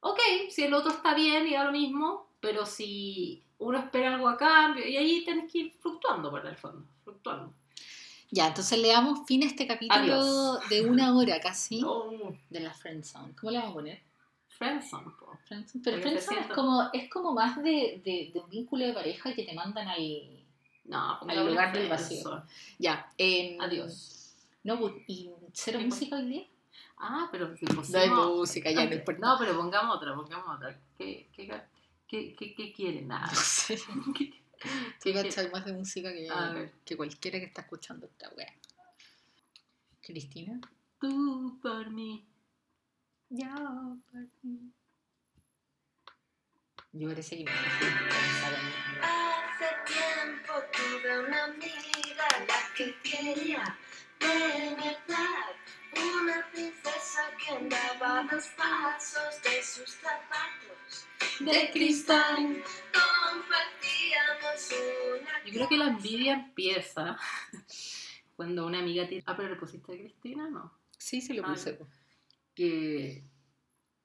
ok, 0.00 0.18
si 0.50 0.64
el 0.64 0.74
otro 0.74 0.90
está 0.90 1.14
bien 1.14 1.46
y 1.46 1.52
da 1.54 1.64
lo 1.64 1.72
mismo, 1.72 2.26
pero 2.40 2.66
si 2.66 3.42
uno 3.58 3.78
espera 3.78 4.14
algo 4.14 4.28
a 4.28 4.36
cambio, 4.36 4.86
y 4.86 4.96
ahí 4.96 5.24
tenés 5.24 5.50
que 5.50 5.58
ir 5.58 5.72
fluctuando 5.80 6.30
por 6.30 6.44
el 6.44 6.56
fondo, 6.56 6.84
fluctuando. 7.04 7.52
Ya, 8.30 8.48
entonces 8.48 8.78
le 8.80 8.88
damos 8.88 9.24
fin 9.26 9.44
a 9.44 9.46
este 9.46 9.66
capítulo 9.66 10.02
Adiós. 10.02 10.68
de 10.68 10.84
una 10.84 11.16
hora 11.16 11.40
casi 11.40 11.80
Oh, 11.86 12.34
de 12.50 12.60
la 12.60 12.74
Friendzone. 12.74 13.34
¿Cómo 13.36 13.52
le 13.52 13.58
vamos 13.58 13.70
a 13.70 13.74
poner? 13.74 14.02
Friendzone, 14.58 15.10
po. 15.18 15.38
Pero 15.48 15.62
Porque 15.62 15.80
se 15.82 16.00
Friendzone 16.00 16.40
es 16.40 16.46
como, 16.48 16.90
es 16.92 17.10
como 17.10 17.32
más 17.32 17.56
de, 17.62 18.00
de, 18.04 18.30
de 18.32 18.40
un 18.40 18.48
vínculo 18.50 18.84
de 18.86 18.92
pareja 18.92 19.34
que 19.34 19.44
te 19.44 19.54
mandan 19.54 19.88
al... 19.88 20.44
No, 20.84 21.18
Al 21.20 21.46
lugar 21.48 21.72
del 21.72 21.88
vacío. 21.88 22.42
Ya. 22.78 23.10
em, 23.18 23.60
Adiós. 23.60 24.34
No, 24.64 24.78
¿y 25.06 25.30
cero 25.52 25.80
música 25.80 26.16
hoy 26.16 26.26
día? 26.28 26.44
Ah, 26.98 27.28
pero 27.30 27.56
si 27.56 27.64
No 27.66 27.72
hay 27.72 28.08
pusimos- 28.08 28.36
música, 28.36 28.70
ya 28.70 28.80
no 28.84 28.86
Ok, 28.86 28.92
importa. 28.94 29.20
No, 29.26 29.36
pero 29.38 29.56
pongamos 29.56 29.96
otra, 29.96 30.14
pongamos 30.14 30.56
otra. 30.56 30.78
¿Qué, 30.96 31.28
qué, 31.34 31.48
qué, 32.08 32.34
qué, 32.34 32.54
qué 32.54 32.72
quieren? 32.72 33.08
Nada. 33.08 33.26
No 33.26 33.34
sé. 33.34 33.78
Tú 35.02 35.12
cachai 35.12 35.50
más 35.50 35.64
de 35.64 35.72
música 35.74 36.10
que, 36.12 36.28
que 36.84 36.96
cualquiera 36.96 37.38
que 37.38 37.44
está 37.46 37.62
escuchando 37.62 38.06
esta 38.06 38.30
wea. 38.36 38.52
Cristina. 40.00 40.60
Tú 41.00 41.58
por 41.62 41.90
mí. 41.90 42.24
Ya, 43.28 43.54
Yo 46.92 47.08
que 47.08 47.14
me 47.14 47.14
pensar 47.14 48.52
en 48.54 49.02
Hace 49.02 49.68
tiempo 49.84 50.52
tuve 50.72 51.18
una 51.26 51.44
amiga 51.44 52.28
la 52.46 52.74
que 52.74 52.94
quería 53.02 53.78
de 54.20 54.74
verdad. 54.76 55.52
Una 56.22 56.46
princesa 56.52 57.22
que 57.38 57.54
andaba 57.56 58.20
a 58.20 58.22
dos 58.24 58.46
pasos 58.56 59.42
de 59.42 59.62
sus 59.62 59.90
zapatos 59.90 61.06
de 61.40 61.70
cristal. 61.72 62.62
Compartíamos 62.92 64.72
una. 65.20 65.44
Yo 65.44 65.52
creo 65.52 65.68
que 65.68 65.76
la 65.76 65.88
envidia 65.88 66.34
empieza 66.34 67.18
cuando 68.36 68.66
una 68.66 68.78
amiga 68.78 69.06
tiene. 69.08 69.24
Ah, 69.26 69.36
pero 69.36 69.48
le 69.50 69.56
pusiste 69.56 69.92
a 69.92 69.96
Cristina, 69.96 70.48
no. 70.48 70.72
Sí, 70.96 71.20
se 71.20 71.34
lo 71.34 71.44
Ah, 71.44 71.52
puse. 71.52 71.78
Que, 72.56 73.22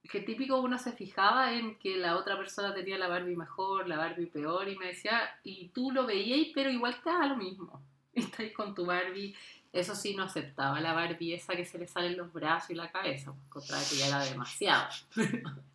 que 0.04 0.22
típico 0.22 0.62
uno 0.62 0.78
se 0.78 0.92
fijaba 0.92 1.54
en 1.54 1.80
que 1.80 1.98
la 1.98 2.18
otra 2.18 2.38
persona 2.38 2.74
tenía 2.74 3.00
la 3.00 3.08
Barbie 3.08 3.36
mejor, 3.36 3.88
la 3.88 3.98
Barbie 3.98 4.28
peor, 4.28 4.70
y 4.70 4.78
me 4.78 4.88
decía, 4.88 5.40
y 5.44 5.70
tú 5.70 5.92
lo 5.92 6.06
veías, 6.06 6.52
pero 6.54 6.70
igual 6.70 7.02
te 7.04 7.10
da 7.10 7.26
lo 7.26 7.38
mismo. 7.38 7.82
Estás 8.14 8.52
con 8.52 8.76
tu 8.76 8.86
Barbie. 8.86 9.36
Eso 9.74 9.96
sí, 9.96 10.14
no 10.14 10.24
aceptaba 10.24 10.80
la 10.82 10.94
Barbie 10.94 11.34
esa 11.34 11.56
que 11.56 11.66
se 11.66 11.80
le 11.80 11.88
salen 11.88 12.18
los 12.18 12.32
brazos 12.32 12.70
y 12.70 12.76
la 12.76 12.92
cabeza, 12.92 13.34
pues, 13.34 13.48
contra 13.50 13.78
que 13.90 13.96
ya 13.96 14.08
era 14.08 14.26
demasiado. 14.26 14.90